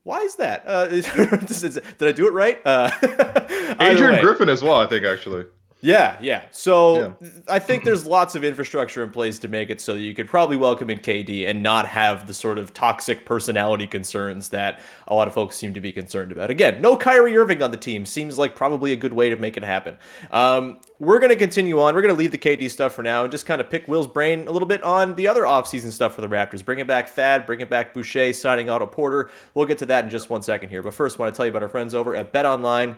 why 0.01 0.21
is 0.21 0.35
that? 0.37 0.63
Uh, 0.65 0.87
did 0.87 1.83
I 2.01 2.11
do 2.11 2.27
it 2.27 2.33
right? 2.33 2.59
Uh, 2.65 2.89
Adrian. 3.79 4.19
Griffin 4.23 4.49
as 4.49 4.63
well, 4.63 4.77
I 4.79 4.87
think 4.87 5.05
actually. 5.05 5.45
Yeah, 5.81 6.17
yeah. 6.19 6.43
So 6.51 7.15
I 7.47 7.59
think 7.59 7.83
there's 7.83 8.05
lots 8.05 8.33
of 8.33 8.43
infrastructure 8.43 9.03
in 9.03 9.11
place 9.11 9.37
to 9.39 9.47
make 9.47 9.69
it 9.69 9.79
so 9.79 9.93
that 9.93 9.99
you 9.99 10.15
could 10.15 10.27
probably 10.27 10.57
welcome 10.57 10.89
in 10.89 10.97
KD 10.97 11.47
and 11.47 11.61
not 11.61 11.87
have 11.87 12.25
the 12.25 12.33
sort 12.33 12.57
of 12.57 12.73
toxic 12.73 13.25
personality 13.25 13.85
concerns 13.85 14.49
that 14.49 14.79
a 15.07 15.13
lot 15.13 15.27
of 15.27 15.35
folks 15.35 15.55
seem 15.55 15.75
to 15.75 15.81
be 15.81 15.91
concerned 15.91 16.31
about. 16.31 16.49
Again, 16.49 16.81
no 16.81 16.97
Kyrie 16.97 17.37
Irving 17.37 17.61
on 17.61 17.69
the 17.69 17.77
team 17.77 18.07
seems 18.07 18.39
like 18.39 18.55
probably 18.55 18.91
a 18.91 18.95
good 18.95 19.13
way 19.13 19.29
to 19.29 19.35
make 19.35 19.55
it 19.55 19.63
happen. 19.63 19.97
Um, 20.31 20.79
we're 20.99 21.19
going 21.19 21.29
to 21.29 21.35
continue 21.35 21.79
on. 21.79 21.93
We're 21.93 22.01
going 22.01 22.13
to 22.13 22.17
leave 22.17 22.31
the 22.31 22.39
KD 22.39 22.71
stuff 22.71 22.93
for 22.93 23.03
now 23.03 23.23
and 23.23 23.31
just 23.31 23.45
kind 23.45 23.61
of 23.61 23.69
pick 23.69 23.87
Will's 23.87 24.07
brain 24.07 24.47
a 24.47 24.51
little 24.51 24.67
bit 24.67 24.81
on 24.81 25.13
the 25.13 25.27
other 25.27 25.43
offseason 25.43 25.91
stuff 25.91 26.15
for 26.15 26.21
the 26.21 26.27
Raptors. 26.27 26.65
Bringing 26.65 26.87
back 26.87 27.09
Thad, 27.09 27.45
bringing 27.45 27.67
back 27.67 27.93
Boucher, 27.93 28.33
signing 28.33 28.67
Otto 28.67 28.87
Porter. 28.87 29.29
We'll 29.53 29.67
get 29.67 29.77
to 29.77 29.85
that 29.85 30.05
in 30.05 30.09
just 30.09 30.31
one 30.31 30.41
second 30.41 30.69
here. 30.69 30.81
But 30.81 30.95
first, 30.95 31.19
I 31.19 31.23
want 31.23 31.35
to 31.35 31.37
tell 31.37 31.45
you 31.45 31.51
about 31.51 31.61
our 31.61 31.69
friends 31.69 31.93
over 31.93 32.15
at 32.15 32.33
Bet 32.33 32.47
Online. 32.47 32.97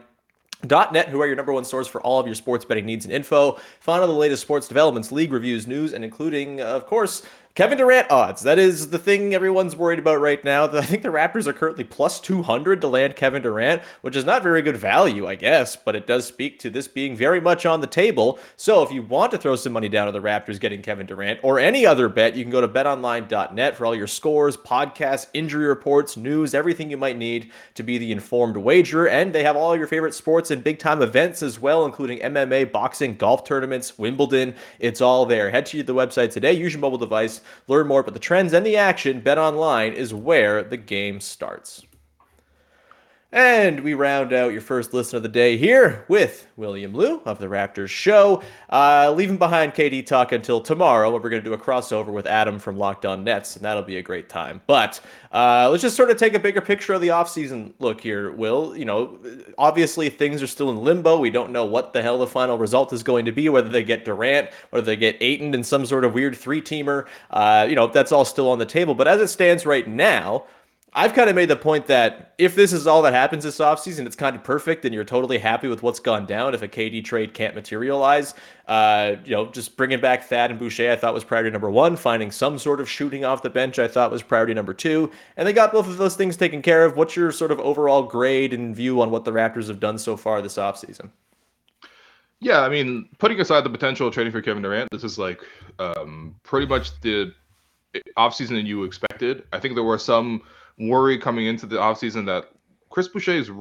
.net, 0.68 1.10
who 1.10 1.22
are 1.22 1.28
your 1.28 1.36
number 1.36 1.54
one 1.54 1.66
source 1.66 1.88
for 1.88 2.02
all 2.02 2.20
of 2.20 2.26
your 2.26 2.36
sports 2.36 2.66
betting 2.66 2.86
needs 2.86 3.06
and 3.06 3.14
info. 3.14 3.60
Find 3.80 4.02
all 4.02 4.08
the 4.08 4.14
latest 4.14 4.42
sports 4.42 4.68
developments, 4.68 5.12
league 5.12 5.32
reviews, 5.32 5.68
news, 5.68 5.94
and 5.94 6.04
including, 6.04 6.62
of 6.62 6.86
course, 6.86 7.24
Kevin 7.60 7.78
Durant 7.78 8.10
odds. 8.10 8.44
That 8.44 8.58
is 8.58 8.90
the 8.90 8.98
thing 8.98 9.34
everyone's 9.34 9.76
worried 9.76 10.00
about 10.00 10.22
right 10.22 10.42
now. 10.46 10.70
I 10.72 10.82
think 10.82 11.04
the 11.04 11.10
Raptors 11.10 11.46
are 11.46 11.52
currently 11.52 11.84
plus 11.84 12.22
200 12.22 12.80
to 12.80 12.88
land 12.88 13.18
Kevin 13.18 13.42
Durant, 13.42 13.82
which 14.00 14.16
is 14.16 14.24
not 14.24 14.44
very 14.44 14.62
good 14.62 14.78
value, 14.78 15.28
I 15.28 15.36
guess, 15.36 15.76
but 15.76 15.94
it 15.94 16.08
does 16.08 16.26
speak 16.26 16.60
to 16.60 16.70
this 16.70 16.88
being 16.88 17.18
very 17.18 17.42
much 17.42 17.66
on 17.66 17.82
the 17.82 17.86
table. 17.86 18.40
So 18.56 18.82
if 18.82 18.94
you 18.94 19.04
want 19.04 19.34
to 19.34 19.38
throw 19.38 19.58
some 19.58 19.74
money 19.74 19.90
down 19.90 20.08
on 20.08 20.14
the 20.14 20.22
Raptors 20.22 20.58
getting 20.58 20.82
Kevin 20.82 21.06
Durant 21.06 21.42
or 21.44 21.60
any 21.60 21.86
other 21.86 22.08
bet, 22.08 22.34
you 22.34 22.46
can 22.46 22.52
go 22.52 22.62
to 22.62 22.68
betonline.net 22.70 23.76
for 23.76 23.86
all 23.86 23.94
your 23.94 24.08
scores, 24.08 24.56
podcasts, 24.56 25.28
injury 25.34 25.68
reports, 25.68 26.16
news, 26.16 26.54
everything 26.54 26.90
you 26.90 26.96
might 26.96 27.18
need 27.18 27.52
to 27.76 27.84
be 27.84 27.98
the 27.98 28.14
informed 28.14 28.56
wagerer. 28.56 29.10
And 29.10 29.34
they 29.34 29.44
have 29.44 29.58
all 29.58 29.76
your 29.76 29.88
favorite 29.88 30.14
sports 30.14 30.50
and 30.50 30.64
big 30.64 30.80
time 30.80 31.02
events 31.02 31.44
as 31.44 31.60
well, 31.60 31.84
including 31.84 32.20
MMA, 32.20 32.72
boxing, 32.72 33.18
golf 33.18 33.44
tournaments, 33.44 33.98
Wimbledon. 33.98 34.56
It's 34.80 35.02
all 35.02 35.26
there. 35.26 35.50
Head 35.50 35.66
to 35.66 35.84
the 35.84 35.94
website 35.94 36.32
today, 36.32 36.54
use 36.54 36.72
your 36.72 36.80
mobile 36.80 36.98
device, 36.98 37.42
learn 37.68 37.88
more 37.88 38.02
about 38.02 38.14
the 38.14 38.20
trends 38.20 38.54
and 38.54 38.66
the 38.66 38.78
action. 38.78 39.22
Bet 39.22 39.38
online 39.38 39.94
is 39.94 40.14
where 40.14 40.64
the 40.64 40.78
game 40.78 41.20
starts. 41.20 41.86
And 43.32 43.82
we 43.82 43.94
round 43.94 44.34
out 44.34 44.54
your 44.54 44.62
first 44.62 44.92
listen 44.92 45.18
of 45.18 45.22
the 45.22 45.30
day 45.30 45.56
here 45.56 46.04
with 46.08 46.48
William 46.58 46.96
Lou 46.96 47.22
of 47.26 47.38
the 47.38 47.46
Raptors 47.46 47.90
Show. 47.90 48.42
Uh, 48.72 49.14
leaving 49.16 49.38
behind 49.38 49.76
KD 49.76 50.04
talk 50.04 50.32
until 50.32 50.60
tomorrow, 50.60 51.12
where 51.12 51.22
we're 51.22 51.30
going 51.30 51.44
to 51.44 51.48
do 51.48 51.54
a 51.54 51.58
crossover 51.58 52.08
with 52.08 52.26
Adam 52.26 52.58
from 52.58 52.76
Locked 52.80 53.06
On 53.06 53.24
Nets, 53.24 53.56
and 53.56 53.64
that'll 53.64 53.84
be 53.84 53.98
a 53.98 54.02
great 54.02 54.30
time. 54.30 54.62
But 54.66 55.00
uh, 55.32 55.70
let's 55.70 55.84
just 55.84 55.96
sort 55.96 56.10
of 56.10 56.18
take 56.18 56.34
a 56.34 56.40
bigger 56.40 56.60
picture 56.60 56.94
of 56.94 57.02
the 57.02 57.10
offseason 57.10 57.74
look 57.78 58.02
here, 58.02 58.32
Will. 58.32 58.76
You 58.76 58.86
know, 58.86 59.20
obviously 59.60 60.10
things 60.10 60.42
are 60.42 60.48
still 60.48 60.72
in 60.72 60.84
limbo. 60.84 61.20
We 61.20 61.30
don't 61.30 61.52
know 61.52 61.66
what 61.66 61.94
the 61.94 62.02
hell 62.02 62.18
the 62.18 62.26
final 62.26 62.58
result 62.58 62.94
is 62.94 63.04
going 63.04 63.26
to 63.26 63.32
be, 63.32 63.48
whether 63.48 63.70
they 63.70 63.84
get 63.84 64.06
Durant, 64.06 64.50
whether 64.72 64.86
they 64.86 64.96
get 64.96 65.18
Ayton 65.22 65.54
in 65.54 65.64
some 65.64 65.86
sort 65.86 66.04
of 66.04 66.16
weird 66.16 66.36
three 66.36 66.64
teamer. 66.64 67.06
Uh, 67.30 67.68
you 67.70 67.76
know, 67.76 67.86
that's 67.86 68.12
all 68.12 68.26
still 68.26 68.50
on 68.50 68.58
the 68.58 68.66
table. 68.66 68.96
But 68.96 69.08
as 69.08 69.22
it 69.22 69.28
stands 69.28 69.68
right 69.68 69.88
now, 69.88 70.46
I've 70.94 71.14
kind 71.14 71.30
of 71.30 71.36
made 71.36 71.50
the 71.50 71.56
point 71.56 71.86
that 71.88 72.34
if 72.40 72.56
this 72.56 72.74
is 72.74 72.88
all 72.88 73.04
that 73.04 73.14
happens 73.14 73.44
this 73.44 73.60
offseason, 73.60 74.08
it's 74.08 74.16
kind 74.16 74.36
of 74.36 74.44
perfect 74.44 74.86
and 74.86 74.94
you're 74.94 75.04
totally 75.04 75.38
happy 75.38 75.68
with 75.68 75.84
what's 75.84 76.00
gone 76.00 76.26
down. 76.26 76.56
If 76.56 76.64
a 76.64 76.68
KD 76.68 77.06
trade 77.06 77.36
can't 77.36 77.54
materialize, 77.54 78.34
uh, 78.68 79.18
you 79.24 79.32
know, 79.32 79.52
just 79.52 79.78
bringing 79.78 80.02
back 80.02 80.24
Thad 80.24 80.50
and 80.50 80.60
Boucher, 80.60 80.92
I 80.92 80.96
thought 80.96 81.14
was 81.14 81.24
priority 81.24 81.52
number 81.52 81.70
one. 81.70 81.96
Finding 81.96 82.32
some 82.32 82.58
sort 82.58 82.82
of 82.82 82.90
shooting 82.90 83.24
off 83.24 83.44
the 83.44 83.52
bench, 83.52 83.78
I 83.78 83.88
thought 83.88 84.10
was 84.10 84.24
priority 84.24 84.56
number 84.56 84.74
two. 84.74 85.12
And 85.38 85.48
they 85.48 85.54
got 85.54 85.72
both 85.72 85.88
of 85.88 85.98
those 85.98 86.16
things 86.16 86.36
taken 86.36 86.64
care 86.64 86.84
of. 86.84 86.98
What's 86.98 87.16
your 87.16 87.32
sort 87.32 87.52
of 87.52 87.60
overall 87.60 88.02
grade 88.02 88.52
and 88.52 88.76
view 88.76 89.00
on 89.00 89.12
what 89.12 89.26
the 89.26 89.32
Raptors 89.32 89.68
have 89.68 89.80
done 89.80 90.00
so 90.00 90.18
far 90.18 90.42
this 90.42 90.58
offseason? 90.58 91.12
Yeah, 92.40 92.62
I 92.62 92.70
mean, 92.70 93.10
putting 93.20 93.40
aside 93.40 93.64
the 93.64 93.70
potential 93.70 94.08
of 94.08 94.14
trading 94.14 94.32
for 94.32 94.42
Kevin 94.42 94.64
Durant, 94.64 94.90
this 94.92 95.04
is 95.04 95.20
like 95.20 95.42
um, 95.78 96.36
pretty 96.42 96.66
much 96.66 97.00
the 97.02 97.32
offseason 98.18 98.50
that 98.50 98.66
you 98.66 98.84
expected. 98.86 99.44
I 99.54 99.60
think 99.60 99.76
there 99.76 99.84
were 99.84 100.00
some 100.00 100.42
worry 100.80 101.18
coming 101.18 101.46
into 101.48 101.66
the 101.66 101.76
offseason 101.76 102.26
that 102.26 102.52
Chris 102.90 103.08
Boucher 103.08 103.32
is 103.32 103.52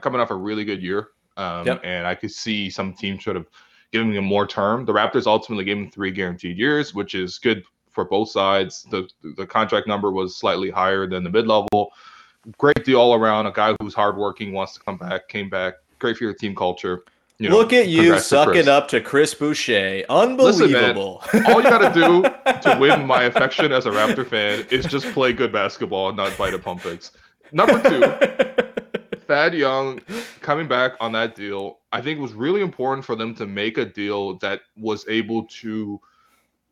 coming 0.00 0.20
off 0.20 0.30
a 0.30 0.34
really 0.34 0.64
good 0.64 0.82
year. 0.82 1.08
Um, 1.36 1.66
yep. 1.66 1.80
And 1.84 2.06
I 2.06 2.14
could 2.14 2.32
see 2.32 2.68
some 2.68 2.92
teams 2.92 3.24
sort 3.24 3.36
of 3.36 3.46
giving 3.92 4.12
him 4.12 4.24
more 4.24 4.46
term. 4.46 4.84
The 4.84 4.92
Raptors 4.92 5.26
ultimately 5.26 5.64
gave 5.64 5.76
him 5.76 5.90
three 5.90 6.10
guaranteed 6.10 6.58
years, 6.58 6.94
which 6.94 7.14
is 7.14 7.38
good 7.38 7.64
for 7.90 8.04
both 8.04 8.30
sides. 8.30 8.86
The 8.90 9.08
the 9.36 9.46
contract 9.46 9.86
number 9.86 10.10
was 10.10 10.36
slightly 10.36 10.70
higher 10.70 11.06
than 11.06 11.24
the 11.24 11.30
mid 11.30 11.46
level. 11.46 11.92
Great 12.56 12.84
deal 12.84 13.00
all 13.00 13.14
around. 13.14 13.46
A 13.46 13.52
guy 13.52 13.74
who's 13.80 13.94
hardworking, 13.94 14.52
wants 14.52 14.74
to 14.74 14.80
come 14.80 14.96
back, 14.96 15.28
came 15.28 15.48
back. 15.48 15.74
Great 15.98 16.16
for 16.16 16.24
your 16.24 16.34
team 16.34 16.54
culture. 16.54 17.04
You 17.38 17.48
know, 17.48 17.56
Look 17.56 17.72
at 17.72 17.86
you 17.86 18.18
sucking 18.18 18.66
up 18.66 18.88
to 18.88 19.00
Chris 19.00 19.32
Boucher. 19.32 20.04
Unbelievable. 20.10 21.22
Listen, 21.32 21.42
man, 21.44 21.52
all 21.52 21.62
you 21.62 21.70
got 21.70 21.94
to 21.94 22.00
do 22.00 22.22
to 22.62 22.78
win 22.80 23.06
my 23.06 23.24
affection 23.24 23.70
as 23.70 23.86
a 23.86 23.90
Raptor 23.90 24.26
fan 24.26 24.66
is 24.70 24.84
just 24.86 25.06
play 25.12 25.32
good 25.32 25.52
basketball 25.52 26.08
and 26.08 26.16
not 26.16 26.36
bite 26.36 26.52
a 26.54 26.58
pump 26.58 26.80
fakes. 26.80 27.12
Number 27.52 27.80
two, 27.80 29.18
Thad 29.28 29.54
Young 29.54 30.00
coming 30.40 30.66
back 30.66 30.94
on 31.00 31.12
that 31.12 31.36
deal, 31.36 31.78
I 31.92 32.00
think 32.00 32.18
it 32.18 32.22
was 32.22 32.32
really 32.32 32.60
important 32.60 33.04
for 33.04 33.14
them 33.14 33.36
to 33.36 33.46
make 33.46 33.78
a 33.78 33.84
deal 33.84 34.36
that 34.38 34.62
was 34.76 35.06
able 35.08 35.44
to 35.44 36.00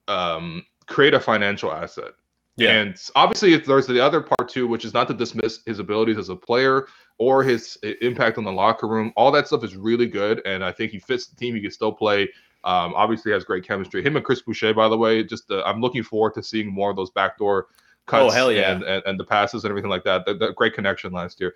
um, 0.08 0.66
create 0.86 1.14
a 1.14 1.20
financial 1.20 1.72
asset. 1.72 2.12
Yeah. 2.56 2.70
And 2.72 3.00
obviously, 3.14 3.56
there's 3.56 3.86
the 3.86 4.02
other 4.02 4.22
part 4.22 4.48
too, 4.48 4.66
which 4.66 4.84
is 4.84 4.94
not 4.94 5.08
to 5.08 5.14
dismiss 5.14 5.60
his 5.66 5.78
abilities 5.78 6.16
as 6.16 6.30
a 6.30 6.36
player 6.36 6.86
or 7.18 7.42
his 7.42 7.78
impact 8.00 8.38
on 8.38 8.44
the 8.44 8.52
locker 8.52 8.88
room. 8.88 9.12
All 9.16 9.30
that 9.32 9.46
stuff 9.46 9.62
is 9.62 9.76
really 9.76 10.06
good, 10.06 10.40
and 10.46 10.64
I 10.64 10.72
think 10.72 10.92
he 10.92 10.98
fits 10.98 11.26
the 11.26 11.36
team. 11.36 11.54
He 11.54 11.60
can 11.60 11.70
still 11.70 11.92
play. 11.92 12.22
Um, 12.64 12.94
obviously, 12.94 13.30
has 13.32 13.44
great 13.44 13.66
chemistry. 13.66 14.02
Him 14.02 14.16
and 14.16 14.24
Chris 14.24 14.42
Boucher, 14.42 14.74
by 14.74 14.88
the 14.88 14.96
way, 14.96 15.22
just 15.22 15.50
uh, 15.50 15.62
I'm 15.64 15.80
looking 15.80 16.02
forward 16.02 16.34
to 16.34 16.42
seeing 16.42 16.72
more 16.72 16.90
of 16.90 16.96
those 16.96 17.10
backdoor 17.10 17.68
cuts 18.06 18.34
oh, 18.36 18.48
yeah. 18.48 18.72
and, 18.72 18.82
and, 18.84 19.02
and 19.06 19.20
the 19.20 19.24
passes 19.24 19.64
and 19.64 19.70
everything 19.70 19.90
like 19.90 20.04
that. 20.04 20.24
The, 20.24 20.34
the 20.34 20.52
great 20.54 20.74
connection 20.74 21.12
last 21.12 21.40
year. 21.40 21.54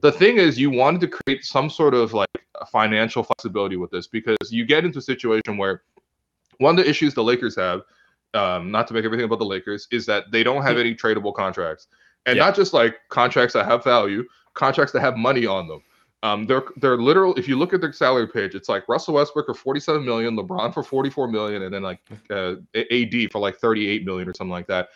The 0.00 0.12
thing 0.12 0.36
is, 0.36 0.58
you 0.58 0.70
wanted 0.70 1.00
to 1.02 1.08
create 1.08 1.44
some 1.44 1.70
sort 1.70 1.94
of 1.94 2.12
like 2.12 2.28
financial 2.70 3.22
flexibility 3.22 3.76
with 3.76 3.90
this 3.90 4.06
because 4.06 4.50
you 4.50 4.64
get 4.64 4.84
into 4.84 4.98
a 4.98 5.02
situation 5.02 5.56
where 5.56 5.82
one 6.58 6.78
of 6.78 6.84
the 6.84 6.88
issues 6.88 7.14
the 7.14 7.24
Lakers 7.24 7.56
have 7.56 7.82
um, 8.34 8.70
not 8.70 8.86
to 8.88 8.94
make 8.94 9.04
everything 9.04 9.24
about 9.24 9.38
the 9.38 9.44
Lakers, 9.44 9.88
is 9.90 10.06
that 10.06 10.24
they 10.30 10.42
don't 10.42 10.62
have 10.62 10.78
any 10.78 10.94
tradable 10.94 11.34
contracts, 11.34 11.88
and 12.26 12.36
yeah. 12.36 12.44
not 12.44 12.54
just 12.54 12.72
like 12.72 12.96
contracts 13.08 13.54
that 13.54 13.66
have 13.66 13.84
value, 13.84 14.24
contracts 14.54 14.92
that 14.92 15.00
have 15.00 15.16
money 15.16 15.46
on 15.46 15.68
them. 15.68 15.82
Um, 16.24 16.46
they're 16.46 16.62
they're 16.76 16.96
literal. 16.96 17.34
If 17.34 17.48
you 17.48 17.58
look 17.58 17.74
at 17.74 17.80
their 17.80 17.92
salary 17.92 18.28
page, 18.28 18.54
it's 18.54 18.68
like 18.68 18.88
Russell 18.88 19.14
Westbrook 19.14 19.46
for 19.46 19.54
47 19.54 20.04
million, 20.04 20.36
LeBron 20.36 20.72
for 20.72 20.82
44 20.82 21.28
million, 21.28 21.62
and 21.62 21.74
then 21.74 21.82
like 21.82 22.00
uh, 22.30 22.54
AD 22.74 23.32
for 23.32 23.40
like 23.40 23.56
38 23.56 24.04
million 24.04 24.28
or 24.28 24.34
something 24.34 24.52
like 24.52 24.68
that. 24.68 24.90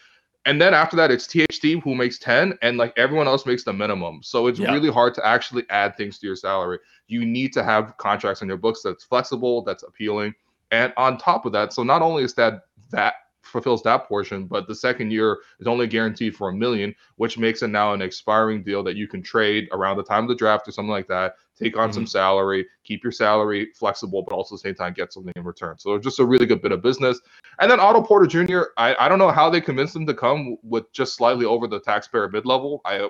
And 0.45 0.63
then 0.63 0.73
after 0.73 0.95
that, 0.97 1.11
it's 1.11 1.27
THT 1.27 1.83
who 1.83 1.97
makes 1.97 2.21
10, 2.21 2.57
and 2.63 2.77
like 2.77 2.93
everyone 2.97 3.27
else 3.27 3.45
makes 3.45 3.65
the 3.65 3.73
minimum. 3.73 4.21
So 4.23 4.47
it's 4.47 4.61
yeah. 4.61 4.73
really 4.73 4.93
hard 4.93 5.13
to 5.15 5.27
actually 5.27 5.65
add 5.71 5.97
things 5.97 6.21
to 6.21 6.27
your 6.29 6.37
salary. 6.37 6.79
You 7.09 7.27
need 7.27 7.53
to 7.55 7.65
have 7.65 7.97
contracts 7.97 8.43
on 8.43 8.49
your 8.49 8.57
books 8.57 8.83
that's 8.83 9.03
flexible, 9.03 9.63
that's 9.63 9.83
appealing. 9.83 10.33
And 10.71 10.93
on 10.97 11.19
top 11.19 11.47
of 11.47 11.53
that, 11.53 11.73
so 11.73 11.83
not 11.83 12.01
only 12.01 12.23
is 12.23 12.35
that 12.35 12.63
that 12.91 13.15
fulfills 13.47 13.83
that 13.83 14.07
portion, 14.07 14.47
but 14.47 14.67
the 14.67 14.75
second 14.75 15.11
year 15.11 15.39
is 15.61 15.67
only 15.67 15.87
guaranteed 15.87 16.37
for 16.37 16.49
a 16.49 16.53
million, 16.53 16.95
which 17.17 17.39
makes 17.39 17.63
it 17.63 17.69
now 17.69 17.93
an 17.93 18.03
expiring 18.03 18.63
deal 18.63 18.83
that 18.83 18.97
you 18.97 19.09
can 19.09 19.23
trade 19.23 19.69
around 19.73 19.97
the 19.97 20.03
time 20.03 20.25
of 20.25 20.29
the 20.29 20.35
draft 20.35 20.69
or 20.69 20.73
something 20.73 20.91
like 20.91 21.09
that. 21.09 21.37
Take 21.59 21.77
on 21.77 21.89
mm-hmm. 21.89 21.95
some 21.95 22.07
salary, 22.07 22.67
keep 22.85 23.03
your 23.03 23.13
salary 23.13 23.69
flexible, 23.75 24.23
but 24.23 24.35
also 24.35 24.55
at 24.55 24.63
the 24.63 24.69
same 24.69 24.75
time 24.75 24.93
get 24.93 25.13
something 25.13 25.33
in 25.37 25.45
return. 25.45 25.79
So 25.79 25.99
just 25.99 26.19
a 26.19 26.25
really 26.25 26.45
good 26.45 26.61
bit 26.61 26.73
of 26.73 26.83
business. 26.83 27.19
And 27.61 27.71
then 27.71 27.81
Otto 27.81 28.03
Porter 28.03 28.27
Jr. 28.27 28.65
I, 28.77 28.95
I 28.97 29.09
don't 29.09 29.19
know 29.19 29.31
how 29.31 29.49
they 29.49 29.63
convinced 29.63 29.97
him 29.97 30.07
to 30.07 30.15
come 30.15 30.59
with 30.63 30.93
just 30.93 31.15
slightly 31.17 31.47
over 31.47 31.67
the 31.67 31.81
taxpayer 31.81 32.29
mid 32.29 32.45
level. 32.45 32.83
I 32.85 33.09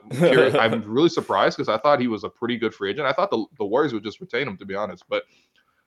I'm 0.60 0.82
really 0.86 1.08
surprised 1.08 1.56
because 1.56 1.68
I 1.68 1.78
thought 1.78 2.00
he 2.00 2.06
was 2.06 2.22
a 2.22 2.28
pretty 2.28 2.56
good 2.56 2.72
free 2.72 2.90
agent. 2.90 3.06
I 3.06 3.12
thought 3.12 3.30
the, 3.30 3.44
the 3.58 3.64
Warriors 3.64 3.92
would 3.92 4.04
just 4.04 4.20
retain 4.20 4.46
him 4.46 4.56
to 4.58 4.64
be 4.64 4.76
honest, 4.76 5.04
but 5.08 5.24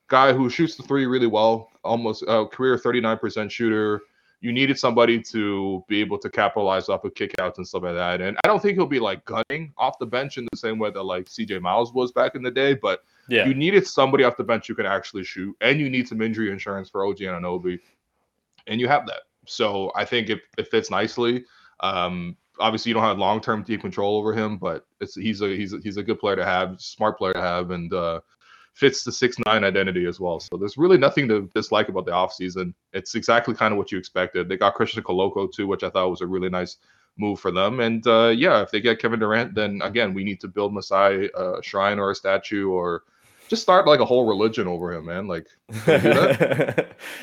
guy 0.09 0.33
who 0.33 0.49
shoots 0.49 0.75
the 0.75 0.83
three 0.83 1.05
really 1.05 1.27
well, 1.27 1.69
almost 1.83 2.23
uh, 2.27 2.45
career 2.45 2.77
39% 2.77 3.49
shooter 3.49 4.01
you 4.41 4.53
needed 4.53 4.79
somebody 4.79 5.21
to 5.21 5.83
be 5.87 5.99
able 5.99 6.17
to 6.17 6.29
capitalize 6.29 6.87
off 6.87 7.03
of 7.03 7.13
kickouts 7.13 7.57
and 7.57 7.67
stuff 7.67 7.83
like 7.83 7.95
that. 7.95 8.21
And 8.21 8.37
I 8.43 8.47
don't 8.47 8.61
think 8.61 8.77
he'll 8.77 8.85
be 8.85 8.99
like 8.99 9.25
gunning 9.25 9.73
off 9.77 9.99
the 9.99 10.05
bench 10.05 10.37
in 10.37 10.47
the 10.51 10.57
same 10.57 10.79
way 10.79 10.91
that 10.91 11.03
like 11.03 11.25
CJ 11.25 11.61
Miles 11.61 11.93
was 11.93 12.11
back 12.11 12.35
in 12.35 12.41
the 12.41 12.51
day, 12.51 12.73
but 12.73 13.03
yeah. 13.27 13.45
you 13.45 13.53
needed 13.53 13.85
somebody 13.85 14.23
off 14.23 14.37
the 14.37 14.43
bench 14.43 14.67
who 14.67 14.75
could 14.75 14.85
actually 14.85 15.25
shoot, 15.25 15.55
and 15.59 15.79
you 15.79 15.89
need 15.89 16.07
some 16.07 16.21
injury 16.21 16.51
insurance 16.51 16.89
for 16.89 17.05
OG 17.05 17.21
and 17.21 17.43
Anunoby, 17.43 17.79
and 18.67 18.79
you 18.79 18.87
have 18.87 19.05
that. 19.07 19.23
So 19.45 19.91
I 19.95 20.05
think 20.05 20.29
it, 20.29 20.39
it 20.57 20.69
fits 20.69 20.89
nicely. 20.89 21.43
Um, 21.81 22.37
obviously, 22.59 22.89
you 22.89 22.93
don't 22.93 23.03
have 23.03 23.17
long 23.17 23.41
term 23.41 23.63
deep 23.63 23.81
control 23.81 24.17
over 24.17 24.33
him, 24.33 24.57
but 24.57 24.85
it's 25.01 25.15
he's 25.15 25.41
a 25.41 25.49
he's 25.49 25.73
a, 25.73 25.79
he's 25.83 25.97
a 25.97 26.03
good 26.03 26.19
player 26.19 26.37
to 26.37 26.45
have, 26.45 26.79
smart 26.79 27.17
player 27.17 27.33
to 27.33 27.41
have, 27.41 27.71
and 27.71 27.93
uh, 27.93 28.21
fits 28.73 29.03
the 29.03 29.11
six 29.11 29.37
nine 29.45 29.63
identity 29.63 30.05
as 30.05 30.19
well. 30.19 30.39
So 30.39 30.57
there's 30.57 30.77
really 30.77 30.97
nothing 30.97 31.27
to 31.29 31.49
dislike 31.53 31.89
about 31.89 32.05
the 32.05 32.11
offseason. 32.11 32.73
It's 32.93 33.15
exactly 33.15 33.53
kind 33.53 33.73
of 33.73 33.77
what 33.77 33.91
you 33.91 33.97
expected. 33.97 34.47
They 34.47 34.57
got 34.57 34.75
Christian 34.75 35.03
Koloko 35.03 35.51
too, 35.51 35.67
which 35.67 35.83
I 35.83 35.89
thought 35.89 36.09
was 36.09 36.21
a 36.21 36.27
really 36.27 36.49
nice 36.49 36.77
move 37.17 37.39
for 37.39 37.51
them. 37.51 37.79
And 37.81 38.05
uh, 38.07 38.33
yeah, 38.35 38.61
if 38.61 38.71
they 38.71 38.81
get 38.81 38.99
Kevin 38.99 39.19
Durant, 39.19 39.53
then 39.53 39.81
again 39.83 40.13
we 40.13 40.23
need 40.23 40.39
to 40.41 40.47
build 40.47 40.73
Masai 40.73 41.29
a 41.35 41.61
shrine 41.61 41.99
or 41.99 42.11
a 42.11 42.15
statue 42.15 42.69
or 42.69 43.03
just 43.49 43.63
start 43.63 43.87
like 43.87 43.99
a 43.99 44.05
whole 44.05 44.27
religion 44.27 44.67
over 44.67 44.93
him, 44.93 45.07
man. 45.07 45.27
Like, 45.27 45.47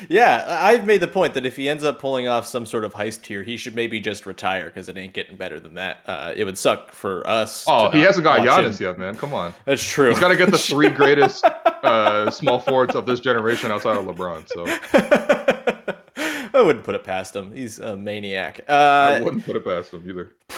yeah, 0.09 0.45
I've 0.47 0.85
made 0.85 0.99
the 0.99 1.07
point 1.07 1.33
that 1.33 1.45
if 1.45 1.55
he 1.55 1.69
ends 1.69 1.85
up 1.85 1.99
pulling 1.99 2.27
off 2.27 2.45
some 2.45 2.65
sort 2.65 2.83
of 2.83 2.93
heist 2.93 3.25
here, 3.25 3.43
he 3.43 3.55
should 3.55 3.75
maybe 3.75 4.01
just 4.01 4.25
retire 4.25 4.65
because 4.65 4.89
it 4.89 4.97
ain't 4.97 5.13
getting 5.13 5.37
better 5.37 5.59
than 5.59 5.73
that. 5.75 6.01
Uh, 6.05 6.33
it 6.35 6.43
would 6.43 6.57
suck 6.57 6.91
for 6.91 7.27
us. 7.27 7.63
Oh, 7.67 7.89
he 7.89 8.01
hasn't 8.01 8.25
got 8.25 8.41
Giannis 8.41 8.79
him. 8.79 8.87
yet, 8.87 8.99
man. 8.99 9.15
Come 9.15 9.33
on. 9.33 9.53
That's 9.63 9.83
true. 9.83 10.09
He's 10.09 10.19
got 10.19 10.27
to 10.27 10.35
get 10.35 10.51
the 10.51 10.57
three 10.57 10.89
greatest 10.97 11.45
uh, 11.45 12.29
small 12.29 12.59
forwards 12.59 12.93
of 12.93 13.05
this 13.05 13.21
generation 13.21 13.71
outside 13.71 13.97
of 13.97 14.05
LeBron. 14.05 14.47
So. 14.49 14.65
I 16.53 16.61
wouldn't 16.61 16.83
put 16.83 16.95
it 16.95 17.03
past 17.03 17.35
him. 17.35 17.53
He's 17.53 17.79
a 17.79 17.95
maniac. 17.95 18.61
Uh, 18.67 18.73
I 18.73 19.21
wouldn't 19.21 19.45
put 19.45 19.55
it 19.55 19.63
past 19.63 19.93
him 19.93 20.07
either. 20.07 20.33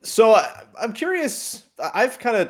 So 0.00 0.32
I, 0.32 0.62
I'm 0.80 0.94
curious. 0.94 1.64
I've 1.92 2.18
kind 2.18 2.34
of 2.34 2.48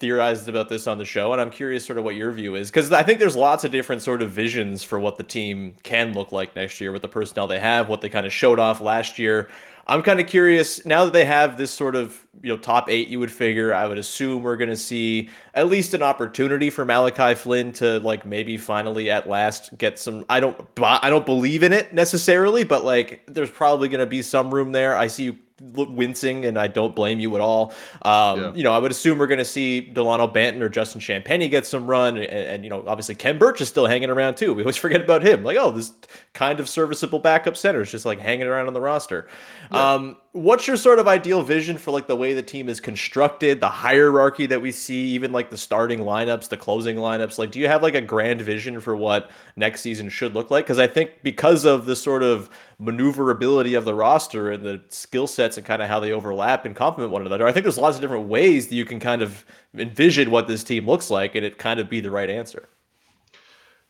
theorized 0.00 0.48
about 0.48 0.68
this 0.68 0.86
on 0.86 0.98
the 0.98 1.04
show, 1.04 1.32
and 1.32 1.40
I'm 1.40 1.50
curious 1.50 1.86
sort 1.86 1.98
of 1.98 2.04
what 2.04 2.14
your 2.16 2.32
view 2.32 2.56
is 2.56 2.70
because 2.70 2.92
I 2.92 3.02
think 3.02 3.18
there's 3.18 3.36
lots 3.36 3.64
of 3.64 3.70
different 3.70 4.02
sort 4.02 4.22
of 4.22 4.30
visions 4.30 4.82
for 4.82 4.98
what 4.98 5.16
the 5.16 5.22
team 5.22 5.74
can 5.82 6.12
look 6.12 6.32
like 6.32 6.54
next 6.56 6.80
year 6.80 6.92
with 6.92 7.02
the 7.02 7.08
personnel 7.08 7.46
they 7.46 7.60
have, 7.60 7.88
what 7.88 8.00
they 8.00 8.08
kind 8.08 8.26
of 8.26 8.32
showed 8.32 8.58
off 8.58 8.80
last 8.80 9.18
year. 9.18 9.48
I'm 9.86 10.02
kind 10.02 10.18
of 10.18 10.26
curious 10.26 10.84
now 10.86 11.04
that 11.04 11.12
they 11.12 11.26
have 11.26 11.58
this 11.58 11.70
sort 11.70 11.94
of 11.94 12.26
you 12.42 12.48
know 12.48 12.56
top 12.56 12.88
eight. 12.88 13.08
You 13.08 13.20
would 13.20 13.30
figure 13.30 13.74
I 13.74 13.86
would 13.86 13.98
assume 13.98 14.42
we're 14.42 14.56
going 14.56 14.70
to 14.70 14.76
see 14.76 15.28
at 15.52 15.68
least 15.68 15.94
an 15.94 16.02
opportunity 16.02 16.70
for 16.70 16.84
Malachi 16.84 17.34
Flynn 17.34 17.72
to 17.74 18.00
like 18.00 18.24
maybe 18.24 18.56
finally 18.56 19.10
at 19.10 19.28
last 19.28 19.76
get 19.76 19.98
some. 19.98 20.24
I 20.30 20.40
don't 20.40 20.56
I 20.78 21.10
don't 21.10 21.26
believe 21.26 21.62
in 21.62 21.72
it 21.72 21.92
necessarily, 21.92 22.64
but 22.64 22.84
like 22.84 23.22
there's 23.26 23.50
probably 23.50 23.88
going 23.88 24.00
to 24.00 24.06
be 24.06 24.22
some 24.22 24.52
room 24.52 24.72
there. 24.72 24.96
I 24.96 25.06
see 25.06 25.24
you 25.24 25.38
wincing, 25.60 26.44
and 26.44 26.58
I 26.58 26.66
don't 26.66 26.94
blame 26.94 27.20
you 27.20 27.34
at 27.36 27.40
all. 27.40 27.74
Um, 28.02 28.40
yeah. 28.40 28.52
You 28.54 28.62
know, 28.64 28.72
I 28.72 28.78
would 28.78 28.90
assume 28.90 29.18
we're 29.18 29.26
going 29.26 29.38
to 29.38 29.44
see 29.44 29.80
Delano 29.80 30.26
Banton 30.26 30.60
or 30.60 30.68
Justin 30.68 31.00
Champagne 31.00 31.48
get 31.50 31.66
some 31.66 31.86
run, 31.86 32.16
and, 32.16 32.26
and, 32.26 32.64
you 32.64 32.70
know, 32.70 32.84
obviously 32.86 33.14
Khem 33.14 33.38
Birch 33.38 33.60
is 33.60 33.68
still 33.68 33.86
hanging 33.86 34.10
around 34.10 34.36
too. 34.36 34.52
We 34.52 34.62
always 34.62 34.76
forget 34.84 35.00
about 35.00 35.22
him. 35.22 35.44
Like, 35.44 35.56
oh, 35.58 35.70
this 35.70 35.92
kind 36.32 36.60
of 36.60 36.68
serviceable 36.68 37.18
backup 37.18 37.56
center 37.56 37.82
is 37.82 37.90
just 37.90 38.04
like 38.04 38.18
hanging 38.18 38.46
around 38.46 38.66
on 38.66 38.74
the 38.74 38.80
roster. 38.80 39.28
Yeah. 39.70 39.94
Um, 39.94 40.16
what's 40.34 40.66
your 40.66 40.76
sort 40.76 40.98
of 40.98 41.06
ideal 41.06 41.44
vision 41.44 41.78
for 41.78 41.92
like 41.92 42.08
the 42.08 42.16
way 42.16 42.34
the 42.34 42.42
team 42.42 42.68
is 42.68 42.80
constructed, 42.80 43.60
the 43.60 43.68
hierarchy 43.68 44.46
that 44.46 44.60
we 44.60 44.72
see, 44.72 45.04
even 45.06 45.30
like 45.30 45.48
the 45.48 45.56
starting 45.56 46.00
lineups, 46.00 46.48
the 46.48 46.56
closing 46.56 46.96
lineups? 46.96 47.38
Like, 47.38 47.52
do 47.52 47.60
you 47.60 47.68
have 47.68 47.84
like 47.84 47.94
a 47.94 48.00
grand 48.00 48.42
vision 48.42 48.80
for 48.80 48.96
what 48.96 49.30
next 49.54 49.82
season 49.82 50.08
should 50.08 50.34
look 50.34 50.50
like? 50.50 50.64
Because 50.64 50.80
I 50.80 50.88
think 50.88 51.22
because 51.22 51.64
of 51.64 51.86
the 51.86 51.94
sort 51.94 52.24
of 52.24 52.50
maneuverability 52.80 53.74
of 53.74 53.84
the 53.84 53.94
roster 53.94 54.50
and 54.50 54.64
the 54.64 54.82
skill 54.88 55.28
sets 55.28 55.56
and 55.56 55.64
kind 55.64 55.80
of 55.80 55.88
how 55.88 56.00
they 56.00 56.10
overlap 56.10 56.64
and 56.66 56.74
complement 56.74 57.12
one 57.12 57.24
another, 57.24 57.46
I 57.46 57.52
think 57.52 57.62
there's 57.62 57.78
lots 57.78 57.96
of 57.96 58.02
different 58.02 58.26
ways 58.26 58.66
that 58.66 58.74
you 58.74 58.84
can 58.84 58.98
kind 58.98 59.22
of 59.22 59.44
envision 59.76 60.32
what 60.32 60.48
this 60.48 60.64
team 60.64 60.84
looks 60.84 61.10
like 61.10 61.36
and 61.36 61.46
it 61.46 61.58
kind 61.58 61.78
of 61.78 61.88
be 61.88 62.00
the 62.00 62.10
right 62.10 62.28
answer. 62.28 62.68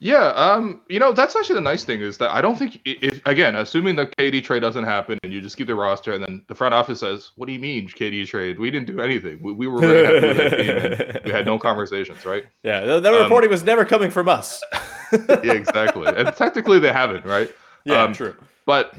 Yeah, 0.01 0.29
um, 0.35 0.83
you 0.89 0.99
know 0.99 1.13
that's 1.13 1.37
actually 1.37 1.55
the 1.55 1.61
nice 1.61 1.85
thing 1.85 2.01
is 2.01 2.19
that 2.19 2.31
I 2.35 2.41
don't 2.41 2.59
think 2.59 2.81
if 2.85 3.25
again, 3.27 3.55
assuming 3.57 3.97
the 3.97 4.07
KD 4.07 4.43
trade 4.43 4.61
doesn't 4.61 4.85
happen 4.85 5.19
and 5.23 5.33
you 5.33 5.41
just 5.41 5.57
keep 5.57 5.69
the 5.69 5.75
roster, 5.75 6.13
and 6.13 6.23
then 6.23 6.45
the 6.49 6.55
front 6.55 6.75
office 6.75 7.01
says, 7.01 7.31
"What 7.37 7.47
do 7.47 7.53
you 7.53 7.61
mean 7.61 7.89
KD 7.89 8.27
trade? 8.27 8.59
We 8.59 8.71
didn't 8.71 8.89
do 8.89 9.01
anything. 9.01 9.41
We, 9.41 9.53
we 9.53 9.67
were 9.67 9.81
really 9.81 10.05
happy 10.05 10.27
with 10.27 10.37
that 10.37 10.57
team. 10.59 11.17
And 11.17 11.25
we 11.25 11.31
had 11.31 11.47
no 11.47 11.59
conversations, 11.71 12.27
right?" 12.27 12.45
Yeah, 12.65 12.81
the, 12.81 13.01
the 13.01 13.15
um, 13.15 13.23
reporting 13.23 13.51
was 13.51 13.63
never 13.63 13.85
coming 13.85 14.11
from 14.11 14.29
us. 14.29 14.63
yeah, 15.13 15.53
exactly, 15.53 16.07
and 16.09 16.35
technically 16.37 16.81
they 16.81 16.93
haven't, 16.93 17.25
right? 17.25 17.51
Yeah, 17.85 18.03
um, 18.03 18.13
true. 18.13 18.35
But 18.67 18.95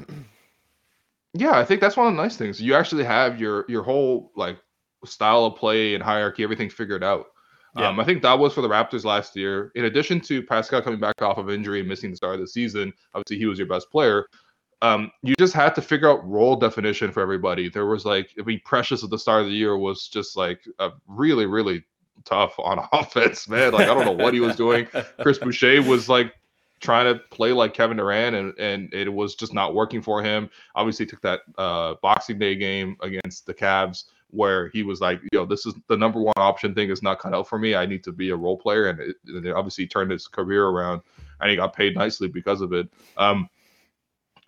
yeah, 1.34 1.58
I 1.58 1.64
think 1.64 1.82
that's 1.82 1.96
one 1.96 2.06
of 2.06 2.14
the 2.14 2.22
nice 2.22 2.36
things. 2.36 2.60
You 2.60 2.74
actually 2.74 3.04
have 3.04 3.38
your 3.38 3.66
your 3.68 3.82
whole 3.82 4.32
like 4.34 4.58
style 5.04 5.44
of 5.44 5.56
play 5.56 5.94
and 5.94 6.02
hierarchy, 6.02 6.42
everything 6.42 6.70
figured 6.70 7.04
out. 7.04 7.26
Yeah. 7.76 7.88
Um, 7.88 8.00
I 8.00 8.04
think 8.04 8.22
that 8.22 8.38
was 8.38 8.54
for 8.54 8.62
the 8.62 8.68
Raptors 8.68 9.04
last 9.04 9.36
year. 9.36 9.70
In 9.74 9.84
addition 9.84 10.20
to 10.22 10.42
Pascal 10.42 10.80
coming 10.80 11.00
back 11.00 11.20
off 11.20 11.38
of 11.38 11.50
injury 11.50 11.80
and 11.80 11.88
missing 11.88 12.10
the 12.10 12.16
start 12.16 12.34
of 12.34 12.40
the 12.40 12.46
season, 12.46 12.92
obviously 13.14 13.38
he 13.38 13.46
was 13.46 13.58
your 13.58 13.68
best 13.68 13.90
player. 13.90 14.26
Um, 14.82 15.10
you 15.22 15.34
just 15.38 15.52
had 15.52 15.74
to 15.74 15.82
figure 15.82 16.08
out 16.08 16.26
role 16.26 16.56
definition 16.56 17.10
for 17.10 17.20
everybody. 17.20 17.68
There 17.68 17.86
was 17.86 18.04
like, 18.04 18.30
I 18.38 18.42
mean, 18.42 18.60
Precious 18.64 19.02
at 19.04 19.10
the 19.10 19.18
start 19.18 19.42
of 19.42 19.48
the 19.48 19.54
year 19.54 19.76
was 19.76 20.08
just 20.08 20.36
like 20.36 20.60
a 20.78 20.90
really, 21.06 21.46
really 21.46 21.84
tough 22.24 22.54
on 22.58 22.86
offense, 22.92 23.48
man. 23.48 23.72
Like 23.72 23.88
I 23.88 23.94
don't 23.94 24.04
know 24.04 24.24
what 24.24 24.34
he 24.34 24.40
was 24.40 24.56
doing. 24.56 24.86
Chris 25.20 25.38
Boucher 25.38 25.82
was 25.82 26.08
like 26.08 26.32
trying 26.80 27.12
to 27.12 27.20
play 27.30 27.52
like 27.52 27.74
Kevin 27.74 27.96
Durant, 27.96 28.36
and 28.36 28.58
and 28.58 28.92
it 28.92 29.12
was 29.12 29.34
just 29.34 29.54
not 29.54 29.74
working 29.74 30.02
for 30.02 30.22
him. 30.22 30.50
Obviously, 30.74 31.06
took 31.06 31.22
that 31.22 31.40
uh, 31.56 31.94
Boxing 32.02 32.38
Day 32.38 32.54
game 32.54 32.96
against 33.02 33.46
the 33.46 33.54
Cavs 33.54 34.04
where 34.30 34.68
he 34.68 34.82
was 34.82 35.00
like, 35.00 35.20
"Yo, 35.32 35.46
this 35.46 35.66
is 35.66 35.74
the 35.88 35.96
number 35.96 36.20
one 36.20 36.34
option 36.36 36.74
thing 36.74 36.90
is 36.90 37.02
not 37.02 37.18
cut 37.18 37.34
out 37.34 37.48
for 37.48 37.58
me. 37.58 37.74
I 37.74 37.86
need 37.86 38.04
to 38.04 38.12
be 38.12 38.30
a 38.30 38.36
role 38.36 38.56
player," 38.56 38.88
and 38.88 39.00
it, 39.00 39.16
and 39.26 39.44
it 39.46 39.54
obviously 39.54 39.86
turned 39.86 40.10
his 40.10 40.28
career 40.28 40.66
around, 40.66 41.02
and 41.40 41.50
he 41.50 41.56
got 41.56 41.74
paid 41.74 41.94
nicely 41.94 42.28
because 42.28 42.60
of 42.60 42.72
it. 42.72 42.88
Um, 43.16 43.48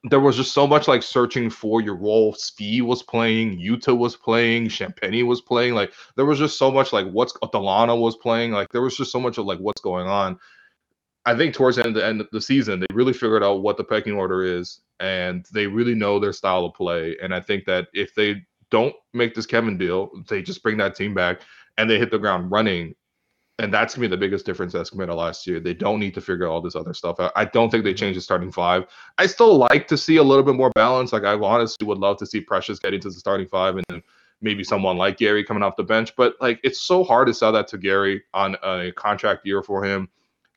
there 0.05 0.21
was 0.21 0.37
just 0.37 0.53
so 0.53 0.67
much 0.67 0.87
like 0.87 1.03
searching 1.03 1.51
for 1.51 1.81
your 1.81 1.97
role. 1.97 2.33
Svi 2.35 2.83
was 2.83 3.03
playing, 3.03 3.59
Yuta 3.59 3.97
was 3.97 4.17
playing, 4.17 4.69
Champagne 4.69 5.27
was 5.27 5.41
playing. 5.41 5.75
Like 5.75 5.93
there 6.17 6.25
was 6.25 6.39
just 6.39 6.59
so 6.59 6.71
much 6.71 6.93
like 6.93 7.09
what's 7.09 7.35
Delano 7.53 7.97
was 7.97 8.17
playing. 8.17 8.53
Like 8.53 8.69
there 8.71 8.83
was 8.83 8.97
just 8.97 9.11
so 9.11 9.21
much 9.21 9.39
of 9.39 9.47
like 9.47 9.59
what's 9.59 9.81
going 9.81 10.07
on. 10.07 10.39
I 11.27 11.37
think 11.37 11.53
towards 11.53 11.77
the 11.77 11.85
end, 11.85 11.97
the 11.97 12.07
end 12.07 12.21
of 12.21 12.29
the 12.33 12.41
season, 12.41 12.81
they 12.81 12.87
really 12.95 13.13
figured 13.13 13.43
out 13.43 13.63
what 13.63 13.77
the 13.77 13.85
pecking 13.85 14.15
order 14.15 14.45
is, 14.45 14.81
and 15.01 15.45
they 15.53 15.67
really 15.67 15.95
know 15.95 16.19
their 16.19 16.33
style 16.33 16.65
of 16.65 16.75
play. 16.75 17.17
And 17.21 17.35
I 17.35 17.41
think 17.41 17.65
that 17.67 17.89
if 17.93 18.15
they 18.15 18.47
don't 18.71 18.95
make 19.15 19.35
this 19.35 19.47
Kevin 19.47 19.79
deal. 19.79 20.11
They 20.29 20.43
just 20.43 20.63
bring 20.63 20.77
that 20.79 20.95
team 20.95 21.15
back 21.15 21.43
and 21.77 21.89
they 21.89 21.99
hit 21.99 22.11
the 22.11 22.19
ground 22.19 22.51
running. 22.51 22.95
And 23.61 23.75
that's 23.75 23.95
gonna 23.95 24.07
be 24.07 24.11
the 24.11 24.17
biggest 24.17 24.47
difference 24.47 24.75
as 24.75 24.91
compared 24.91 25.09
to 25.09 25.15
last 25.15 25.47
year. 25.47 25.59
They 25.59 25.75
don't 25.75 25.99
need 25.99 26.15
to 26.15 26.21
figure 26.21 26.47
all 26.47 26.61
this 26.61 26.77
other 26.77 26.95
stuff 26.95 27.19
out. 27.19 27.33
I 27.35 27.45
don't 27.45 27.71
think 27.71 27.83
they 27.83 27.91
mm-hmm. 27.91 27.99
change 27.99 28.17
the 28.17 28.21
starting 28.21 28.53
five. 28.53 28.85
I 29.19 29.27
still 29.27 29.57
like 29.57 29.89
to 29.89 29.97
see 29.97 30.17
a 30.17 30.23
little 30.23 30.45
bit 30.45 30.55
more 30.55 30.71
balance. 30.75 31.13
Like 31.13 31.25
I 31.25 31.35
honestly 31.35 31.87
would 31.87 31.99
love 31.99 32.19
to 32.19 32.27
see 32.27 32.41
Precious 32.41 32.79
get 32.79 32.95
into 32.95 33.09
the 33.09 33.15
starting 33.15 33.49
five 33.49 33.77
and 33.77 33.85
then 33.89 34.03
maybe 34.41 34.63
someone 34.63 34.97
like 34.97 35.17
Gary 35.17 35.45
coming 35.45 35.65
off 35.65 35.77
the 35.77 35.83
bench. 35.83 36.15
But 36.17 36.37
like 36.41 36.61
it's 36.63 36.81
so 36.81 37.03
hard 37.03 37.27
to 37.27 37.35
sell 37.35 37.51
that 37.53 37.67
to 37.69 37.79
Gary 37.79 38.23
on 38.33 38.57
a 38.63 38.93
contract 38.93 39.45
year 39.45 39.63
for 39.63 39.85
him. 39.85 40.09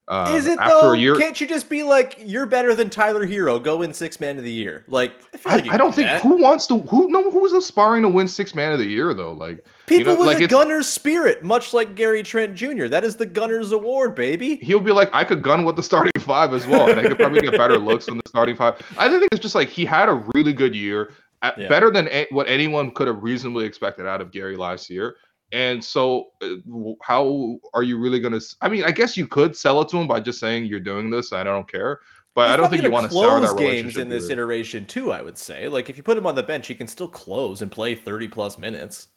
Uh, 0.07 0.33
Is 0.35 0.45
it 0.45 0.59
though? 0.59 0.91
Year, 0.91 1.15
Can't 1.15 1.39
you 1.39 1.47
just 1.47 1.69
be 1.69 1.83
like, 1.83 2.17
you're 2.19 2.45
better 2.45 2.75
than 2.75 2.89
Tyler 2.89 3.25
Herro? 3.25 3.63
Go 3.63 3.77
win 3.77 3.93
six 3.93 4.19
man 4.19 4.37
of 4.37 4.43
the 4.43 4.51
year. 4.51 4.83
Like, 4.87 5.13
I, 5.45 5.55
like 5.55 5.69
I 5.69 5.77
don't 5.77 5.95
think 5.95 6.07
that. 6.07 6.21
who 6.21 6.35
wants 6.35 6.67
to 6.67 6.79
who 6.79 7.09
no 7.09 7.31
who's 7.31 7.53
aspiring 7.53 8.01
to 8.01 8.09
win 8.09 8.27
six 8.27 8.53
man 8.53 8.73
of 8.73 8.79
the 8.79 8.85
year 8.85 9.13
though. 9.13 9.31
Like 9.31 9.65
people 9.85 10.13
you 10.13 10.19
know, 10.19 10.25
with 10.25 10.35
like 10.35 10.43
a 10.43 10.47
gunner's 10.47 10.87
spirit, 10.87 11.43
much 11.43 11.73
like 11.73 11.95
Gary 11.95 12.23
Trent 12.23 12.55
Jr. 12.55 12.87
That 12.87 13.05
is 13.05 13.15
the 13.15 13.25
gunner's 13.25 13.71
award, 13.71 14.15
baby. 14.15 14.55
He'll 14.57 14.79
be 14.79 14.91
like, 14.91 15.09
I 15.13 15.23
could 15.23 15.43
gun 15.43 15.63
with 15.63 15.77
the 15.77 15.83
starting 15.83 16.11
five 16.19 16.53
as 16.53 16.67
well, 16.67 16.89
and 16.89 16.99
I 16.99 17.03
could 17.03 17.17
probably 17.17 17.41
get 17.41 17.51
better 17.51 17.77
looks 17.77 18.07
than 18.07 18.17
the 18.17 18.27
starting 18.27 18.55
five. 18.55 18.81
I 18.97 19.07
think 19.07 19.27
it's 19.31 19.41
just 19.41 19.55
like 19.55 19.69
he 19.69 19.85
had 19.85 20.09
a 20.09 20.23
really 20.33 20.51
good 20.51 20.75
year, 20.75 21.13
yeah. 21.41 21.69
better 21.69 21.89
than 21.89 22.09
a- 22.09 22.27
what 22.31 22.49
anyone 22.49 22.91
could 22.91 23.07
have 23.07 23.23
reasonably 23.23 23.65
expected 23.65 24.05
out 24.05 24.19
of 24.19 24.31
Gary 24.31 24.57
last 24.57 24.89
year. 24.89 25.15
And 25.51 25.83
so, 25.83 26.27
uh, 26.41 26.93
how 27.01 27.59
are 27.73 27.83
you 27.83 27.97
really 27.97 28.19
going 28.19 28.39
to? 28.39 28.55
I 28.61 28.69
mean, 28.69 28.83
I 28.83 28.91
guess 28.91 29.17
you 29.17 29.27
could 29.27 29.55
sell 29.55 29.81
it 29.81 29.89
to 29.89 29.97
him 29.97 30.07
by 30.07 30.19
just 30.19 30.39
saying 30.39 30.65
you're 30.65 30.79
doing 30.79 31.09
this. 31.09 31.33
I 31.33 31.43
don't 31.43 31.69
care, 31.69 31.99
but 32.33 32.47
He's 32.47 32.53
I 32.53 32.57
don't 32.57 32.69
think 32.69 32.83
you 32.83 32.91
want 32.91 33.11
to 33.11 33.13
sour 33.13 33.39
that 33.41 33.57
games 33.57 33.97
in 33.97 34.07
this 34.07 34.29
iteration 34.29 34.85
too. 34.85 35.11
I 35.11 35.21
would 35.21 35.37
say, 35.37 35.67
like, 35.67 35.89
if 35.89 35.97
you 35.97 36.03
put 36.03 36.17
him 36.17 36.25
on 36.25 36.35
the 36.35 36.43
bench, 36.43 36.67
he 36.67 36.75
can 36.75 36.87
still 36.87 37.09
close 37.09 37.61
and 37.61 37.69
play 37.69 37.95
30 37.95 38.29
plus 38.29 38.57
minutes. 38.57 39.09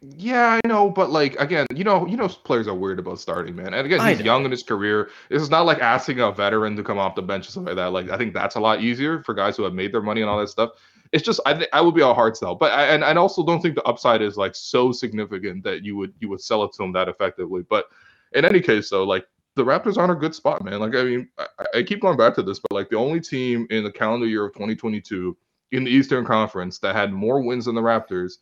Yeah, 0.00 0.58
I 0.64 0.66
know, 0.66 0.90
but 0.90 1.10
like 1.10 1.38
again, 1.38 1.66
you 1.72 1.84
know, 1.84 2.06
you 2.08 2.16
know, 2.16 2.26
players 2.28 2.66
are 2.66 2.74
weird 2.74 2.98
about 2.98 3.20
starting, 3.20 3.54
man. 3.54 3.72
And 3.72 3.86
again, 3.86 4.04
he's 4.08 4.24
young 4.24 4.44
in 4.44 4.50
his 4.50 4.64
career. 4.64 5.10
This 5.30 5.40
is 5.40 5.50
not 5.50 5.64
like 5.64 5.78
asking 5.78 6.18
a 6.18 6.32
veteran 6.32 6.74
to 6.74 6.82
come 6.82 6.98
off 6.98 7.14
the 7.14 7.22
bench 7.22 7.46
or 7.46 7.52
something 7.52 7.76
like 7.76 7.84
that. 7.84 7.92
Like, 7.92 8.10
I 8.10 8.18
think 8.18 8.34
that's 8.34 8.56
a 8.56 8.60
lot 8.60 8.82
easier 8.82 9.22
for 9.22 9.32
guys 9.32 9.56
who 9.56 9.62
have 9.62 9.74
made 9.74 9.92
their 9.92 10.02
money 10.02 10.22
and 10.22 10.28
all 10.28 10.40
that 10.40 10.48
stuff 10.48 10.70
it's 11.16 11.24
just 11.24 11.40
I 11.46 11.54
think 11.54 11.70
I 11.72 11.80
would 11.80 11.94
be 11.94 12.02
a 12.02 12.12
hard 12.12 12.36
sell. 12.36 12.54
But 12.54 12.72
I 12.72 12.88
and 12.88 13.02
I 13.02 13.14
also 13.14 13.42
don't 13.42 13.62
think 13.62 13.74
the 13.74 13.82
upside 13.84 14.20
is 14.20 14.36
like 14.36 14.54
so 14.54 14.92
significant 14.92 15.64
that 15.64 15.82
you 15.82 15.96
would 15.96 16.12
you 16.20 16.28
would 16.28 16.42
sell 16.42 16.62
it 16.62 16.72
to 16.72 16.78
them 16.82 16.92
that 16.92 17.08
effectively. 17.08 17.62
But 17.62 17.86
in 18.32 18.44
any 18.44 18.60
case, 18.60 18.90
though, 18.90 19.04
like 19.04 19.26
the 19.54 19.64
Raptors 19.64 19.96
aren't 19.96 20.12
a 20.12 20.16
good 20.16 20.34
spot, 20.34 20.62
man. 20.62 20.78
Like 20.78 20.94
I 20.94 21.04
mean, 21.04 21.28
I, 21.38 21.46
I 21.76 21.82
keep 21.84 22.02
going 22.02 22.18
back 22.18 22.34
to 22.34 22.42
this, 22.42 22.58
but 22.58 22.70
like 22.70 22.90
the 22.90 22.98
only 22.98 23.20
team 23.20 23.66
in 23.70 23.82
the 23.82 23.90
calendar 23.90 24.26
year 24.26 24.44
of 24.44 24.52
2022 24.52 25.34
in 25.72 25.84
the 25.84 25.90
Eastern 25.90 26.26
Conference 26.26 26.78
that 26.80 26.94
had 26.94 27.14
more 27.14 27.40
wins 27.40 27.64
than 27.64 27.74
the 27.74 27.80
Raptors 27.80 28.34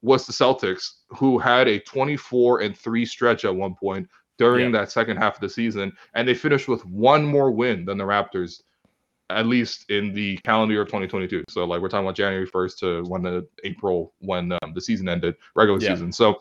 was 0.00 0.26
the 0.26 0.32
Celtics, 0.32 0.92
who 1.10 1.38
had 1.38 1.68
a 1.68 1.78
24 1.80 2.62
and 2.62 2.74
three 2.74 3.04
stretch 3.04 3.44
at 3.44 3.54
one 3.54 3.74
point 3.74 4.08
during 4.38 4.72
that 4.72 4.90
second 4.90 5.18
half 5.18 5.34
of 5.34 5.40
the 5.42 5.48
season, 5.48 5.92
and 6.14 6.26
they 6.26 6.34
finished 6.34 6.68
with 6.68 6.86
one 6.86 7.22
more 7.22 7.50
win 7.50 7.84
than 7.84 7.98
the 7.98 8.04
Raptors 8.04 8.62
at 9.30 9.46
least 9.46 9.90
in 9.90 10.12
the 10.12 10.38
calendar 10.38 10.72
year 10.72 10.82
of 10.82 10.88
2022. 10.88 11.44
So 11.48 11.64
like 11.64 11.80
we're 11.80 11.88
talking 11.88 12.06
about 12.06 12.16
January 12.16 12.46
1st 12.46 12.78
to 12.78 13.02
when 13.08 13.22
the 13.22 13.46
April 13.64 14.12
when 14.20 14.52
um, 14.52 14.72
the 14.74 14.80
season 14.80 15.08
ended, 15.08 15.36
regular 15.54 15.80
yeah. 15.80 15.90
season. 15.90 16.12
So 16.12 16.40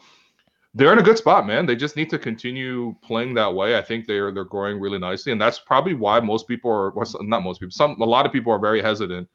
they're 0.73 0.93
in 0.93 0.99
a 0.99 1.03
good 1.03 1.17
spot, 1.17 1.47
man. 1.47 1.65
They 1.65 1.75
just 1.75 1.95
need 1.95 2.09
to 2.11 2.19
continue 2.19 2.95
playing 3.01 3.33
that 3.33 3.53
way. 3.53 3.77
I 3.77 3.81
think 3.81 4.05
they're 4.05 4.31
they're 4.31 4.43
growing 4.43 4.79
really 4.79 4.99
nicely, 4.99 5.31
and 5.31 5.41
that's 5.41 5.59
probably 5.59 5.95
why 5.95 6.19
most 6.19 6.47
people 6.47 6.71
are 6.71 6.91
well, 6.91 7.05
not 7.21 7.43
most 7.43 7.59
people. 7.59 7.71
Some 7.71 7.99
a 7.99 8.05
lot 8.05 8.25
of 8.25 8.31
people 8.31 8.53
are 8.53 8.59
very 8.59 8.81
hesitant 8.81 9.27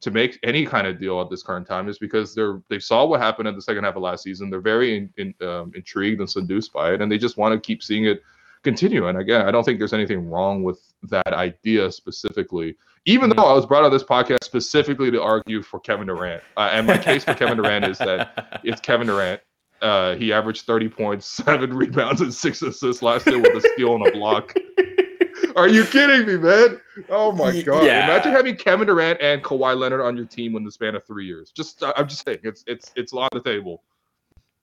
to 0.00 0.10
make 0.10 0.38
any 0.42 0.64
kind 0.64 0.86
of 0.86 0.98
deal 0.98 1.20
at 1.20 1.28
this 1.28 1.42
current 1.42 1.66
time 1.66 1.88
is 1.88 1.98
because 1.98 2.34
they're 2.34 2.60
they 2.68 2.78
saw 2.78 3.04
what 3.04 3.20
happened 3.20 3.48
in 3.48 3.54
the 3.54 3.62
second 3.62 3.84
half 3.84 3.96
of 3.96 4.02
last 4.02 4.22
season. 4.24 4.50
They're 4.50 4.60
very 4.60 4.96
in, 4.96 5.34
in, 5.40 5.48
um, 5.48 5.72
intrigued 5.74 6.20
and 6.20 6.30
seduced 6.30 6.72
by 6.72 6.92
it, 6.92 7.00
and 7.00 7.10
they 7.10 7.18
just 7.18 7.36
want 7.36 7.54
to 7.54 7.66
keep 7.66 7.82
seeing 7.82 8.04
it 8.04 8.22
continue. 8.62 9.08
And 9.08 9.18
again, 9.18 9.46
I 9.46 9.50
don't 9.50 9.64
think 9.64 9.78
there's 9.78 9.94
anything 9.94 10.28
wrong 10.28 10.62
with 10.62 10.80
that 11.04 11.32
idea 11.32 11.90
specifically 11.90 12.76
even 13.06 13.30
though 13.30 13.44
I 13.44 13.52
was 13.54 13.66
brought 13.66 13.84
on 13.84 13.90
this 13.90 14.04
podcast 14.04 14.44
specifically 14.44 15.10
to 15.10 15.22
argue 15.22 15.62
for 15.62 15.80
Kevin 15.80 16.06
Durant. 16.06 16.42
Uh, 16.56 16.70
and 16.72 16.86
my 16.86 16.98
case 16.98 17.24
for 17.24 17.34
Kevin 17.34 17.56
Durant 17.56 17.84
is 17.86 17.98
that 17.98 18.60
it's 18.64 18.80
Kevin 18.80 19.06
Durant. 19.06 19.40
Uh, 19.80 20.14
he 20.16 20.32
averaged 20.32 20.66
30 20.66 20.88
points, 20.90 21.26
seven 21.26 21.72
rebounds, 21.76 22.20
and 22.20 22.32
six 22.32 22.60
assists 22.62 23.02
last 23.02 23.26
year 23.26 23.40
with 23.40 23.64
a 23.64 23.68
steal 23.72 23.94
and 23.94 24.06
a 24.06 24.12
block. 24.12 24.54
Are 25.56 25.68
you 25.68 25.84
kidding 25.84 26.26
me, 26.26 26.36
man? 26.36 26.80
Oh 27.08 27.32
my 27.32 27.60
god! 27.62 27.84
Yeah. 27.84 28.04
Imagine 28.04 28.32
having 28.32 28.56
Kevin 28.56 28.86
Durant 28.86 29.20
and 29.20 29.42
Kawhi 29.42 29.76
Leonard 29.76 30.00
on 30.00 30.16
your 30.16 30.26
team 30.26 30.54
in 30.54 30.64
the 30.64 30.70
span 30.70 30.94
of 30.94 31.04
three 31.06 31.26
years. 31.26 31.50
Just, 31.50 31.82
I'm 31.82 32.06
just 32.06 32.24
saying, 32.24 32.38
it's 32.44 32.62
it's 32.66 32.92
it's 32.94 33.12
on 33.12 33.28
the 33.32 33.42
table. 33.42 33.82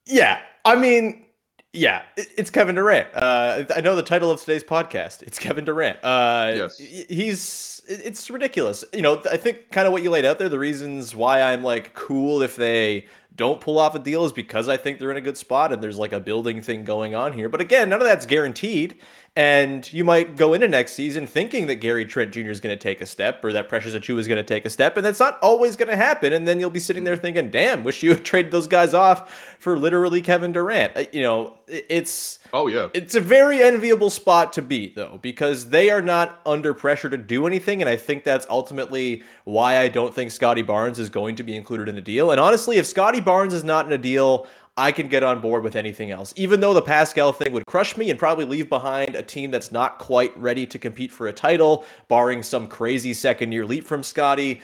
Yeah, 0.05 0.39
I 0.63 0.75
mean, 0.75 1.25
yeah, 1.73 2.03
it's 2.15 2.49
Kevin 2.49 2.75
Durant. 2.75 3.07
Uh, 3.13 3.65
I 3.75 3.81
know 3.81 3.95
the 3.95 4.03
title 4.03 4.31
of 4.31 4.39
today's 4.39 4.63
podcast. 4.63 5.21
It's 5.23 5.37
Kevin 5.37 5.65
Durant. 5.65 5.97
Uh, 6.03 6.53
yes, 6.55 6.77
he's 6.77 7.81
it's 7.87 8.29
ridiculous. 8.29 8.83
You 8.93 9.01
know, 9.01 9.21
I 9.29 9.37
think 9.37 9.71
kind 9.71 9.87
of 9.87 9.93
what 9.93 10.03
you 10.03 10.09
laid 10.09 10.25
out 10.25 10.39
there, 10.39 10.49
the 10.49 10.59
reasons 10.59 11.15
why 11.15 11.41
I'm 11.41 11.63
like 11.63 11.93
cool 11.93 12.41
if 12.41 12.55
they 12.55 13.05
don't 13.35 13.61
pull 13.61 13.77
off 13.77 13.95
a 13.95 13.99
deal 13.99 14.25
is 14.25 14.31
because 14.33 14.67
I 14.67 14.77
think 14.77 14.99
they're 14.99 15.11
in 15.11 15.17
a 15.17 15.21
good 15.21 15.37
spot 15.37 15.71
and 15.71 15.81
there's 15.81 15.97
like 15.97 16.11
a 16.11 16.19
building 16.19 16.61
thing 16.61 16.83
going 16.83 17.15
on 17.15 17.33
here. 17.33 17.49
But 17.49 17.61
again, 17.61 17.89
none 17.89 18.01
of 18.01 18.07
that's 18.07 18.25
guaranteed. 18.25 18.99
And 19.37 19.93
you 19.93 20.03
might 20.03 20.35
go 20.35 20.55
into 20.55 20.67
next 20.67 20.93
season 20.93 21.27
thinking 21.27 21.67
that 21.67 21.75
Gary 21.75 22.05
Trent 22.05 22.31
Jr. 22.31 22.49
is 22.49 22.59
going 22.59 22.75
to 22.75 22.81
take 22.81 23.01
a 23.01 23.05
step 23.05 23.45
or 23.45 23.53
that 23.53 23.69
Precious 23.69 23.93
Achiuwa 23.93 24.17
is 24.17 24.27
going 24.27 24.37
to 24.37 24.43
take 24.43 24.65
a 24.65 24.69
step, 24.71 24.97
and 24.97 25.05
that's 25.05 25.19
not 25.19 25.37
always 25.43 25.75
going 25.75 25.89
to 25.89 25.95
happen. 25.95 26.33
And 26.33 26.47
then 26.47 26.59
you'll 26.59 26.71
be 26.71 26.79
sitting 26.79 27.03
there 27.03 27.15
thinking, 27.15 27.51
"Damn, 27.51 27.83
wish 27.83 28.01
you 28.01 28.15
had 28.15 28.25
traded 28.25 28.51
those 28.51 28.65
guys 28.65 28.95
off 28.95 29.55
for 29.59 29.77
literally 29.77 30.23
Kevin 30.23 30.53
Durant." 30.53 30.97
Uh, 30.97 31.03
you 31.11 31.21
know, 31.21 31.53
it's 31.67 32.39
oh 32.51 32.65
yeah, 32.65 32.87
it's 32.95 33.13
a 33.13 33.21
very 33.21 33.61
enviable 33.61 34.09
spot 34.09 34.53
to 34.53 34.63
be 34.63 34.91
though 34.95 35.19
because 35.21 35.69
they 35.69 35.91
are 35.91 36.01
not 36.01 36.41
under 36.43 36.73
pressure 36.73 37.07
to 37.07 37.17
do 37.17 37.45
anything 37.45 37.81
and 37.81 37.89
I 37.89 37.95
think 37.95 38.23
that's 38.23 38.47
ultimately 38.49 39.21
why 39.43 39.77
I 39.77 39.87
don't 39.87 40.15
think 40.15 40.31
Scottie 40.31 40.63
Barnes 40.63 40.97
is 40.97 41.09
going 41.09 41.35
to 41.35 41.43
be 41.43 41.55
included 41.55 41.87
in 41.89 41.93
the 41.93 42.01
deal. 42.01 42.31
And 42.31 42.39
honestly, 42.39 42.77
if 42.77 42.87
Scottie 42.87 43.21
Barnes 43.21 43.53
is 43.53 43.63
not 43.63 43.85
in 43.85 43.91
a 43.91 43.99
deal, 43.99 44.47
I 44.77 44.91
can 44.91 45.07
get 45.07 45.23
on 45.23 45.41
board 45.41 45.63
with 45.63 45.75
anything 45.75 46.11
else. 46.11 46.33
Even 46.37 46.59
though 46.59 46.73
the 46.73 46.81
Pascal 46.81 47.33
thing 47.33 47.51
would 47.51 47.65
crush 47.65 47.97
me 47.97 48.11
and 48.11 48.19
probably 48.19 48.45
leave 48.45 48.69
behind 48.69 49.15
a 49.15 49.23
team 49.23 49.49
that's 49.49 49.71
not 49.71 49.97
quite 49.97 50.37
ready 50.37 50.67
to 50.67 50.77
compete 50.77 51.11
for 51.11 51.27
a 51.27 51.33
title, 51.33 51.83
barring 52.07 52.43
some 52.43 52.67
crazy 52.67 53.13
second 53.13 53.51
year 53.51 53.65
leap 53.65 53.85
from 53.85 54.03
Scottie. 54.03 54.61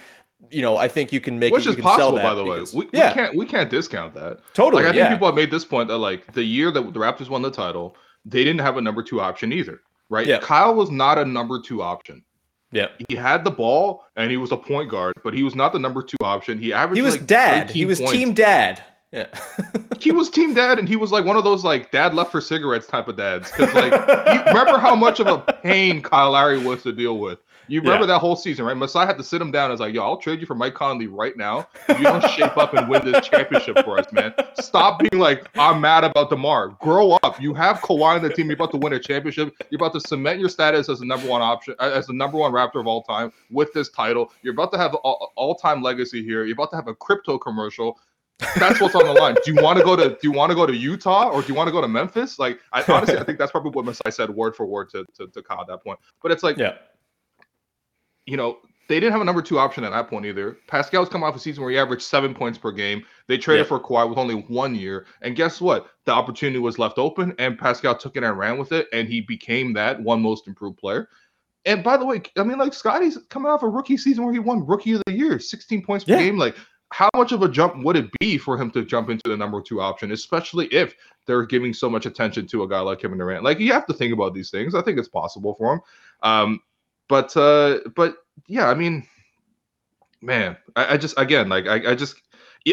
You 0.51 0.61
know, 0.61 0.77
I 0.77 0.87
think 0.87 1.11
you 1.11 1.19
can 1.19 1.39
make 1.39 1.51
Which 1.51 1.65
it, 1.65 1.71
is 1.71 1.77
you 1.77 1.83
can 1.83 1.97
sell 1.97 2.11
possible, 2.11 2.21
by 2.21 2.35
the 2.35 2.43
way. 2.43 2.63
We, 2.73 2.89
yeah, 2.93 3.09
we 3.09 3.13
can't 3.13 3.35
we 3.37 3.45
can't 3.45 3.69
discount 3.69 4.13
that. 4.13 4.39
totally. 4.53 4.83
Like 4.83 4.89
I 4.89 4.93
think 4.93 5.05
yeah. 5.05 5.13
people 5.13 5.27
have 5.27 5.35
made 5.35 5.49
this 5.49 5.65
point 5.65 5.87
that 5.87 5.97
like 5.97 6.31
the 6.33 6.43
year 6.43 6.69
that 6.69 6.93
the 6.93 6.99
Raptors 6.99 7.29
won 7.29 7.41
the 7.41 7.51
title, 7.51 7.95
they 8.25 8.43
didn't 8.43 8.61
have 8.61 8.77
a 8.77 8.81
number 8.81 9.01
two 9.01 9.19
option 9.19 9.51
either, 9.51 9.81
right? 10.09 10.27
Yeah. 10.27 10.39
Kyle 10.39 10.75
was 10.75 10.91
not 10.91 11.17
a 11.17 11.25
number 11.25 11.61
two 11.61 11.81
option. 11.81 12.23
yeah. 12.71 12.87
He 13.07 13.15
had 13.15 13.43
the 13.43 13.51
ball 13.51 14.05
and 14.15 14.29
he 14.29 14.37
was 14.37 14.51
a 14.51 14.57
point 14.57 14.91
guard, 14.91 15.15
but 15.23 15.33
he 15.33 15.43
was 15.43 15.55
not 15.55 15.73
the 15.73 15.79
number 15.79 16.03
two 16.03 16.17
option. 16.21 16.59
He 16.59 16.71
averaged. 16.73 16.97
He 16.97 17.01
was 17.01 17.15
like 17.15 17.25
dad. 17.25 17.71
He 17.71 17.85
was 17.85 17.99
points. 17.99 18.11
team 18.11 18.33
dad. 18.33 18.83
Yeah. 19.13 19.27
He 19.99 20.11
was 20.11 20.29
team 20.29 20.53
dad, 20.53 20.79
and 20.79 20.89
he 20.89 20.97
was 20.97 21.13
like 21.13 21.23
one 21.23 21.37
of 21.37 21.45
those 21.45 21.63
like 21.63 21.89
dad 21.91 22.13
left 22.13 22.29
for 22.29 22.41
cigarettes 22.41 22.87
type 22.87 23.07
of 23.07 23.15
dads. 23.15 23.49
Because 23.51 23.73
like, 23.73 23.93
you 23.93 24.39
remember 24.47 24.77
how 24.77 24.95
much 24.95 25.21
of 25.21 25.27
a 25.27 25.37
pain 25.63 26.01
Kyle 26.01 26.31
Lowry 26.31 26.57
was 26.61 26.83
to 26.83 26.91
deal 26.91 27.19
with. 27.19 27.39
You 27.69 27.79
remember 27.79 28.01
Yeah. 28.03 28.15
that 28.15 28.19
whole 28.19 28.35
season, 28.35 28.65
right? 28.65 28.75
Masai 28.75 29.05
had 29.05 29.17
to 29.17 29.23
sit 29.23 29.41
him 29.41 29.49
down. 29.49 29.65
and 29.65 29.71
was 29.71 29.79
like, 29.79 29.93
"Yo, 29.93 30.03
I'll 30.03 30.17
trade 30.17 30.41
you 30.41 30.45
for 30.45 30.55
Mike 30.55 30.73
Conley 30.73 31.07
right 31.07 31.37
now. 31.37 31.69
If 31.87 31.99
you 31.99 32.03
don't 32.03 32.27
shape 32.31 32.57
up 32.57 32.73
and 32.73 32.89
win 32.89 33.05
this 33.09 33.25
championship 33.25 33.79
for 33.85 33.97
us, 33.97 34.11
man. 34.11 34.33
Stop 34.59 34.99
being 34.99 35.21
like, 35.21 35.47
I'm 35.57 35.79
mad 35.79 36.03
about 36.03 36.29
DeMar. 36.29 36.75
Grow 36.81 37.11
up. 37.23 37.41
You 37.41 37.53
have 37.53 37.77
Kawhi 37.77 38.17
on 38.17 38.23
the 38.23 38.29
team. 38.33 38.47
You're 38.47 38.55
about 38.55 38.71
to 38.71 38.77
win 38.77 38.91
a 38.91 38.99
championship. 38.99 39.53
You're 39.69 39.79
about 39.79 39.93
to 39.93 40.01
cement 40.01 40.41
your 40.41 40.49
status 40.49 40.89
as 40.89 40.99
the 40.99 41.05
number 41.05 41.29
one 41.29 41.41
option, 41.41 41.75
uh, 41.79 41.91
as 41.93 42.07
the 42.07 42.13
number 42.13 42.37
one 42.37 42.51
Raptor 42.51 42.81
of 42.81 42.87
all 42.87 43.03
time 43.03 43.31
with 43.49 43.71
this 43.71 43.87
title. 43.89 44.33
You're 44.41 44.53
about 44.53 44.73
to 44.73 44.77
have 44.77 44.95
all 44.95 45.55
time 45.55 45.81
legacy 45.81 46.21
here. 46.25 46.43
You're 46.43 46.55
about 46.55 46.71
to 46.71 46.75
have 46.75 46.89
a 46.89 46.95
crypto 46.95 47.37
commercial. 47.37 47.97
That's 48.57 48.81
what's 48.81 48.95
on 48.95 49.05
the 49.05 49.13
line. 49.13 49.35
Do 49.45 49.53
you 49.53 49.61
want 49.61 49.77
to 49.79 49.85
go 49.85 49.95
to 49.95 50.09
Do 50.09 50.17
you 50.23 50.31
want 50.31 50.49
to 50.49 50.55
go 50.55 50.65
to 50.65 50.75
Utah 50.75 51.29
or 51.29 51.41
do 51.41 51.47
you 51.47 51.53
want 51.53 51.67
to 51.67 51.71
go 51.71 51.81
to 51.81 51.87
Memphis? 51.87 52.39
Like, 52.39 52.59
I 52.73 52.83
honestly, 52.87 53.17
I 53.17 53.23
think 53.23 53.37
that's 53.37 53.51
probably 53.51 53.71
what 53.71 53.85
Masai 53.85 54.11
said 54.11 54.29
word 54.29 54.55
for 54.55 54.65
word 54.65 54.89
to, 54.89 55.05
to, 55.17 55.27
to 55.27 55.41
Kyle 55.43 55.61
at 55.61 55.67
that 55.67 55.83
point. 55.83 55.99
But 56.21 56.31
it's 56.31 56.43
like, 56.43 56.57
yeah. 56.57 56.73
you 58.25 58.37
know, 58.37 58.57
they 58.89 58.99
didn't 58.99 59.13
have 59.13 59.21
a 59.21 59.25
number 59.25 59.41
two 59.41 59.59
option 59.59 59.83
at 59.85 59.91
that 59.91 60.09
point 60.09 60.25
either. 60.25 60.57
Pascal's 60.67 61.07
come 61.09 61.23
off 61.23 61.35
a 61.35 61.39
season 61.39 61.63
where 61.63 61.71
he 61.71 61.77
averaged 61.77 62.03
seven 62.03 62.33
points 62.33 62.57
per 62.57 62.71
game. 62.71 63.03
They 63.27 63.37
traded 63.37 63.65
Yeah. 63.65 63.69
for 63.69 63.79
Kawhi 63.79 64.09
with 64.09 64.17
only 64.17 64.35
one 64.35 64.75
year, 64.75 65.05
and 65.21 65.35
guess 65.37 65.61
what? 65.61 65.87
The 66.05 66.11
opportunity 66.11 66.59
was 66.59 66.77
left 66.77 66.97
open, 66.97 67.33
and 67.39 67.57
Pascal 67.57 67.95
took 67.95 68.17
it 68.17 68.23
and 68.23 68.37
ran 68.37 68.57
with 68.57 68.73
it, 68.73 68.87
and 68.91 69.07
he 69.07 69.21
became 69.21 69.71
that 69.73 70.01
one 70.01 70.21
most 70.21 70.47
improved 70.47 70.77
player. 70.77 71.07
And 71.65 71.81
by 71.81 71.95
the 71.95 72.05
way, 72.05 72.21
I 72.37 72.43
mean, 72.43 72.57
like 72.57 72.73
Scottie's 72.73 73.17
coming 73.29 73.49
off 73.49 73.63
a 73.63 73.69
rookie 73.69 73.95
season 73.95 74.25
where 74.25 74.33
he 74.33 74.39
won 74.39 74.67
Rookie 74.67 74.93
of 74.93 75.01
the 75.05 75.13
Year, 75.13 75.39
16 75.39 75.81
points 75.85 76.03
per 76.03 76.11
Yeah. 76.11 76.19
game. 76.19 76.37
Like, 76.37 76.57
how 76.93 77.09
much 77.15 77.31
of 77.31 77.41
a 77.41 77.49
jump 77.49 77.83
would 77.83 77.97
it 77.97 78.07
be 78.19 78.37
for 78.37 78.55
him 78.55 78.69
to 78.69 78.85
jump 78.85 79.09
into 79.09 79.27
the 79.27 79.35
number 79.35 79.59
two 79.59 79.81
option, 79.81 80.11
especially 80.11 80.67
if 80.67 80.93
they're 81.25 81.43
giving 81.43 81.73
so 81.73 81.89
much 81.89 82.05
attention 82.05 82.45
to 82.45 82.61
a 82.61 82.67
guy 82.67 82.79
like 82.81 82.99
Kevin 82.99 83.17
Durant? 83.17 83.43
Like, 83.43 83.59
you 83.59 83.73
have 83.73 83.87
to 83.87 83.93
think 83.93 84.13
about 84.13 84.35
these 84.35 84.51
things. 84.51 84.75
I 84.75 84.83
think 84.83 84.99
it's 84.99 85.07
possible 85.07 85.55
for 85.55 85.73
him. 85.73 85.81
Um, 86.21 86.59
but 87.09 87.35
uh, 87.35 87.79
but 87.95 88.17
yeah, 88.47 88.69
I 88.69 88.75
mean, 88.75 89.07
man, 90.21 90.55
I, 90.75 90.93
I 90.93 90.97
just 90.97 91.17
again 91.17 91.49
like 91.49 91.65
I, 91.65 91.93
I 91.93 91.95
just 91.95 92.21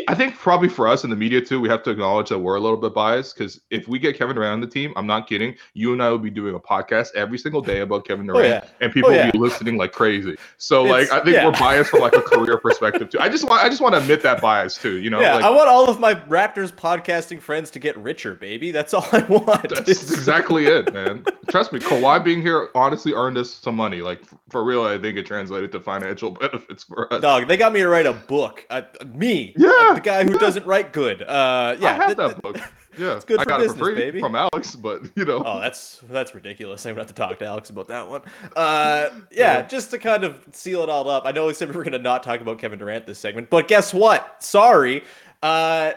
I 0.09 0.15
think 0.15 0.37
probably 0.37 0.69
for 0.69 0.87
us 0.87 1.03
in 1.03 1.11
the 1.11 1.17
media 1.17 1.41
too, 1.41 1.61
we 1.61 1.69
have 1.69 1.83
to 1.83 1.91
acknowledge 1.91 2.29
that 2.29 2.39
we're 2.39 2.55
a 2.55 2.61
little 2.61 2.77
bit 2.77 2.95
biased 2.95 3.37
because 3.37 3.61
if 3.71 3.89
we 3.89 3.99
get 3.99 4.17
Kevin 4.17 4.37
Durant 4.37 4.53
on 4.53 4.61
the 4.61 4.67
team, 4.69 4.93
I'm 4.95 5.07
not 5.07 5.29
kidding. 5.29 5.57
You 5.75 5.93
and 5.93 6.01
I 6.01 6.11
will 6.11 6.19
be 6.19 6.31
doing 6.31 6.55
a 6.55 6.61
podcast 6.61 7.09
every 7.17 7.39
single 7.39 7.61
day 7.61 7.81
about 7.81 8.07
Kevin 8.07 8.27
Durant, 8.27 8.45
Oh, 8.45 8.49
yeah. 8.49 8.65
and 8.81 8.93
people 8.93 9.11
Oh, 9.11 9.15
yeah. 9.15 9.27
will 9.27 9.33
be 9.33 9.39
listening 9.39 9.77
like 9.77 9.91
crazy. 9.91 10.37
So 10.59 10.85
It's- 10.87 11.11
like 11.11 11.21
I 11.21 11.25
think 11.25 11.35
yeah. 11.35 11.45
we're 11.45 11.59
biased 11.59 11.91
from 11.91 12.01
like 12.01 12.15
a 12.15 12.23
career 12.23 12.57
perspective 12.59 13.11
too. 13.11 13.19
I 13.19 13.29
just 13.29 13.43
want 13.49 13.65
I 13.65 13.69
just 13.69 13.81
want 13.81 13.97
to 13.97 14.01
admit 14.01 14.23
that 14.23 14.41
bias 14.41 14.77
too. 14.79 14.99
You 14.99 15.11
know, 15.11 15.21
yeah, 15.21 15.35
like, 15.35 15.45
I 15.45 15.51
want 15.51 15.69
all 15.69 15.89
of 15.91 15.99
my 15.99 16.15
Raptors 16.15 16.73
podcasting 16.73 17.41
friends 17.41 17.71
to 17.73 17.81
get 17.81 17.97
richer, 17.99 18.35
baby. 18.37 18.71
That's 18.71 18.95
all 18.95 19.09
I 19.11 19.23
want. 19.25 19.71
That's 19.71 19.89
exactly 19.89 20.67
it, 20.67 20.93
man. 20.95 21.25
Trust 21.49 21.73
me, 21.73 21.81
Kawhi 21.81 22.23
being 22.23 22.43
here 22.43 22.69
honestly 22.77 23.13
earned 23.13 23.39
us 23.39 23.51
some 23.53 23.75
money. 23.75 24.03
Like 24.03 24.23
for 24.51 24.63
real, 24.63 24.85
I 24.85 24.99
think 24.99 25.19
it 25.19 25.27
translated 25.27 25.73
to 25.73 25.81
financial 25.81 26.31
benefits 26.41 26.85
for 26.85 27.13
us. 27.13 27.21
Dog, 27.23 27.49
they 27.49 27.57
got 27.57 27.73
me 27.73 27.81
to 27.81 27.89
write 27.89 28.07
a 28.07 28.13
book. 28.13 28.65
Uh, 28.71 28.83
me, 29.15 29.53
Yeah, 29.57 29.73
uh, 29.81 29.95
the 29.95 30.01
guy 30.01 30.25
who 30.25 30.33
yeah. 30.33 30.39
doesn't 30.39 30.67
write 30.67 30.93
good. 30.93 31.23
Uh, 31.23 31.77
yeah, 31.79 31.91
I 31.91 31.93
have 31.95 32.07
th- 32.07 32.17
that 32.17 32.43
book. 32.43 32.59
Yeah, 32.99 33.15
It's 33.15 33.25
good 33.25 33.39
I 33.39 33.45
for 33.45 33.49
got 33.49 33.61
it 33.61 33.65
business, 33.69 33.79
for 33.79 33.85
free 33.85 33.95
baby. 33.95 34.21
from 34.21 34.35
Alex, 34.35 34.75
but 34.75 35.03
you 35.15 35.25
know, 35.25 35.43
Oh, 35.47 35.61
that's 35.61 36.01
that's 36.11 36.35
ridiculous. 36.35 36.85
I'm 36.85 36.91
gonna 36.95 37.03
have 37.03 37.07
to 37.07 37.15
talk 37.15 37.39
to 37.39 37.47
Alex 37.47 37.71
about 37.71 37.87
that 37.87 38.07
one. 38.11 38.23
Uh, 38.57 39.11
yeah, 39.31 39.63
just 39.63 39.91
to 39.93 39.99
kind 39.99 40.25
of 40.25 40.45
seal 40.51 40.83
it 40.83 40.89
all 40.91 41.09
up. 41.09 41.23
I 41.25 41.31
know 41.31 41.47
we 41.47 41.55
said 41.55 41.69
we 41.71 41.77
were 41.77 41.85
gonna 41.85 41.99
not 42.01 42.25
talk 42.25 42.41
about 42.41 42.59
Kevin 42.59 42.81
Durant 42.81 43.07
this 43.07 43.21
segment, 43.21 43.49
but 43.49 43.69
guess 43.69 43.95
what? 43.95 44.43
Sorry. 44.43 45.05
Uh, 45.41 45.93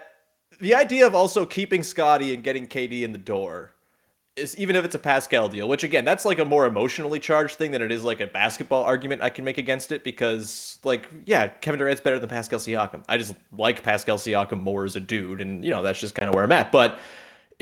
the 0.60 0.76
idea 0.76 1.08
of 1.08 1.16
also 1.16 1.48
keeping 1.48 1.82
Scottie 1.82 2.32
and 2.36 2.44
getting 2.44 2.68
KD 2.68 3.02
in 3.02 3.12
the 3.12 3.18
door 3.18 3.74
is 4.36 4.58
even 4.58 4.76
if 4.76 4.84
it's 4.84 4.96
a 4.96 5.00
Pascal 5.00 5.48
deal, 5.48 5.68
which 5.68 5.84
again, 5.84 6.06
that's 6.06 6.26
like 6.26 6.40
a 6.40 6.46
more 6.46 6.66
emotionally 6.66 7.20
charged 7.20 7.56
thing 7.56 7.72
than 7.72 7.82
it 7.82 7.92
is 7.92 8.04
like 8.04 8.20
a 8.20 8.28
basketball 8.28 8.84
argument 8.84 9.22
I 9.22 9.30
can 9.30 9.46
make 9.46 9.58
against 9.58 9.92
it 9.92 10.04
because, 10.04 10.80
like, 10.84 11.08
yeah, 11.26 11.48
Kevin 11.48 11.80
Durant's 11.80 12.02
better 12.02 12.18
than 12.18 12.30
Pascal 12.30 12.60
Siakam. 12.60 13.04
I 13.08 13.18
just 13.18 13.36
like 13.56 13.84
Pascal 13.84 14.18
Siakam 14.18 14.62
more 14.62 14.86
as 14.86 14.96
a 14.96 15.00
dude, 15.00 15.40
and 15.40 15.64
you 15.64 15.72
know 15.72 15.84
that's 15.84 16.00
just 16.00 16.16
kind 16.16 16.30
of 16.30 16.36
where 16.36 16.44
I'm 16.44 16.52
at. 16.52 16.72
But 16.72 17.00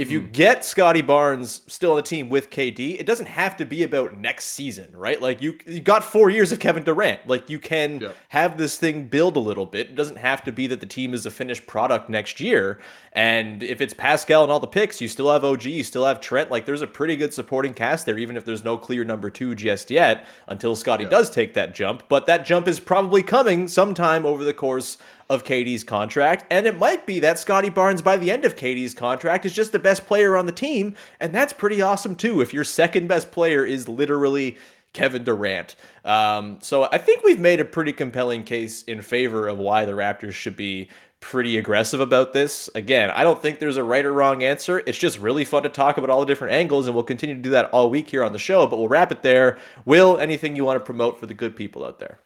if 0.02 0.10
you 0.10 0.22
hmm. 0.22 0.32
get 0.32 0.66
Scottie 0.66 1.04
Barnes 1.04 1.62
still 1.68 1.92
on 1.92 1.98
the 1.98 2.02
team 2.02 2.28
with 2.28 2.50
KD, 2.50 3.00
it 3.00 3.06
doesn't 3.06 3.28
have 3.28 3.56
to 3.58 3.66
be 3.66 3.84
about 3.84 4.18
next 4.18 4.46
season, 4.46 4.88
right? 4.94 5.22
Like 5.22 5.44
you, 5.44 5.60
you 5.68 5.80
got 5.80 6.04
four 6.04 6.32
years 6.32 6.52
of 6.52 6.60
Kevin 6.60 6.84
Durant. 6.84 7.28
Like 7.28 7.52
you 7.52 7.60
can 7.60 8.00
Yeah. 8.00 8.10
have 8.30 8.58
this 8.58 8.78
thing 8.78 9.06
build 9.06 9.36
a 9.38 9.40
little 9.40 9.68
bit. 9.68 9.90
It 9.90 9.96
doesn't 9.96 10.18
have 10.18 10.44
to 10.46 10.52
be 10.52 10.66
that 10.68 10.80
the 10.80 10.88
team 10.88 11.14
is 11.14 11.28
a 11.28 11.32
finished 11.32 11.68
product 11.68 12.10
next 12.10 12.40
year. 12.40 12.80
And 13.14 13.62
if 13.62 13.80
it's 13.80 13.94
Pascal 13.94 14.42
and 14.42 14.52
all 14.52 14.60
the 14.60 14.66
picks, 14.66 15.00
you 15.02 15.08
still 15.08 15.32
have 15.32 15.44
OG, 15.44 15.66
you 15.66 15.84
still 15.84 16.06
have 16.06 16.20
Trent. 16.20 16.50
Like 16.50 16.66
there's 16.66 16.82
a 16.82 16.88
pretty 16.88 17.16
good 17.16 17.32
supporting 17.32 17.74
cast 17.74 18.08
there, 18.08 18.18
even 18.18 18.36
if 18.36 18.44
there's 18.44 18.64
no 18.64 18.78
clear 18.78 19.04
number 19.04 19.30
two 19.30 19.54
just 19.54 19.92
yet 19.92 20.26
until 20.48 20.76
Scottie 20.76 21.06
does 21.06 21.30
take 21.30 21.54
that 21.54 21.76
jump. 21.76 22.04
But 22.10 22.26
that 22.26 22.44
jump 22.44 22.68
is 22.68 22.80
probably 22.80 23.22
coming 23.22 23.68
sometime 23.68 24.26
over 24.26 24.44
the 24.44 24.54
course 24.54 24.98
of 25.32 25.46
KD's 25.46 25.86
contract. 25.86 26.46
And 26.52 26.68
it 26.68 26.78
might 26.78 27.06
be 27.06 27.22
that 27.22 27.40
Scottie 27.40 27.70
Barnes, 27.70 28.02
by 28.02 28.18
the 28.18 28.30
end 28.30 28.44
of 28.44 28.58
KD's 28.58 28.94
contract, 28.94 29.46
is 29.46 29.54
just 29.54 29.72
the 29.72 29.80
best 29.80 30.06
player 30.06 30.36
on 30.36 30.46
the 30.46 30.52
team. 30.52 30.94
And 31.22 31.34
that's 31.34 31.54
pretty 31.54 31.82
awesome, 31.82 32.16
too, 32.16 32.42
if 32.42 32.54
your 32.54 32.66
second 32.66 33.08
best 33.08 33.32
player 33.32 33.66
is 33.66 33.88
literally 33.88 34.58
Kevin 34.92 35.24
Durant. 35.24 35.78
Um, 36.04 36.60
so 36.62 36.90
I 36.92 36.98
think 36.98 37.24
we've 37.24 37.40
made 37.40 37.62
a 37.62 37.66
pretty 37.66 37.94
compelling 37.94 38.44
case 38.44 38.84
in 38.84 39.02
favor 39.02 39.48
of 39.48 39.58
why 39.58 39.86
the 39.86 39.94
Raptors 39.94 40.34
should 40.34 40.58
be 40.58 40.90
pretty 41.22 41.58
aggressive 41.58 42.02
about 42.02 42.34
this. 42.34 42.70
Again, 42.76 43.10
I 43.12 43.24
don't 43.24 43.42
think 43.42 43.60
there's 43.60 43.78
a 43.78 43.84
right 43.86 44.04
or 44.04 44.12
wrong 44.12 44.44
answer. 44.44 44.84
It's 44.86 44.98
just 44.98 45.18
really 45.18 45.46
fun 45.46 45.64
to 45.64 45.70
talk 45.70 45.98
about 45.98 46.10
all 46.10 46.20
the 46.20 46.26
different 46.26 46.56
angles, 46.56 46.88
and 46.88 46.94
we'll 46.94 47.06
continue 47.06 47.36
to 47.36 47.42
do 47.42 47.52
that 47.52 47.70
all 47.70 47.90
week 47.90 48.10
here 48.10 48.26
on 48.26 48.34
the 48.34 48.40
show. 48.40 48.68
But 48.68 48.80
we'll 48.80 48.90
wrap 48.90 49.14
it 49.14 49.22
there. 49.22 49.60
Will, 49.86 50.18
anything 50.18 50.58
you 50.58 50.66
want 50.66 50.78
to 50.78 50.86
promote 50.86 51.22
for 51.22 51.26
the 51.26 51.34
good 51.34 51.56
people 51.56 51.86
out 51.86 52.00
there? 52.00 52.20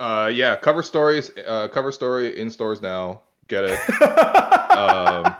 Uh, 0.00 0.26
yeah, 0.32 0.56
cover 0.56 0.82
stories, 0.82 1.30
uh, 1.46 1.68
cover 1.68 1.92
story 1.92 2.38
in 2.40 2.50
stores 2.50 2.82
now. 2.82 3.22
Get 3.48 3.64
it? 3.64 3.78
um, 4.02 5.34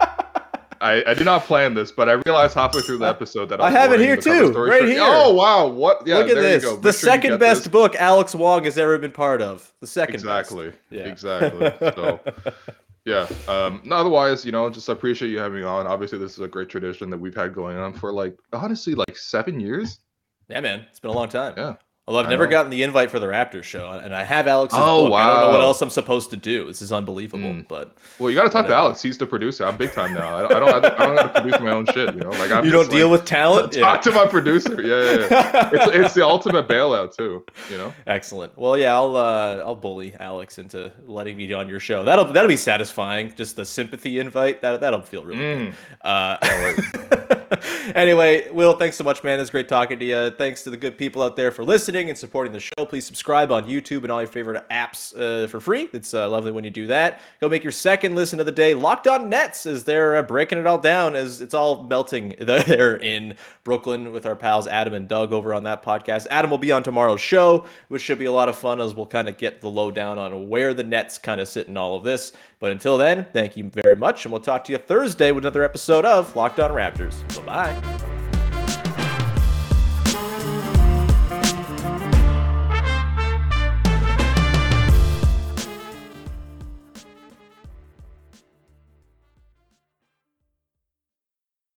I, 0.82 1.02
I 1.06 1.14
did 1.14 1.24
not 1.24 1.44
plan 1.44 1.74
this, 1.74 1.92
but 1.92 2.08
I 2.08 2.12
realized 2.24 2.54
halfway 2.54 2.80
through 2.80 2.98
the 2.98 3.06
episode 3.06 3.46
that 3.50 3.60
I, 3.60 3.66
I 3.66 3.70
have 3.70 3.92
it 3.92 4.00
here 4.00 4.16
too, 4.16 4.50
right 4.52 4.80
shirt. 4.80 4.88
here. 4.88 5.00
Oh 5.02 5.32
wow, 5.34 5.66
what? 5.66 6.06
Yeah, 6.06 6.16
Look 6.16 6.28
at 6.30 6.34
there 6.36 6.42
this. 6.42 6.62
you 6.62 6.70
go. 6.70 6.76
The 6.76 6.92
sure 6.92 7.10
second 7.10 7.38
best 7.38 7.64
this. 7.64 7.68
book 7.68 7.94
Alex 7.96 8.34
Wong 8.34 8.64
has 8.64 8.78
ever 8.78 8.96
been 8.98 9.12
part 9.12 9.42
of. 9.42 9.72
The 9.80 9.86
second 9.86 10.14
exactly. 10.14 10.72
Yeah. 10.90 11.02
exactly 11.02 11.72
so 11.94 12.20
yeah 13.06 13.26
um 13.48 13.80
no, 13.84 13.96
otherwise 13.96 14.44
you 14.44 14.52
know 14.52 14.68
just 14.68 14.88
appreciate 14.90 15.30
you 15.30 15.38
having 15.38 15.60
me 15.60 15.64
on 15.64 15.86
obviously 15.86 16.18
this 16.18 16.32
is 16.32 16.40
a 16.40 16.48
great 16.48 16.68
tradition 16.68 17.08
that 17.08 17.16
we've 17.18 17.34
had 17.34 17.54
going 17.54 17.78
on 17.78 17.94
for 17.94 18.12
like 18.12 18.36
honestly 18.52 18.94
like 18.94 19.16
seven 19.16 19.58
years 19.58 20.00
Yeah, 20.48 20.60
man. 20.60 20.84
It's 20.90 21.00
been 21.00 21.10
a 21.10 21.14
long 21.14 21.28
time. 21.30 21.54
yeah 21.56 21.76
Although 22.10 22.24
I've 22.24 22.28
never 22.28 22.46
gotten 22.46 22.70
the 22.70 22.82
invite 22.82 23.10
for 23.10 23.20
the 23.20 23.26
Raptors 23.26 23.62
show, 23.62 23.90
and 23.90 24.14
I 24.14 24.24
have 24.24 24.48
Alex. 24.48 24.74
Oh, 24.76 25.06
book. 25.06 25.14
I 25.14 25.26
don't 25.26 25.40
know 25.40 25.50
what 25.50 25.60
else 25.60 25.80
I'm 25.80 25.90
supposed 25.90 26.30
to 26.30 26.36
do. 26.36 26.66
This 26.66 26.82
is 26.82 26.92
unbelievable. 26.92 27.48
Mm. 27.48 27.68
But 27.68 27.96
well 28.18 28.30
you 28.30 28.36
got 28.36 28.44
to 28.44 28.50
talk 28.50 28.66
to 28.66 28.74
alex 28.74 29.00
he's 29.00 29.16
the 29.16 29.26
producer 29.26 29.64
i'm 29.64 29.76
big 29.76 29.92
time 29.92 30.12
now 30.12 30.36
i 30.36 30.42
don't 30.42 30.52
i 30.52 30.60
don't, 30.60 31.00
I 31.00 31.06
don't 31.06 31.16
got 31.16 31.34
to 31.34 31.40
produce 31.40 31.60
my 31.60 31.70
own 31.70 31.86
shit 31.86 32.14
you 32.14 32.20
know 32.20 32.30
like 32.30 32.50
i'm 32.50 32.64
you 32.64 32.70
don't 32.70 32.90
deal 32.90 33.08
like, 33.08 33.20
with 33.20 33.28
talent. 33.28 33.72
talk 33.74 34.02
to 34.02 34.10
my 34.10 34.26
producer 34.26 34.80
yeah, 34.82 35.26
yeah, 35.26 35.28
yeah. 35.30 35.70
it's, 35.72 35.96
it's 35.96 36.14
the 36.14 36.24
ultimate 36.24 36.68
bailout 36.68 37.16
too 37.16 37.44
you 37.70 37.78
know 37.78 37.94
Excellent. 38.06 38.56
Well, 38.58 38.76
yeah, 38.76 38.94
I'll 38.94 39.16
uh, 39.16 39.62
I'll 39.64 39.76
bully 39.76 40.14
Alex 40.18 40.58
into 40.58 40.92
letting 41.06 41.36
me 41.36 41.52
on 41.52 41.68
your 41.68 41.80
show. 41.80 42.04
That'll 42.04 42.24
that'll 42.24 42.48
be 42.48 42.56
satisfying. 42.56 43.32
Just 43.36 43.56
the 43.56 43.64
sympathy 43.64 44.18
invite 44.18 44.60
that 44.62 44.80
that'll 44.80 45.02
feel 45.02 45.24
really 45.24 45.38
good. 45.38 45.74
Mm. 46.04 47.30
Uh, 47.30 47.39
anyway, 47.94 48.48
Will, 48.50 48.74
thanks 48.74 48.96
so 48.96 49.02
much, 49.04 49.24
man. 49.24 49.40
It's 49.40 49.50
great 49.50 49.68
talking 49.68 49.98
to 49.98 50.04
you. 50.04 50.30
Thanks 50.30 50.62
to 50.62 50.70
the 50.70 50.76
good 50.76 50.96
people 50.96 51.22
out 51.22 51.34
there 51.34 51.50
for 51.50 51.64
listening 51.64 52.08
and 52.08 52.16
supporting 52.16 52.52
the 52.52 52.60
show. 52.60 52.86
Please 52.86 53.04
subscribe 53.04 53.50
on 53.50 53.64
YouTube 53.64 54.02
and 54.02 54.12
all 54.12 54.20
your 54.20 54.28
favorite 54.28 54.68
apps 54.70 55.16
uh, 55.18 55.48
for 55.48 55.58
free. 55.58 55.88
It's 55.92 56.14
uh, 56.14 56.28
lovely 56.28 56.52
when 56.52 56.62
you 56.62 56.70
do 56.70 56.86
that. 56.86 57.20
Go 57.40 57.48
make 57.48 57.64
your 57.64 57.72
second 57.72 58.14
listen 58.14 58.38
of 58.38 58.46
the 58.46 58.52
day. 58.52 58.74
Locked 58.74 59.08
on 59.08 59.28
Nets 59.28 59.66
as 59.66 59.82
they're 59.82 60.16
uh, 60.16 60.22
breaking 60.22 60.58
it 60.58 60.66
all 60.66 60.78
down 60.78 61.16
as 61.16 61.40
it's 61.40 61.54
all 61.54 61.82
melting 61.82 62.36
there 62.40 62.96
in 62.96 63.34
Brooklyn 63.64 64.12
with 64.12 64.26
our 64.26 64.36
pals 64.36 64.68
Adam 64.68 64.94
and 64.94 65.08
Doug 65.08 65.32
over 65.32 65.52
on 65.52 65.64
that 65.64 65.82
podcast. 65.82 66.26
Adam 66.30 66.50
will 66.50 66.58
be 66.58 66.72
on 66.72 66.82
tomorrow's 66.82 67.20
show, 67.20 67.66
which 67.88 68.02
should 68.02 68.18
be 68.18 68.26
a 68.26 68.32
lot 68.32 68.48
of 68.48 68.56
fun 68.56 68.80
as 68.80 68.94
we'll 68.94 69.06
kind 69.06 69.28
of 69.28 69.36
get 69.36 69.60
the 69.60 69.68
lowdown 69.68 70.18
on 70.18 70.48
where 70.48 70.72
the 70.72 70.84
Nets 70.84 71.18
kind 71.18 71.40
of 71.40 71.48
sit 71.48 71.66
in 71.66 71.76
all 71.76 71.96
of 71.96 72.04
this. 72.04 72.32
But 72.60 72.72
until 72.72 72.98
then, 72.98 73.26
thank 73.32 73.56
you 73.56 73.70
very 73.82 73.96
much, 73.96 74.24
and 74.24 74.32
we'll 74.32 74.42
talk 74.42 74.64
to 74.64 74.72
you 74.72 74.78
Thursday 74.78 75.32
with 75.32 75.44
another 75.44 75.64
episode 75.64 76.04
of 76.04 76.36
Locked 76.36 76.60
On 76.60 76.70
Raptors. 76.70 77.26
Bye 77.46 77.72
bye. 77.72 78.09